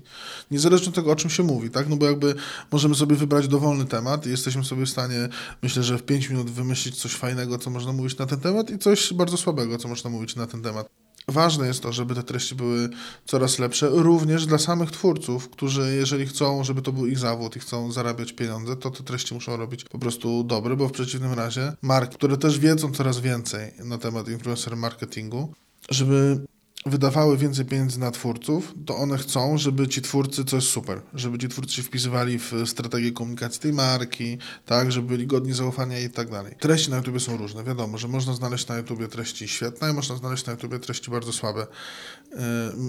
Niezależnie 0.50 0.88
od 0.88 0.94
tego, 0.94 1.12
o 1.12 1.16
czym 1.16 1.30
się 1.30 1.42
mówi, 1.42 1.70
tak? 1.70 1.88
No 1.88 1.96
bo 1.96 2.06
jakby 2.06 2.34
możemy 2.72 2.94
sobie 2.94 3.16
wybrać 3.16 3.48
dowolny 3.48 3.84
temat 3.84 4.26
i 4.26 4.30
jesteśmy 4.30 4.64
sobie 4.64 4.86
w 4.86 4.90
stanie, 4.90 5.28
myślę, 5.62 5.82
że 5.82 5.98
w 5.98 6.02
5 6.02 6.30
minut 6.30 6.50
wymyślić 6.50 6.96
coś 6.96 7.14
fajnego, 7.14 7.58
co 7.58 7.70
można 7.70 7.92
mówić 7.92 8.18
na 8.18 8.26
ten 8.26 8.40
temat 8.40 8.70
i 8.70 8.78
coś 8.78 9.12
bardzo 9.12 9.36
słabego, 9.36 9.78
co 9.78 9.88
można 9.88 10.10
mówić 10.10 10.36
na 10.36 10.46
ten 10.46 10.62
temat. 10.62 10.88
Ważne 11.28 11.66
jest 11.66 11.82
to, 11.82 11.92
żeby 11.92 12.14
te 12.14 12.22
treści 12.22 12.54
były 12.54 12.88
coraz 13.26 13.58
lepsze, 13.58 13.88
również 13.92 14.46
dla 14.46 14.58
samych 14.58 14.90
twórców, 14.90 15.48
którzy 15.50 15.96
jeżeli 15.96 16.26
chcą, 16.26 16.64
żeby 16.64 16.82
to 16.82 16.92
był 16.92 17.06
ich 17.06 17.18
zawód 17.18 17.56
i 17.56 17.60
chcą 17.60 17.92
zarabiać 17.92 18.32
pieniądze, 18.32 18.76
to 18.76 18.90
te 18.90 19.04
treści 19.04 19.34
muszą 19.34 19.56
robić 19.56 19.84
po 19.84 19.98
prostu 19.98 20.44
dobre, 20.44 20.76
bo 20.76 20.88
w 20.88 20.92
przeciwnym 20.92 21.32
razie 21.32 21.72
marki, 21.82 22.14
które 22.14 22.36
też 22.36 22.58
wiedzą 22.58 22.92
coraz 22.92 23.20
więcej 23.20 23.72
na 23.84 23.98
temat 23.98 24.28
influencer 24.28 24.76
marketingu, 24.76 25.52
żeby 25.90 26.40
wydawały 26.88 27.36
więcej 27.36 27.64
pieniędzy 27.64 28.00
na 28.00 28.10
twórców, 28.10 28.74
to 28.86 28.96
one 28.96 29.18
chcą, 29.18 29.58
żeby 29.58 29.88
ci 29.88 30.02
twórcy 30.02 30.44
coś 30.44 30.64
super, 30.64 31.00
żeby 31.14 31.38
ci 31.38 31.48
twórcy 31.48 31.74
się 31.74 31.82
wpisywali 31.82 32.38
w 32.38 32.52
strategię 32.66 33.12
komunikacji 33.12 33.60
tej 33.60 33.72
marki, 33.72 34.38
tak, 34.66 34.92
żeby 34.92 35.08
byli 35.08 35.26
godni 35.26 35.52
zaufania 35.52 36.00
i 36.00 36.10
tak 36.10 36.30
dalej. 36.30 36.54
Treści 36.60 36.90
na 36.90 36.96
YouTube 36.96 37.20
są 37.20 37.36
różne. 37.36 37.64
Wiadomo, 37.64 37.98
że 37.98 38.08
można 38.08 38.34
znaleźć 38.34 38.66
na 38.66 38.76
YouTube 38.76 39.08
treści 39.08 39.48
świetne, 39.48 39.92
można 39.92 40.16
znaleźć 40.16 40.46
na 40.46 40.52
YouTube 40.52 40.78
treści 40.78 41.10
bardzo 41.10 41.32
słabe. 41.32 41.62
Y, 41.62 42.36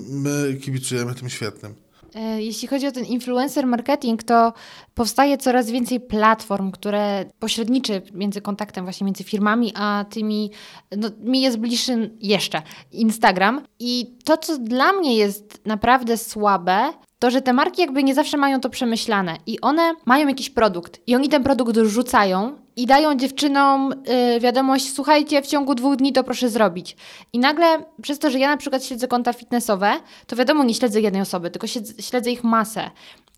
my 0.10 0.58
kibicujemy 0.62 1.16
tym 1.16 1.30
świetnym. 1.30 1.89
E, 2.16 2.42
jeśli 2.42 2.68
chodzi 2.68 2.88
o 2.88 2.92
ten 2.92 3.06
influencer 3.06 3.68
marketing, 3.68 4.24
to 4.24 4.54
powstaje 4.94 5.38
coraz 5.38 5.72
więcej 5.72 6.00
platform, 6.00 6.72
które 6.72 7.26
pośredniczy 7.40 8.02
między 8.14 8.42
kontaktem 8.42 8.84
właśnie 8.84 9.06
między 9.06 9.24
firmami, 9.24 9.74
a 9.76 10.06
tymi, 10.10 10.52
no 10.98 11.10
mi 11.20 11.42
jest 11.42 11.58
bliższy 11.58 12.18
jeszcze 12.22 12.62
Instagram. 12.92 13.62
I 13.80 14.18
to, 14.24 14.38
co 14.38 14.58
dla 14.58 14.94
mnie 14.94 15.18
jest 15.18 15.66
naprawdę 15.66 16.18
słabe, 16.18 16.94
to, 17.20 17.32
że 17.32 17.42
te 17.42 17.54
marki 17.54 17.82
jakby 17.82 18.04
nie 18.04 18.16
zawsze 18.16 18.38
mają 18.38 18.60
to 18.60 18.70
przemyślane 18.70 19.38
i 19.46 19.62
one 19.62 19.94
mają 20.06 20.28
jakiś 20.28 20.50
produkt 20.50 21.02
i 21.08 21.16
oni 21.16 21.30
ten 21.30 21.44
produkt 21.44 21.78
rzucają 21.78 22.56
i 22.80 22.86
dają 22.86 23.16
dziewczynom 23.16 23.94
yy, 24.34 24.40
wiadomość, 24.40 24.94
słuchajcie, 24.94 25.42
w 25.42 25.48
ciągu 25.48 25.76
dwóch 25.76 25.96
dni 25.96 26.14
to 26.14 26.24
proszę 26.24 26.50
zrobić. 26.50 26.96
I 27.34 27.40
nagle 27.40 27.66
przez 28.02 28.20
to, 28.20 28.32
że 28.32 28.40
ja 28.40 28.50
na 28.50 28.58
przykład 28.58 28.86
śledzę 28.86 29.08
konta 29.08 29.34
fitnessowe, 29.34 29.92
to 30.28 30.36
wiadomo, 30.36 30.64
nie 30.64 30.74
śledzę 30.74 31.02
jednej 31.02 31.22
osoby, 31.22 31.52
tylko 31.52 31.68
śledzę 32.00 32.32
ich 32.32 32.44
masę. 32.44 32.92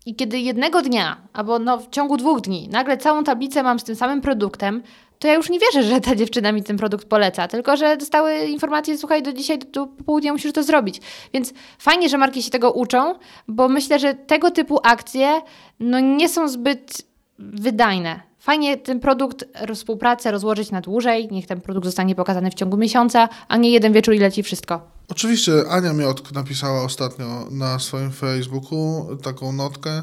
I 0.06 0.14
kiedy 0.14 0.38
jednego 0.38 0.82
dnia, 0.82 1.16
albo 1.32 1.58
no 1.58 1.78
w 1.78 1.90
ciągu 1.90 2.16
dwóch 2.16 2.40
dni, 2.40 2.68
nagle 2.68 2.96
całą 2.96 3.24
tablicę 3.24 3.62
mam 3.62 3.78
z 3.78 3.84
tym 3.84 3.96
samym 3.96 4.20
produktem, 4.20 4.82
to 5.18 5.28
ja 5.28 5.34
już 5.34 5.50
nie 5.50 5.58
wierzę, 5.58 5.82
że 5.82 6.00
ta 6.00 6.16
dziewczyna 6.16 6.52
mi 6.52 6.62
ten 6.62 6.76
produkt 6.76 7.08
poleca, 7.08 7.48
tylko 7.48 7.76
że 7.76 7.96
dostały 7.96 8.38
informację, 8.38 8.98
słuchaj, 8.98 9.22
do 9.22 9.32
dzisiaj, 9.32 9.58
do, 9.58 9.66
do 9.66 9.86
południa 9.86 10.32
musisz 10.32 10.52
to 10.52 10.62
zrobić. 10.62 11.00
Więc 11.34 11.52
fajnie, 11.78 12.08
że 12.08 12.18
marki 12.18 12.42
się 12.42 12.50
tego 12.50 12.72
uczą, 12.72 13.14
bo 13.48 13.68
myślę, 13.68 13.98
że 13.98 14.14
tego 14.14 14.50
typu 14.50 14.78
akcje 14.82 15.40
no, 15.80 16.00
nie 16.00 16.28
są 16.28 16.48
zbyt 16.48 17.02
wydajne. 17.38 18.31
Fajnie 18.42 18.76
ten 18.76 19.00
produkt, 19.00 19.44
współpracę 19.74 20.30
rozłożyć 20.30 20.70
na 20.70 20.80
dłużej, 20.80 21.28
niech 21.30 21.46
ten 21.46 21.60
produkt 21.60 21.86
zostanie 21.86 22.14
pokazany 22.14 22.50
w 22.50 22.54
ciągu 22.54 22.76
miesiąca, 22.76 23.28
a 23.48 23.56
nie 23.56 23.70
jeden 23.70 23.92
wieczór 23.92 24.14
i 24.14 24.18
leci 24.18 24.42
wszystko. 24.42 24.80
Oczywiście 25.08 25.52
Ania 25.70 25.92
Miotk 25.92 26.32
napisała 26.32 26.82
ostatnio 26.82 27.46
na 27.50 27.78
swoim 27.78 28.12
Facebooku 28.12 29.06
taką 29.22 29.52
notkę, 29.52 29.98
y, 29.98 30.02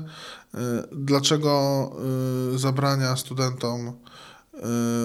dlaczego 0.91 1.91
y, 2.55 2.57
zabrania 2.59 3.15
studentom 3.15 3.93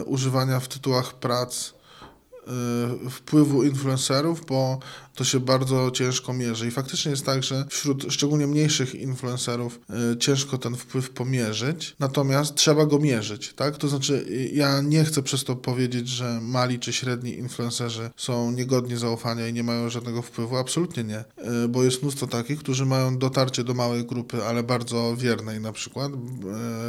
Y, 0.00 0.04
używania 0.04 0.60
w 0.60 0.68
tytułach 0.68 1.14
prac 1.14 1.74
wpływu 3.10 3.62
influencerów, 3.62 4.46
bo 4.46 4.78
to 5.14 5.24
się 5.24 5.40
bardzo 5.40 5.90
ciężko 5.90 6.32
mierzy. 6.32 6.68
I 6.68 6.70
faktycznie 6.70 7.10
jest 7.10 7.26
tak, 7.26 7.42
że 7.42 7.64
wśród 7.68 8.06
szczególnie 8.08 8.46
mniejszych 8.46 8.94
influencerów 8.94 9.80
y, 10.12 10.16
ciężko 10.16 10.58
ten 10.58 10.76
wpływ 10.76 11.10
pomierzyć, 11.10 11.96
natomiast 11.98 12.54
trzeba 12.54 12.86
go 12.86 12.98
mierzyć, 12.98 13.52
tak? 13.52 13.76
To 13.76 13.88
znaczy, 13.88 14.26
ja 14.52 14.80
nie 14.80 15.04
chcę 15.04 15.22
przez 15.22 15.44
to 15.44 15.56
powiedzieć, 15.56 16.08
że 16.08 16.40
mali 16.42 16.78
czy 16.78 16.92
średni 16.92 17.38
influencerzy 17.38 18.10
są 18.16 18.50
niegodni 18.50 18.96
zaufania 18.96 19.48
i 19.48 19.52
nie 19.52 19.62
mają 19.62 19.90
żadnego 19.90 20.22
wpływu. 20.22 20.56
Absolutnie 20.56 21.04
nie, 21.04 21.24
y, 21.64 21.68
bo 21.68 21.84
jest 21.84 22.02
mnóstwo 22.02 22.26
takich, 22.26 22.58
którzy 22.58 22.86
mają 22.86 23.18
dotarcie 23.18 23.64
do 23.64 23.74
małej 23.74 24.04
grupy, 24.04 24.44
ale 24.44 24.62
bardzo 24.62 25.16
wiernej 25.16 25.60
na 25.60 25.72
przykład, 25.72 26.12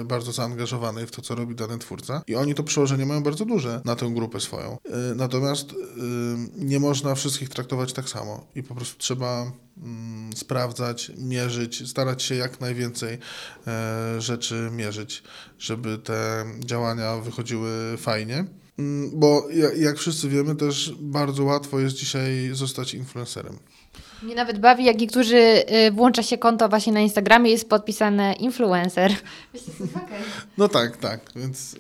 y, 0.02 0.06
bardzo 0.06 0.32
zaangażowanej 0.32 1.08
w 1.08 1.12
to, 1.12 1.22
co 1.22 1.36
robi 1.36 1.56
dany 1.56 1.78
twórca 1.78 2.24
i 2.28 2.36
oni 2.36 2.56
to 2.56 2.64
przełożenie 2.64 3.06
mają 3.06 3.24
bardzo 3.24 3.46
duże 3.46 3.82
na 3.86 3.96
tę 3.96 4.12
grupę 4.14 4.40
swoją. 4.40 4.78
Natomiast 5.16 5.72
y, 5.72 5.76
nie 6.56 6.80
można 6.80 7.16
wszystkich 7.16 7.50
traktować 7.50 7.94
tak 7.94 8.10
samo 8.10 8.15
i 8.56 8.64
po 8.64 8.76
prostu 8.76 8.98
trzeba 8.98 9.52
mm, 9.78 10.34
sprawdzać, 10.36 11.12
mierzyć, 11.18 11.90
starać 11.90 12.24
się 12.24 12.36
jak 12.36 12.62
najwięcej 12.62 13.18
e, 13.68 14.22
rzeczy 14.22 14.70
mierzyć, 14.72 15.24
żeby 15.60 15.98
te 15.98 16.46
działania 16.60 17.18
wychodziły 17.18 17.98
fajnie. 17.98 18.46
Mm, 18.80 19.12
Bo 19.20 19.48
ja- 19.54 19.74
jak 19.74 19.98
wszyscy 19.98 20.30
wiemy, 20.30 20.56
też 20.56 20.94
bardzo 21.00 21.44
łatwo 21.44 21.80
jest 21.80 21.96
dzisiaj 21.96 22.50
zostać 22.54 22.94
influencerem. 22.94 23.60
Mnie 24.24 24.36
nawet 24.36 24.60
bawi, 24.60 24.86
jak 24.86 24.98
niektórzy 24.98 25.38
y, 25.38 25.92
włącza 25.92 26.24
się 26.24 26.38
konto 26.38 26.70
właśnie 26.70 26.94
na 26.94 27.00
Instagramie 27.00 27.52
jest 27.52 27.70
podpisane 27.70 28.34
influencer. 28.34 29.12
No 30.58 30.68
tak, 30.70 30.98
tak. 30.98 31.32
Więc 31.36 31.74
y, 31.74 31.78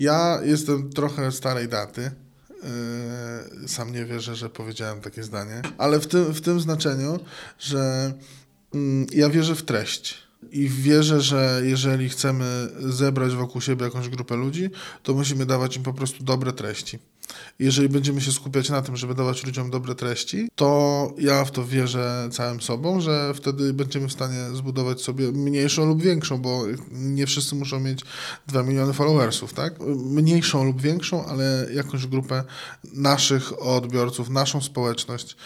ja 0.00 0.38
jestem 0.44 0.90
trochę 0.90 1.32
starej 1.32 1.68
daty. 1.68 2.10
Y, 3.64 3.68
sam 3.68 3.92
nie 3.92 4.04
wierzę, 4.04 4.36
że 4.36 4.50
powiedziałem 4.50 5.00
takie 5.00 5.22
zdanie, 5.22 5.62
ale 5.78 6.00
w 6.00 6.06
tym, 6.06 6.24
w 6.24 6.40
tym 6.40 6.60
znaczeniu, 6.60 7.18
że 7.58 8.12
mm, 8.74 9.06
ja 9.12 9.30
wierzę 9.30 9.54
w 9.54 9.62
treść. 9.62 10.25
I 10.52 10.68
wierzę, 10.68 11.20
że 11.20 11.60
jeżeli 11.64 12.08
chcemy 12.08 12.68
zebrać 12.78 13.34
wokół 13.34 13.60
siebie 13.60 13.84
jakąś 13.84 14.08
grupę 14.08 14.36
ludzi, 14.36 14.70
to 15.02 15.14
musimy 15.14 15.46
dawać 15.46 15.76
im 15.76 15.82
po 15.82 15.92
prostu 15.92 16.24
dobre 16.24 16.52
treści. 16.52 16.98
Jeżeli 17.58 17.88
będziemy 17.88 18.20
się 18.20 18.32
skupiać 18.32 18.70
na 18.70 18.82
tym, 18.82 18.96
żeby 18.96 19.14
dawać 19.14 19.44
ludziom 19.46 19.70
dobre 19.70 19.94
treści, 19.94 20.48
to 20.54 21.12
ja 21.18 21.44
w 21.44 21.50
to 21.50 21.64
wierzę 21.64 22.28
całym 22.32 22.60
sobą, 22.60 23.00
że 23.00 23.34
wtedy 23.34 23.72
będziemy 23.72 24.08
w 24.08 24.12
stanie 24.12 24.44
zbudować 24.54 25.00
sobie 25.00 25.32
mniejszą 25.32 25.86
lub 25.86 26.02
większą, 26.02 26.38
bo 26.38 26.64
nie 26.90 27.26
wszyscy 27.26 27.54
muszą 27.54 27.80
mieć 27.80 28.00
2 28.46 28.62
miliony 28.62 28.92
followersów, 28.92 29.52
tak? 29.54 29.80
Mniejszą 29.96 30.64
lub 30.64 30.80
większą, 30.80 31.26
ale 31.26 31.66
jakąś 31.74 32.06
grupę 32.06 32.44
naszych 32.94 33.62
odbiorców, 33.62 34.30
naszą 34.30 34.60
społeczność, 34.60 35.36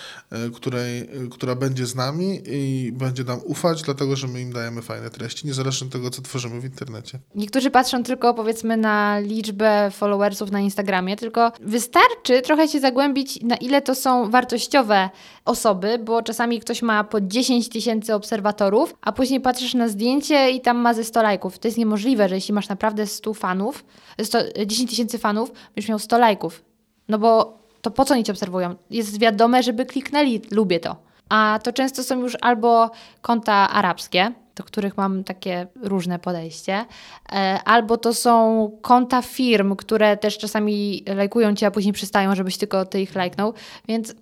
y, 0.47 0.51
której, 0.51 1.01
y, 1.25 1.29
która 1.31 1.55
będzie 1.55 1.87
z 1.87 1.95
nami 1.95 2.43
i 2.47 2.93
będzie 2.93 3.25
nam 3.25 3.41
ufać, 3.45 3.83
dlatego 3.83 4.17
że 4.17 4.29
my 4.29 4.41
im 4.41 4.53
dajemy 4.53 4.83
fajne 4.91 5.11
treści, 5.11 5.47
niezależnie 5.47 5.87
od 5.87 5.93
tego, 5.93 6.11
co 6.11 6.23
tworzymy 6.23 6.61
w 6.61 6.65
internecie. 6.65 7.19
Niektórzy 7.35 7.71
patrzą 7.71 8.03
tylko 8.03 8.35
powiedzmy 8.35 8.77
na 8.77 9.19
liczbę 9.19 9.91
followersów 9.91 10.51
na 10.51 10.61
Instagramie, 10.61 11.17
tylko 11.17 11.53
wystarczy 11.61 12.43
trochę 12.43 12.69
się 12.69 12.81
zagłębić, 12.81 13.43
na 13.43 13.57
ile 13.57 13.83
to 13.83 13.95
są 13.95 14.31
wartościowe 14.31 15.11
osoby, 15.45 15.99
bo 15.99 16.23
czasami 16.23 16.61
ktoś 16.61 16.83
ma 16.83 17.05
po 17.05 17.21
10 17.21 17.69
tysięcy 17.69 18.15
obserwatorów, 18.15 18.95
a 19.01 19.13
później 19.13 19.41
patrzysz 19.41 19.75
na 19.75 19.89
zdjęcie 19.89 20.51
i 20.51 20.61
tam 20.61 20.77
ma 20.77 20.95
ze 20.95 21.05
100 21.05 21.23
lajków. 21.23 21.59
To 21.59 21.69
jest 21.69 21.79
niemożliwe, 21.79 22.29
że 22.29 22.35
jeśli 22.35 22.55
masz 22.55 22.69
naprawdę 22.69 23.07
100 23.07 23.35
fanów, 23.35 23.85
100, 24.23 24.39
10 24.67 24.91
tysięcy 24.91 25.19
fanów, 25.19 25.53
będziesz 25.75 25.89
miał 25.89 25.99
100 25.99 26.19
lajków. 26.19 26.65
No 27.09 27.19
bo 27.19 27.59
to 27.83 27.91
po 27.91 28.05
co 28.05 28.15
oni 28.15 28.25
cię 28.25 28.33
obserwują? 28.33 28.75
Jest 28.91 29.21
wiadome, 29.21 29.63
żeby 29.63 29.87
kliknęli, 29.87 30.41
lubię 30.51 30.81
to. 30.81 30.97
A 31.29 31.59
to 31.63 31.73
często 31.73 32.03
są 32.05 32.21
już 32.21 32.37
albo 32.41 32.91
konta 33.23 33.55
arabskie, 33.55 34.33
do 34.61 34.67
których 34.67 34.97
mam 34.97 35.25
takie 35.25 35.67
różne 35.83 36.19
podejście, 36.19 36.85
e, 37.33 37.61
albo 37.65 37.97
to 37.97 38.15
są 38.15 38.71
konta 38.83 39.23
firm, 39.23 39.77
które 39.77 40.17
też 40.17 40.39
czasami 40.39 41.05
lajkują 41.17 41.55
cię, 41.55 41.67
a 41.67 41.71
później 41.71 41.93
przystają, 41.93 42.35
żebyś 42.35 42.57
tylko 42.57 42.85
ty 42.85 43.01
ich 43.01 43.15
lajknął. 43.15 43.55
Więc 43.89 44.15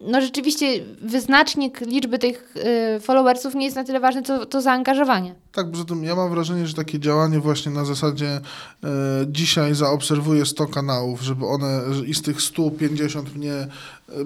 no 0.00 0.20
rzeczywiście 0.20 0.66
wyznacznik 1.02 1.80
liczby 1.80 2.18
tych 2.18 2.54
y, 2.96 3.00
followersów 3.00 3.54
nie 3.54 3.64
jest 3.64 3.76
na 3.76 3.84
tyle 3.84 4.00
ważny, 4.00 4.22
co 4.22 4.46
to 4.46 4.60
zaangażowanie. 4.60 5.34
Tak, 5.52 5.70
poza 5.70 5.84
tym 5.84 6.04
ja 6.04 6.14
mam 6.14 6.30
wrażenie, 6.30 6.66
że 6.66 6.74
takie 6.74 7.00
działanie 7.00 7.40
właśnie 7.40 7.72
na 7.72 7.84
zasadzie 7.84 8.28
e, 8.28 8.40
dzisiaj 9.26 9.74
zaobserwuję 9.74 10.46
100 10.46 10.66
kanałów, 10.66 11.22
żeby 11.22 11.46
one 11.46 11.80
i 12.06 12.14
z 12.14 12.22
tych 12.22 12.42
150 12.42 13.36
mnie 13.36 13.66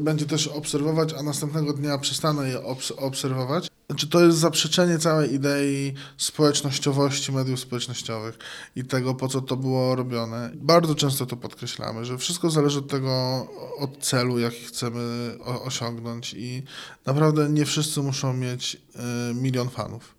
będzie 0.01 0.27
też 0.27 0.47
obserwować, 0.47 1.15
a 1.19 1.23
następnego 1.23 1.73
dnia 1.73 1.99
przestanę 1.99 2.49
je 2.49 2.59
obs- 2.59 2.93
obserwować. 2.97 3.69
Znaczy 3.87 4.09
to 4.09 4.25
jest 4.25 4.39
zaprzeczenie 4.39 4.99
całej 4.99 5.35
idei 5.35 5.95
społecznościowości 6.17 7.33
mediów 7.33 7.61
społecznościowych 7.61 8.39
i 8.77 8.85
tego, 8.85 9.15
po 9.15 9.29
co 9.29 9.41
to 9.41 9.57
było 9.57 9.95
robione. 9.95 10.51
Bardzo 10.55 10.95
często 10.95 11.27
to 11.27 11.37
podkreślamy, 11.37 12.05
że 12.05 12.19
wszystko 12.19 12.51
zależy 12.51 12.79
od 12.79 12.89
tego, 12.89 13.47
od 13.79 13.99
celu, 13.99 14.39
jaki 14.39 14.65
chcemy 14.65 15.37
osiągnąć 15.65 16.35
i 16.35 16.63
naprawdę 17.07 17.49
nie 17.49 17.65
wszyscy 17.65 18.03
muszą 18.03 18.33
mieć 18.33 18.77
e, 18.97 19.35
milion 19.35 19.69
fanów. 19.69 20.15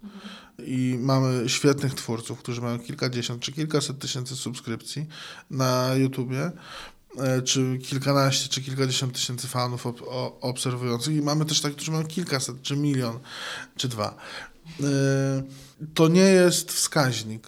I 0.65 0.97
mamy 0.99 1.49
świetnych 1.49 1.93
twórców, 1.93 2.39
którzy 2.39 2.61
mają 2.61 2.79
kilkadziesiąt 2.79 3.41
czy 3.41 3.51
kilkaset 3.51 3.99
tysięcy 3.99 4.35
subskrypcji 4.35 5.05
na 5.51 5.95
YouTubie, 5.95 6.51
czy 7.45 7.79
kilkanaście, 7.83 8.49
czy 8.49 8.61
kilkadziesiąt 8.61 9.13
tysięcy 9.13 9.47
fanów 9.47 9.85
ob, 9.85 10.01
o, 10.01 10.39
obserwujących. 10.41 11.15
I 11.15 11.21
mamy 11.21 11.45
też 11.45 11.61
takich, 11.61 11.75
którzy 11.75 11.91
mają 11.91 12.05
kilkaset, 12.05 12.61
czy 12.61 12.77
milion, 12.77 13.19
czy 13.77 13.87
dwa. 13.87 14.15
E, 14.83 14.83
To 15.93 16.07
nie 16.07 16.21
jest 16.21 16.71
wskaźnik. 16.71 17.47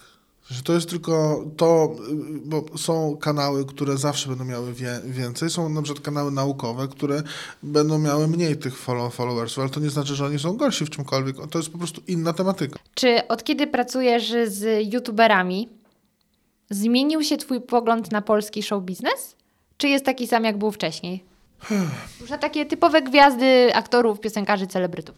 To 0.64 0.72
jest 0.72 0.88
tylko 0.90 1.44
to, 1.56 1.96
y, 2.10 2.40
bo 2.44 2.64
są 2.78 3.16
kanały, 3.16 3.64
które 3.64 3.96
zawsze 3.98 4.28
będą 4.28 4.44
miały 4.44 4.72
wie, 4.72 5.00
więcej. 5.04 5.50
Są 5.50 5.68
na 5.68 5.82
przykład 5.82 6.04
kanały 6.04 6.30
naukowe, 6.32 6.88
które 6.88 7.22
będą 7.62 7.98
miały 7.98 8.28
mniej 8.28 8.56
tych 8.56 8.78
follow, 8.78 9.14
followersów, 9.14 9.58
ale 9.58 9.70
to 9.70 9.80
nie 9.80 9.90
znaczy, 9.90 10.14
że 10.14 10.26
oni 10.26 10.38
są 10.38 10.56
gorsi 10.56 10.84
w 10.84 10.90
czymkolwiek. 10.90 11.36
To 11.50 11.58
jest 11.58 11.70
po 11.70 11.78
prostu 11.78 12.02
inna 12.06 12.32
tematyka. 12.32 12.78
Czy 12.94 13.28
od 13.28 13.44
kiedy 13.44 13.66
pracujesz 13.66 14.32
z 14.46 14.92
youtuberami, 14.92 15.68
zmienił 16.70 17.22
się 17.22 17.36
Twój 17.36 17.60
pogląd 17.60 18.12
na 18.12 18.22
polski 18.22 18.62
show 18.62 18.82
biznes? 18.84 19.36
Czy 19.82 19.88
jest 19.88 20.04
taki 20.04 20.26
sam, 20.26 20.44
jak 20.44 20.58
był 20.58 20.70
wcześniej? 20.70 21.24
Już 22.20 22.30
takie 22.40 22.66
typowe 22.66 23.02
gwiazdy 23.02 23.74
aktorów, 23.74 24.20
piosenkarzy, 24.20 24.66
celebrytów. 24.66 25.14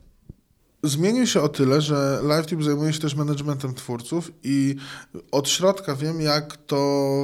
Zmienił 0.83 1.27
się 1.27 1.41
o 1.41 1.49
tyle, 1.49 1.81
że 1.81 2.19
LiveTube 2.23 2.63
zajmuje 2.63 2.93
się 2.93 2.99
też 3.01 3.15
managementem 3.15 3.75
twórców 3.75 4.31
i 4.43 4.77
od 5.33 5.49
środka 5.49 5.95
wiem, 5.97 6.21
jak 6.21 6.57
to 6.57 6.79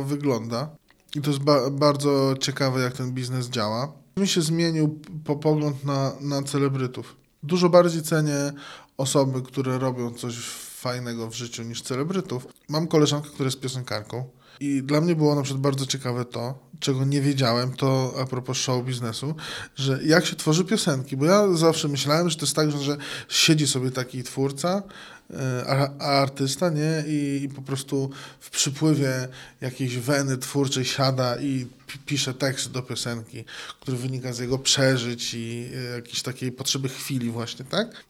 wygląda. 0.07 0.69
I 1.15 1.21
to 1.21 1.31
jest 1.31 1.43
ba- 1.43 1.71
bardzo 1.71 2.35
ciekawe, 2.41 2.81
jak 2.81 2.93
ten 2.93 3.13
biznes 3.13 3.49
działa. 3.49 3.93
Mi 4.17 4.29
się 4.29 4.43
zmienił 4.43 5.01
po 5.25 5.37
pogląd 5.37 5.85
na, 5.85 6.13
na 6.21 6.43
celebrytów. 6.43 7.17
Dużo 7.43 7.69
bardziej 7.69 8.03
cenię 8.03 8.53
osoby, 8.97 9.43
które 9.43 9.79
robią 9.79 10.15
coś 10.15 10.37
fajnego 10.81 11.31
w 11.31 11.35
życiu 11.35 11.63
niż 11.63 11.83
celebrytów. 11.83 12.47
Mam 12.69 12.87
koleżankę, 12.87 13.29
która 13.29 13.45
jest 13.47 13.61
piosenkarką. 13.61 14.25
I 14.61 14.83
dla 14.83 15.01
mnie 15.01 15.17
było 15.17 15.35
na 15.35 15.43
przykład 15.43 15.63
bardzo 15.63 15.87
ciekawe 15.87 16.25
to, 16.25 16.59
czego 16.81 17.05
nie 17.05 17.21
wiedziałem, 17.21 17.73
to 17.73 18.15
a 18.21 18.27
propos 18.27 18.59
show 18.59 18.85
biznesu, 18.85 19.35
że 19.77 20.01
jak 20.05 20.27
się 20.27 20.37
tworzy 20.37 20.65
piosenki, 20.65 21.17
bo 21.17 21.25
ja 21.25 21.55
zawsze 21.55 21.89
myślałem, 21.89 22.31
że 22.31 22.37
to 22.37 22.45
jest 22.45 22.57
tak, 22.57 22.71
że, 22.71 22.79
że 22.79 22.97
siedzi 23.29 23.67
sobie 23.67 23.91
taki 23.91 24.23
twórca, 24.23 24.83
e, 25.31 25.65
a, 25.69 26.05
artysta, 26.21 26.71
nie? 26.71 27.05
I, 27.07 27.41
I 27.45 27.49
po 27.49 27.63
prostu 27.63 28.11
w 28.41 28.51
przypływie 28.51 29.29
jakiejś 29.61 29.97
weny 29.97 30.39
twórczej 30.39 30.85
siada 30.85 31.37
i 31.37 31.67
pi- 31.87 31.99
pisze 31.99 32.35
tekst 32.35 32.71
do 32.71 32.83
piosenki, 32.83 33.45
który 33.81 33.97
wynika 33.97 34.33
z 34.33 34.39
jego 34.39 34.59
przeżyć 34.59 35.35
i 35.35 35.71
e, 35.75 35.97
jakiejś 35.97 36.23
takiej 36.23 36.53
potrzeby 36.53 36.89
chwili 36.89 37.31
właśnie, 37.31 37.65
tak? 37.65 38.05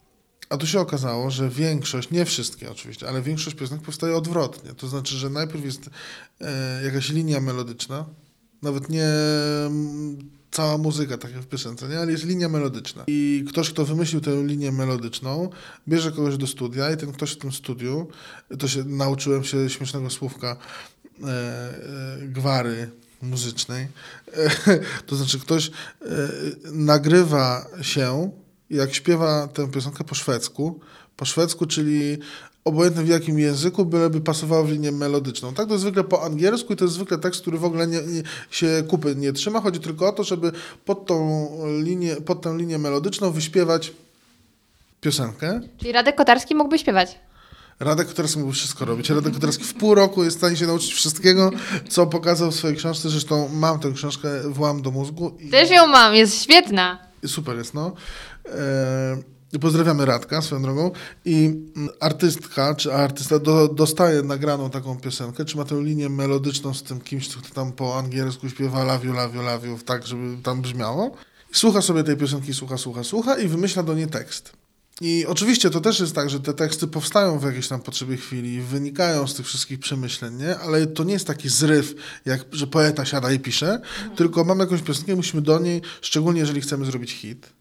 A 0.51 0.57
tu 0.57 0.67
się 0.67 0.81
okazało, 0.81 1.31
że 1.31 1.49
większość, 1.49 2.11
nie 2.11 2.25
wszystkie 2.25 2.71
oczywiście, 2.71 3.09
ale 3.09 3.23
większość 3.23 3.57
piosenek 3.57 3.85
powstaje 3.85 4.17
odwrotnie. 4.17 4.75
To 4.75 4.89
znaczy, 4.89 5.17
że 5.17 5.31
najpierw 5.31 5.65
jest 5.65 5.91
e, 6.41 6.85
jakaś 6.85 7.09
linia 7.09 7.41
melodyczna, 7.41 8.05
nawet 8.63 8.89
nie 8.89 9.07
mm, 9.67 10.19
cała 10.51 10.79
muzyka, 10.79 11.19
tak 11.19 11.33
jak 11.33 11.43
w 11.43 11.47
piosence, 11.47 11.89
nie? 11.89 11.99
ale 11.99 12.13
jest 12.13 12.25
linia 12.25 12.49
melodyczna. 12.49 13.05
I 13.07 13.45
ktoś, 13.49 13.71
kto 13.71 13.85
wymyślił 13.85 14.21
tę 14.21 14.43
linię 14.47 14.73
melodyczną, 14.73 15.51
bierze 15.89 16.13
kogoś 16.13 16.37
do 16.37 16.47
studia 16.47 16.91
i 16.91 16.97
ten 16.97 17.13
ktoś 17.13 17.33
w 17.33 17.39
tym 17.39 17.53
studiu, 17.53 18.09
to 18.59 18.69
się 18.69 18.85
nauczyłem 18.85 19.45
się 19.45 19.71
śmiesznego 19.71 20.11
słówka 20.11 20.57
e, 21.23 21.27
e, 21.27 22.29
gwary 22.29 22.91
muzycznej, 23.23 23.89
e, 24.33 24.51
to 25.07 25.17
znaczy 25.17 25.41
ktoś 25.41 25.69
e, 25.69 25.73
nagrywa 26.73 27.67
się, 27.83 28.31
jak 28.71 28.95
śpiewa 28.95 29.49
tę 29.49 29.71
piosenkę 29.71 30.05
po 30.05 30.15
szwedzku, 30.15 30.81
po 31.17 31.25
szwedzku, 31.25 31.67
czyli 31.67 32.19
obojętnie 32.65 33.03
w 33.03 33.09
jakim 33.09 33.39
języku, 33.39 33.85
byleby 33.85 34.21
pasowało 34.21 34.65
w 34.65 34.71
linię 34.71 34.93
melodyczną. 34.93 35.55
Tak 35.55 35.67
to 35.67 35.73
jest 35.73 35.83
zwykle 35.83 36.05
po 36.05 36.23
angielsku 36.23 36.73
i 36.73 36.77
to 36.77 36.85
jest 36.85 36.95
zwykle 36.95 37.19
tekst, 37.19 37.41
który 37.41 37.59
w 37.59 37.65
ogóle 37.65 37.87
nie, 37.87 38.03
nie, 38.03 38.23
się 38.51 38.83
kupy 38.89 39.17
nie 39.17 39.33
trzyma. 39.33 39.61
Chodzi 39.61 39.81
tylko 39.81 40.09
o 40.09 40.13
to, 40.13 40.25
żeby 40.25 40.53
pod 40.85 41.07
tą 41.07 41.49
linię, 41.83 42.17
pod 42.17 42.43
tę 42.43 42.57
linię 42.57 42.79
melodyczną 42.79 43.31
wyśpiewać 43.31 43.93
piosenkę. 45.01 45.61
Czyli 45.79 45.93
Radek 45.93 46.17
Kotarski 46.17 46.55
mógłby 46.55 46.79
śpiewać. 46.79 47.19
Radek 47.81 48.09
Kotarski 48.09 48.39
mógł 48.39 48.53
wszystko 48.53 48.85
robić. 48.85 49.11
Radek 49.11 49.35
Kotarski 49.35 49.65
w 49.65 49.75
pół 49.75 49.95
roku 49.95 50.25
jest 50.25 50.37
w 50.37 50.41
stanie 50.41 50.57
się 50.57 50.67
nauczyć 50.67 50.93
wszystkiego, 50.93 51.51
co 51.89 52.07
pokazał 52.07 52.51
w 52.51 52.55
swojej 52.55 52.77
książce. 52.77 53.11
Zresztą 53.11 53.49
mam 53.49 53.81
tę 53.81 53.93
książkę, 53.93 54.29
włam 54.51 54.83
do 54.83 54.91
mózgu. 54.91 55.37
I... 55.39 55.51
Też 55.51 55.71
ją 55.71 55.87
mam, 55.87 56.15
jest 56.15 56.43
świetna. 56.43 56.99
Super 57.27 57.57
jest, 57.57 57.75
no. 57.75 57.93
E, 58.47 59.17
Pozdrawiamy 59.59 60.05
Radka 60.05 60.43
swoją 60.43 60.63
drogą. 60.63 60.91
I 61.25 61.45
mm, 61.77 61.89
artystka, 62.01 62.75
czy 62.75 62.95
artysta 62.95 63.39
do, 63.39 63.69
dostaje 63.69 64.23
nagraną 64.23 64.71
taką 64.71 65.01
piosenkę, 65.01 65.45
czy 65.45 65.57
ma 65.57 65.65
tę 65.65 65.83
linię 65.83 66.09
melodyczną 66.09 66.75
z 66.75 66.83
tym 66.83 67.01
kimś, 67.01 67.29
kto 67.29 67.55
tam 67.55 67.73
po 67.73 67.99
angielsku 67.99 68.49
śpiewa 68.49 68.85
lawiu, 68.85 69.13
lawiu, 69.13 69.43
lawiu, 69.43 69.79
tak, 69.79 70.07
żeby 70.07 70.43
tam 70.43 70.63
brzmiało. 70.63 71.17
I 71.55 71.57
słucha 71.57 71.83
sobie 71.83 72.05
tej 72.05 72.17
piosenki, 72.17 72.55
słucha, 72.55 72.79
słucha, 72.79 73.05
słucha 73.05 73.39
i 73.39 73.49
wymyśla 73.49 73.83
do 73.83 73.95
niej 73.95 74.07
tekst. 74.07 74.53
I 75.01 75.27
oczywiście 75.27 75.71
to 75.71 75.81
też 75.81 76.01
jest 76.01 76.15
tak, 76.15 76.31
że 76.31 76.41
te 76.41 76.55
teksty 76.55 76.87
powstają 76.87 77.39
w 77.39 77.45
jakiejś 77.45 77.69
tam 77.69 77.81
potrzebie 77.81 78.17
chwili, 78.17 78.61
wynikają 78.61 79.27
z 79.27 79.35
tych 79.35 79.47
wszystkich 79.47 79.79
przemyśleń, 79.79 80.37
nie? 80.37 80.59
ale 80.59 80.87
to 80.87 81.05
nie 81.05 81.13
jest 81.13 81.27
taki 81.27 81.49
zryw, 81.49 81.95
jak 82.25 82.45
że 82.53 82.67
poeta 82.67 83.05
siada 83.05 83.33
i 83.33 83.39
pisze, 83.39 83.73
mhm. 83.73 84.17
tylko 84.17 84.45
mamy 84.45 84.65
jakąś 84.65 84.83
piosenkę, 84.83 85.17
musimy 85.17 85.43
do 85.43 85.59
niej, 85.59 85.83
szczególnie 86.01 86.41
jeżeli 86.41 86.61
chcemy 86.61 86.85
zrobić 86.85 87.13
hit, 87.13 87.53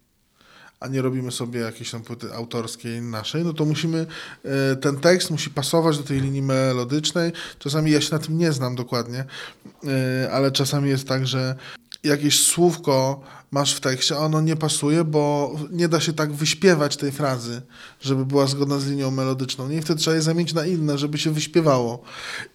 a 0.79 0.87
nie 0.87 1.01
robimy 1.01 1.31
sobie 1.31 1.59
jakiejś 1.59 1.91
tam 1.91 2.01
płyty 2.01 2.33
autorskiej 2.33 3.01
naszej, 3.01 3.43
no 3.43 3.53
to 3.53 3.65
musimy, 3.65 4.05
e, 4.45 4.75
ten 4.75 4.99
tekst 4.99 5.31
musi 5.31 5.49
pasować 5.49 5.97
do 5.97 6.03
tej 6.03 6.21
linii 6.21 6.41
melodycznej. 6.41 7.31
Czasami 7.59 7.91
ja 7.91 8.01
się 8.01 8.15
na 8.15 8.19
tym 8.19 8.37
nie 8.37 8.51
znam 8.51 8.75
dokładnie, 8.75 9.25
e, 10.23 10.31
ale 10.31 10.51
czasami 10.51 10.89
jest 10.89 11.07
tak, 11.07 11.27
że 11.27 11.55
jakieś 12.03 12.45
słówko 12.45 13.21
masz 13.51 13.75
w 13.75 13.79
tekście, 13.79 14.15
a 14.15 14.19
ono 14.19 14.41
nie 14.41 14.55
pasuje, 14.55 15.03
bo 15.03 15.55
nie 15.71 15.87
da 15.87 15.99
się 15.99 16.13
tak 16.13 16.33
wyśpiewać 16.33 16.97
tej 16.97 17.11
frazy, 17.11 17.61
żeby 18.01 18.25
była 18.25 18.47
zgodna 18.47 18.79
z 18.79 18.87
linią 18.87 19.11
melodyczną. 19.11 19.69
Nie? 19.69 19.81
Wtedy 19.81 19.99
trzeba 19.99 20.15
je 20.15 20.21
zamienić 20.21 20.53
na 20.53 20.65
inne, 20.65 20.97
żeby 20.97 21.17
się 21.17 21.31
wyśpiewało. 21.31 22.01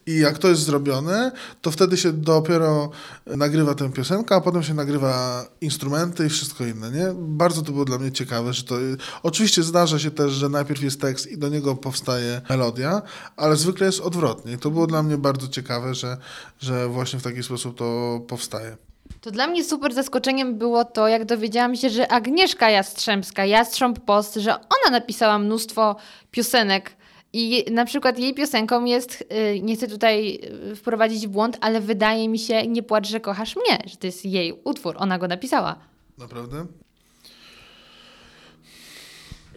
I 0.06 0.18
jak 0.18 0.38
to 0.38 0.48
jest 0.48 0.62
zrobione, 0.62 1.32
to 1.60 1.70
wtedy 1.70 1.96
się 1.96 2.12
dopiero 2.12 2.90
nagrywa 3.26 3.74
tę 3.74 3.92
piosenkę, 3.92 4.34
a 4.34 4.40
potem 4.40 4.62
się 4.62 4.74
nagrywa 4.74 5.44
instrumenty 5.60 6.26
i 6.26 6.28
wszystko 6.28 6.64
inne. 6.64 6.90
Nie? 6.90 7.06
Bardzo 7.18 7.62
to 7.62 7.72
było 7.72 7.84
dla 7.84 7.98
mnie 7.98 8.12
ciekawe, 8.12 8.52
że 8.52 8.62
to... 8.62 8.76
Oczywiście 9.22 9.62
zdarza 9.62 9.98
się 9.98 10.10
też, 10.10 10.32
że 10.32 10.48
najpierw 10.48 10.82
jest 10.82 11.00
tekst 11.00 11.26
i 11.26 11.38
do 11.38 11.48
niego 11.48 11.76
powstaje 11.76 12.40
melodia, 12.48 13.02
ale 13.36 13.56
zwykle 13.56 13.86
jest 13.86 14.00
odwrotnie. 14.00 14.52
I 14.52 14.58
to 14.58 14.70
było 14.70 14.86
dla 14.86 15.02
mnie 15.02 15.18
bardzo 15.18 15.48
ciekawe, 15.48 15.94
że, 15.94 16.16
że 16.58 16.88
właśnie 16.88 17.18
w 17.18 17.22
taki 17.22 17.42
sposób 17.42 17.78
to 17.78 18.20
powstaje. 18.28 18.76
To 19.24 19.30
dla 19.30 19.46
mnie 19.46 19.64
super 19.64 19.94
zaskoczeniem 19.94 20.58
było 20.58 20.84
to, 20.84 21.08
jak 21.08 21.24
dowiedziałam 21.24 21.76
się, 21.76 21.90
że 21.90 22.12
Agnieszka 22.12 22.70
Jastrzębska, 22.70 23.44
Jastrząb 23.46 24.00
Post, 24.00 24.34
że 24.34 24.54
ona 24.54 24.98
napisała 24.98 25.38
mnóstwo 25.38 25.96
piosenek. 26.30 26.96
I 27.32 27.64
na 27.70 27.84
przykład 27.84 28.18
jej 28.18 28.34
piosenką 28.34 28.84
jest, 28.84 29.24
y, 29.56 29.60
nie 29.60 29.76
chcę 29.76 29.88
tutaj 29.88 30.40
y, 30.72 30.76
wprowadzić 30.76 31.26
w 31.26 31.30
błąd, 31.30 31.58
ale 31.60 31.80
wydaje 31.80 32.28
mi 32.28 32.38
się, 32.38 32.66
nie 32.66 32.82
płacz, 32.82 33.08
że 33.08 33.20
kochasz 33.20 33.56
mnie, 33.56 33.78
że 33.86 33.96
to 33.96 34.06
jest 34.06 34.24
jej 34.24 34.60
utwór, 34.64 34.94
ona 34.98 35.18
go 35.18 35.28
napisała. 35.28 35.76
Naprawdę? 36.18 36.66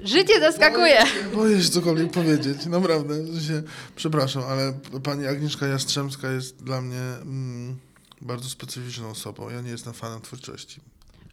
Życie 0.03 0.39
zaskakuje. 0.39 0.99
Boję, 0.99 1.35
boję 1.35 1.63
się 1.63 1.69
cokolwiek 1.69 2.11
powiedzieć, 2.11 2.65
naprawdę. 2.65 3.15
Się, 3.47 3.63
przepraszam, 3.95 4.43
ale 4.43 4.73
pani 5.03 5.27
Agnieszka 5.27 5.67
Jastrzębska 5.67 6.31
jest 6.31 6.63
dla 6.63 6.81
mnie... 6.81 7.01
Mm 7.21 7.86
bardzo 8.21 8.49
specyficzną 8.49 9.09
osobą. 9.09 9.49
Ja 9.49 9.61
nie 9.61 9.71
jestem 9.71 9.93
fanem 9.93 10.21
twórczości. 10.21 10.81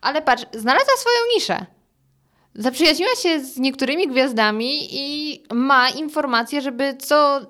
Ale 0.00 0.22
patrz, 0.22 0.44
znalazła 0.52 0.96
swoją 0.96 1.16
niszę. 1.34 1.66
Zaprzyjaźniła 2.54 3.14
się 3.16 3.44
z 3.44 3.56
niektórymi 3.56 4.08
gwiazdami 4.08 4.88
i 4.90 5.42
ma 5.52 5.90
informację, 5.90 6.60
żeby 6.60 6.96
co 6.98 7.40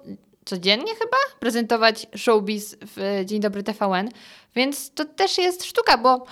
codziennie 0.45 0.95
chyba 0.95 1.16
prezentować 1.41 2.07
showbiz 2.16 2.76
w 2.97 3.22
Dzień 3.24 3.41
Dobry 3.41 3.62
TVN. 3.62 4.09
Więc 4.57 4.91
to 4.95 5.05
też 5.05 5.39
jest 5.39 5.64
sztuka, 5.64 5.99
bo 5.99 6.26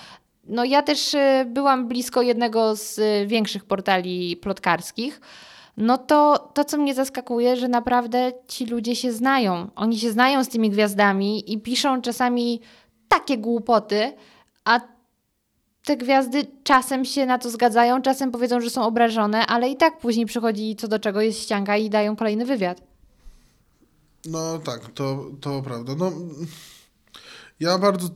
no 0.44 0.64
ja 0.64 0.82
też 0.82 1.14
y, 1.14 1.18
byłam 1.46 1.88
blisko 1.88 2.22
jednego 2.22 2.76
z 2.76 3.00
większych 3.28 3.64
portali 3.64 4.36
plotkarskich. 4.36 5.20
No 5.76 5.98
to 5.98 6.50
to, 6.54 6.64
co 6.64 6.78
mnie 6.78 6.94
zaskakuje, 6.94 7.56
że 7.56 7.68
naprawdę 7.68 8.32
ci 8.48 8.66
ludzie 8.66 8.96
się 8.96 9.12
znają. 9.12 9.70
Oni 9.76 9.98
się 9.98 10.10
znają 10.10 10.44
z 10.44 10.48
tymi 10.48 10.70
gwiazdami 10.70 11.52
i 11.52 11.60
piszą 11.60 12.02
czasami 12.02 12.60
takie 13.12 13.38
głupoty, 13.38 14.12
a 14.64 14.80
te 15.84 15.96
gwiazdy 15.96 16.46
czasem 16.64 17.04
się 17.04 17.26
na 17.26 17.38
to 17.38 17.50
zgadzają, 17.50 18.02
czasem 18.02 18.30
powiedzą, 18.30 18.60
że 18.60 18.70
są 18.70 18.82
obrażone, 18.82 19.46
ale 19.46 19.70
i 19.70 19.76
tak 19.76 19.98
później 19.98 20.26
przychodzi 20.26 20.76
co 20.76 20.88
do 20.88 20.98
czego 20.98 21.20
jest 21.20 21.40
ścianga 21.40 21.76
i 21.76 21.90
dają 21.90 22.16
kolejny 22.16 22.46
wywiad. 22.46 22.82
No 24.24 24.58
tak, 24.58 24.92
to, 24.94 25.24
to 25.40 25.62
prawda. 25.62 25.92
No, 25.98 26.12
ja 27.60 27.78
bardzo 27.78 28.08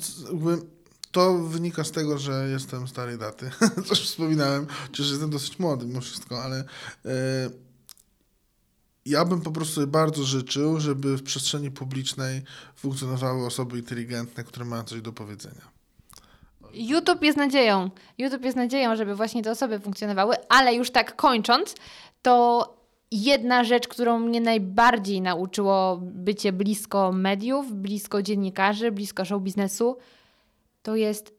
to 1.12 1.38
wynika 1.38 1.84
z 1.84 1.92
tego, 1.92 2.18
że 2.18 2.49
jestem 2.49 2.88
starej 2.88 3.18
daty. 3.18 3.51
Coś 3.88 4.01
wspominałem, 4.01 4.66
chociaż 4.82 5.11
jestem 5.11 5.30
dosyć 5.30 5.59
młody 5.59 5.86
mimo 5.86 6.01
wszystko, 6.01 6.42
ale 6.42 6.64
yy, 7.05 7.12
ja 9.07 9.25
bym 9.25 9.41
po 9.41 9.51
prostu 9.51 9.87
bardzo 9.87 10.25
życzył, 10.25 10.81
żeby 10.81 11.17
w 11.17 11.23
przestrzeni 11.23 11.71
publicznej 11.71 12.43
funkcjonowały 12.77 13.47
osoby 13.47 13.79
inteligentne, 13.79 14.45
które 14.45 14.65
mają 14.65 14.83
coś 14.83 15.01
do 15.01 15.13
powiedzenia. 15.13 15.77
YouTube 16.75 17.23
jest 17.23 17.39
nadzieją. 17.39 17.91
YouTube 18.19 18.45
jest 18.45 18.57
nadzieją, 18.57 18.97
żeby 18.97 19.15
właśnie 19.15 19.43
te 19.43 19.51
osoby 19.51 19.81
funkcjonowały, 19.81 20.37
ale 20.49 20.75
już 20.75 20.91
tak 20.91 21.17
kończąc, 21.17 21.75
to 22.23 22.77
jedna 23.11 23.65
rzecz, 23.65 23.89
którą 23.89 24.19
mnie 24.19 24.41
najbardziej 24.41 25.21
nauczyło 25.21 25.99
bycie 26.03 26.53
blisko 26.53 27.13
mediów, 27.13 27.73
blisko 27.75 28.23
dziennikarzy, 28.23 28.93
blisko 28.93 29.25
show 29.25 29.43
biznesu, 29.43 29.97
to 30.83 30.97
jest 30.97 31.36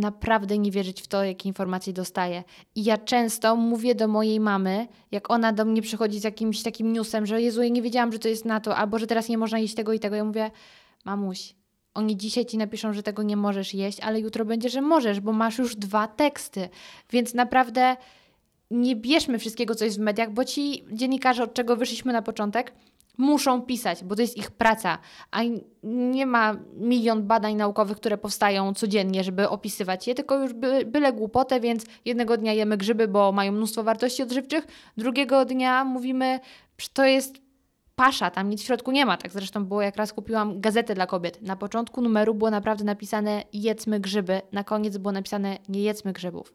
naprawdę 0.00 0.58
nie 0.58 0.70
wierzyć 0.70 1.02
w 1.02 1.06
to, 1.06 1.24
jakie 1.24 1.48
informacje 1.48 1.92
dostaję. 1.92 2.44
I 2.74 2.84
ja 2.84 2.98
często 2.98 3.56
mówię 3.56 3.94
do 3.94 4.08
mojej 4.08 4.40
mamy, 4.40 4.86
jak 5.10 5.30
ona 5.30 5.52
do 5.52 5.64
mnie 5.64 5.82
przychodzi 5.82 6.20
z 6.20 6.24
jakimś 6.24 6.62
takim 6.62 6.92
newsem, 6.92 7.26
że 7.26 7.42
Jezu, 7.42 7.62
ja 7.62 7.68
nie 7.68 7.82
wiedziałam, 7.82 8.12
że 8.12 8.18
to 8.18 8.28
jest 8.28 8.44
na 8.44 8.60
to, 8.60 8.76
albo 8.76 8.98
że 8.98 9.06
teraz 9.06 9.28
nie 9.28 9.38
można 9.38 9.58
jeść 9.58 9.74
tego 9.74 9.92
i 9.92 10.00
tego. 10.00 10.16
Ja 10.16 10.24
mówię, 10.24 10.50
mamuś, 11.04 11.54
oni 11.94 12.16
dzisiaj 12.16 12.46
ci 12.46 12.58
napiszą, 12.58 12.92
że 12.92 13.02
tego 13.02 13.22
nie 13.22 13.36
możesz 13.36 13.74
jeść, 13.74 14.00
ale 14.00 14.20
jutro 14.20 14.44
będzie, 14.44 14.68
że 14.68 14.80
możesz, 14.80 15.20
bo 15.20 15.32
masz 15.32 15.58
już 15.58 15.76
dwa 15.76 16.08
teksty. 16.08 16.68
Więc 17.10 17.34
naprawdę 17.34 17.96
nie 18.70 18.96
bierzmy 18.96 19.38
wszystkiego, 19.38 19.74
co 19.74 19.84
jest 19.84 19.96
w 19.96 20.00
mediach, 20.00 20.32
bo 20.32 20.44
ci 20.44 20.84
dziennikarze, 20.92 21.42
od 21.42 21.54
czego 21.54 21.76
wyszliśmy 21.76 22.12
na 22.12 22.22
początek, 22.22 22.72
muszą 23.20 23.62
pisać, 23.62 24.04
bo 24.04 24.16
to 24.16 24.22
jest 24.22 24.36
ich 24.36 24.50
praca, 24.50 24.98
a 25.30 25.40
nie 25.82 26.26
ma 26.26 26.56
milion 26.76 27.26
badań 27.26 27.54
naukowych, 27.54 27.96
które 27.96 28.18
powstają 28.18 28.74
codziennie, 28.74 29.24
żeby 29.24 29.48
opisywać 29.48 30.06
je, 30.06 30.14
tylko 30.14 30.38
już 30.38 30.52
by, 30.52 30.84
byle 30.84 31.12
głupotę, 31.12 31.60
więc 31.60 31.84
jednego 32.04 32.36
dnia 32.36 32.52
jemy 32.52 32.76
grzyby, 32.76 33.08
bo 33.08 33.32
mają 33.32 33.52
mnóstwo 33.52 33.82
wartości 33.82 34.22
odżywczych, 34.22 34.66
drugiego 34.96 35.44
dnia 35.44 35.84
mówimy, 35.84 36.40
że 36.78 36.88
to 36.92 37.04
jest 37.04 37.40
pasza, 37.96 38.30
tam 38.30 38.50
nic 38.50 38.62
w 38.62 38.64
środku 38.64 38.90
nie 38.90 39.06
ma. 39.06 39.16
Tak 39.16 39.32
zresztą 39.32 39.64
było, 39.64 39.82
jak 39.82 39.96
raz 39.96 40.12
kupiłam 40.12 40.60
gazetę 40.60 40.94
dla 40.94 41.06
kobiet. 41.06 41.42
Na 41.42 41.56
początku 41.56 42.02
numeru 42.02 42.34
było 42.34 42.50
naprawdę 42.50 42.84
napisane 42.84 43.44
jedzmy 43.52 44.00
grzyby, 44.00 44.42
na 44.52 44.64
koniec 44.64 44.96
było 44.96 45.12
napisane 45.12 45.58
nie 45.68 45.82
jedzmy 45.82 46.12
grzybów. 46.12 46.52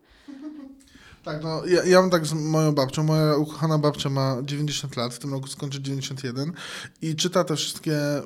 Tak, 1.25 1.43
no 1.43 1.65
ja, 1.65 1.83
ja 1.83 2.01
mam 2.01 2.09
tak 2.09 2.25
z 2.25 2.33
moją 2.33 2.71
babcią. 2.71 3.03
Moja 3.03 3.35
ukochana 3.35 3.77
babcia 3.77 4.09
ma 4.09 4.37
90 4.43 4.95
lat, 4.95 5.13
w 5.13 5.19
tym 5.19 5.33
roku 5.33 5.47
skończy 5.47 5.81
91 5.81 6.53
i 7.01 7.15
czyta 7.15 7.43
te 7.43 7.55
wszystkie 7.55 7.97
e, 7.97 8.23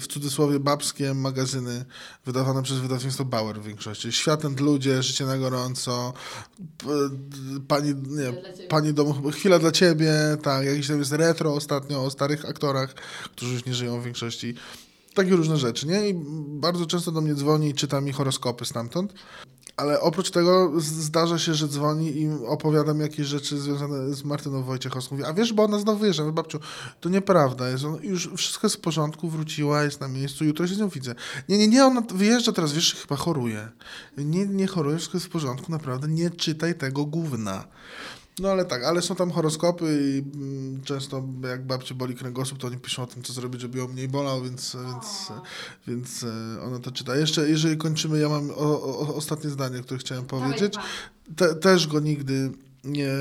w 0.00 0.06
cudzysłowie 0.08 0.60
babskie 0.60 1.14
magazyny 1.14 1.84
wydawane 2.24 2.62
przez 2.62 2.78
wydawnictwo 2.78 3.24
Bauer 3.24 3.60
w 3.60 3.64
większości. 3.64 4.12
Światem 4.12 4.56
ludzie, 4.60 5.02
Życie 5.02 5.26
na 5.26 5.38
gorąco, 5.38 6.12
pani, 7.68 7.94
nie, 7.94 8.32
pani 8.68 8.94
domu, 8.94 9.30
chwila 9.30 9.58
dla 9.58 9.72
ciebie, 9.72 10.12
tak, 10.42 10.66
jakiś 10.66 10.88
tam 10.88 10.98
jest 10.98 11.12
retro 11.12 11.54
ostatnio 11.54 12.04
o 12.04 12.10
starych 12.10 12.44
aktorach, 12.44 12.94
którzy 13.24 13.52
już 13.52 13.64
nie 13.64 13.74
żyją 13.74 14.00
w 14.00 14.04
większości 14.04 14.54
takie 15.16 15.36
różne 15.36 15.56
rzeczy, 15.56 15.86
nie? 15.86 16.08
I 16.08 16.14
bardzo 16.48 16.86
często 16.86 17.12
do 17.12 17.20
mnie 17.20 17.34
dzwoni 17.34 17.68
i 17.68 17.74
czyta 17.74 18.00
mi 18.00 18.12
horoskopy 18.12 18.64
stamtąd. 18.64 19.12
Ale 19.76 20.00
oprócz 20.00 20.30
tego 20.30 20.72
zdarza 20.80 21.38
się, 21.38 21.54
że 21.54 21.68
dzwoni 21.68 22.20
i 22.20 22.28
opowiadam 22.46 23.00
jakieś 23.00 23.26
rzeczy 23.26 23.58
związane 23.58 24.14
z 24.14 24.24
Martyną 24.24 24.62
Wojciechowską. 24.62 25.16
Mówi, 25.16 25.28
a 25.28 25.32
wiesz, 25.32 25.52
bo 25.52 25.64
ona 25.64 25.78
znowu 25.78 25.98
wyjeżdża. 25.98 26.22
Mówię, 26.22 26.34
babciu, 26.34 26.58
to 27.00 27.08
nieprawda. 27.08 27.68
Jest 27.68 27.84
on, 27.84 27.98
już 28.02 28.30
wszystko 28.36 28.66
jest 28.66 28.76
w 28.76 28.80
porządku, 28.80 29.28
wróciła, 29.28 29.82
jest 29.82 30.00
na 30.00 30.08
miejscu, 30.08 30.44
jutro 30.44 30.66
się 30.66 30.74
z 30.74 30.78
nią 30.78 30.88
widzę. 30.88 31.14
Nie, 31.48 31.58
nie, 31.58 31.68
nie, 31.68 31.84
ona 31.84 32.00
wyjeżdża 32.00 32.52
teraz, 32.52 32.72
wiesz, 32.72 32.94
chyba 32.94 33.16
choruje. 33.16 33.68
Nie, 34.18 34.46
nie 34.46 34.66
choruje, 34.66 34.96
wszystko 34.96 35.16
jest 35.16 35.26
w 35.26 35.30
porządku, 35.30 35.72
naprawdę. 35.72 36.08
Nie 36.08 36.30
czytaj 36.30 36.74
tego 36.74 37.04
gówna. 37.04 37.64
No 38.38 38.48
ale 38.48 38.64
tak, 38.64 38.84
ale 38.84 39.02
są 39.02 39.14
tam 39.14 39.30
horoskopy 39.30 39.84
i 40.02 40.38
mm, 40.38 40.82
często 40.82 41.24
jak 41.42 41.66
babcie 41.66 41.94
boli 41.94 42.14
kręgosłup, 42.14 42.58
to 42.58 42.66
oni 42.66 42.76
piszą 42.76 43.02
o 43.02 43.06
tym, 43.06 43.22
co 43.22 43.32
zrobić, 43.32 43.60
żeby 43.60 43.78
ją 43.78 43.88
mniej 43.88 44.08
bolał, 44.08 44.42
więc, 44.42 44.76
więc, 44.86 45.32
więc 45.86 46.22
e, 46.22 46.62
ona 46.62 46.78
to 46.78 46.90
czyta. 46.90 47.16
Jeszcze, 47.16 47.48
jeżeli 47.48 47.76
kończymy, 47.76 48.18
ja 48.18 48.28
mam 48.28 48.50
o, 48.50 48.82
o, 48.82 49.14
ostatnie 49.14 49.50
zdanie, 49.50 49.80
które 49.80 49.98
chciałem 49.98 50.24
powiedzieć. 50.24 50.74
Te, 51.36 51.54
też 51.54 51.86
go 51.86 52.00
nigdy 52.00 52.52
nie 52.84 53.12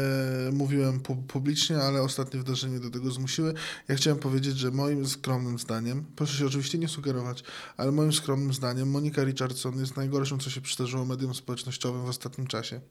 mówiłem 0.54 1.00
pu 1.00 1.16
publicznie, 1.16 1.78
ale 1.78 2.02
ostatnie 2.02 2.40
wydarzenia 2.40 2.80
do 2.80 2.90
tego 2.90 3.12
zmusiły. 3.12 3.54
Ja 3.88 3.96
chciałem 3.96 4.20
powiedzieć, 4.20 4.58
że 4.58 4.72
moim 4.72 5.08
skromnym 5.08 5.60
zdaniem, 5.60 6.06
proszę 6.16 6.38
się 6.38 6.46
oczywiście 6.46 6.78
nie 6.78 6.88
sugerować, 6.88 7.44
ale 7.78 7.92
moim 7.92 8.14
skromnym 8.14 8.54
zdaniem 8.54 8.90
Monika 8.90 9.24
Richardson 9.24 9.80
jest 9.80 9.98
najgorszym, 9.98 10.40
co 10.40 10.50
się 10.50 10.62
przydarzyło 10.62 11.06
mediom 11.06 11.34
społecznościowym 11.34 12.06
w 12.06 12.10
ostatnim 12.10 12.48
czasie. 12.48 12.82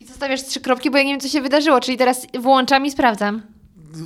I 0.00 0.06
zostawiasz 0.06 0.44
trzy 0.44 0.60
kropki, 0.60 0.90
bo 0.90 0.98
ja 0.98 1.04
nie 1.04 1.12
wiem, 1.12 1.20
co 1.20 1.28
się 1.28 1.42
wydarzyło, 1.42 1.80
czyli 1.80 1.98
teraz 1.98 2.26
włączam 2.40 2.86
i 2.86 2.90
sprawdzam. 2.90 3.42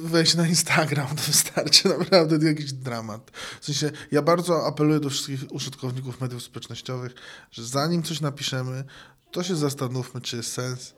Weź 0.05 0.35
na 0.35 0.49
Instagram, 0.49 1.07
to 1.07 1.23
wystarczy 1.27 1.89
naprawdę 1.89 2.49
jakiś 2.49 2.73
dramat. 2.73 3.31
W 3.61 3.65
sensie, 3.65 3.91
ja 4.13 4.23
bardzo 4.23 4.67
apeluję 4.67 5.01
do 5.01 5.11
wszystkich 5.11 5.41
użytkowników 5.51 6.21
mediów 6.21 6.43
społecznościowych, 6.43 7.15
że 7.51 7.65
zanim 7.65 8.03
coś 8.03 8.21
napiszemy, 8.21 8.85
to 9.31 9.43
się 9.43 9.57
zastanówmy, 9.57 10.21
czy 10.21 10.37
jest 10.37 10.53
sens, 10.53 10.95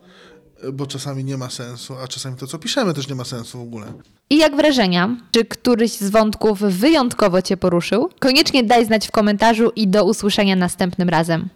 bo 0.72 0.86
czasami 0.86 1.24
nie 1.24 1.36
ma 1.36 1.50
sensu, 1.50 1.94
a 1.94 2.08
czasami 2.08 2.36
to, 2.36 2.46
co 2.46 2.58
piszemy, 2.58 2.94
też 2.94 3.08
nie 3.08 3.14
ma 3.14 3.24
sensu 3.24 3.58
w 3.58 3.62
ogóle. 3.62 3.92
I 4.30 4.38
jak 4.38 4.56
wrażenia? 4.56 5.16
Czy 5.30 5.44
któryś 5.44 5.92
z 5.92 6.10
wątków 6.10 6.60
wyjątkowo 6.60 7.42
Cię 7.42 7.56
poruszył? 7.56 8.10
Koniecznie 8.18 8.64
daj 8.64 8.86
znać 8.86 9.08
w 9.08 9.10
komentarzu 9.10 9.72
i 9.76 9.88
do 9.88 10.04
usłyszenia 10.04 10.56
następnym 10.56 11.08
razem. 11.08 11.48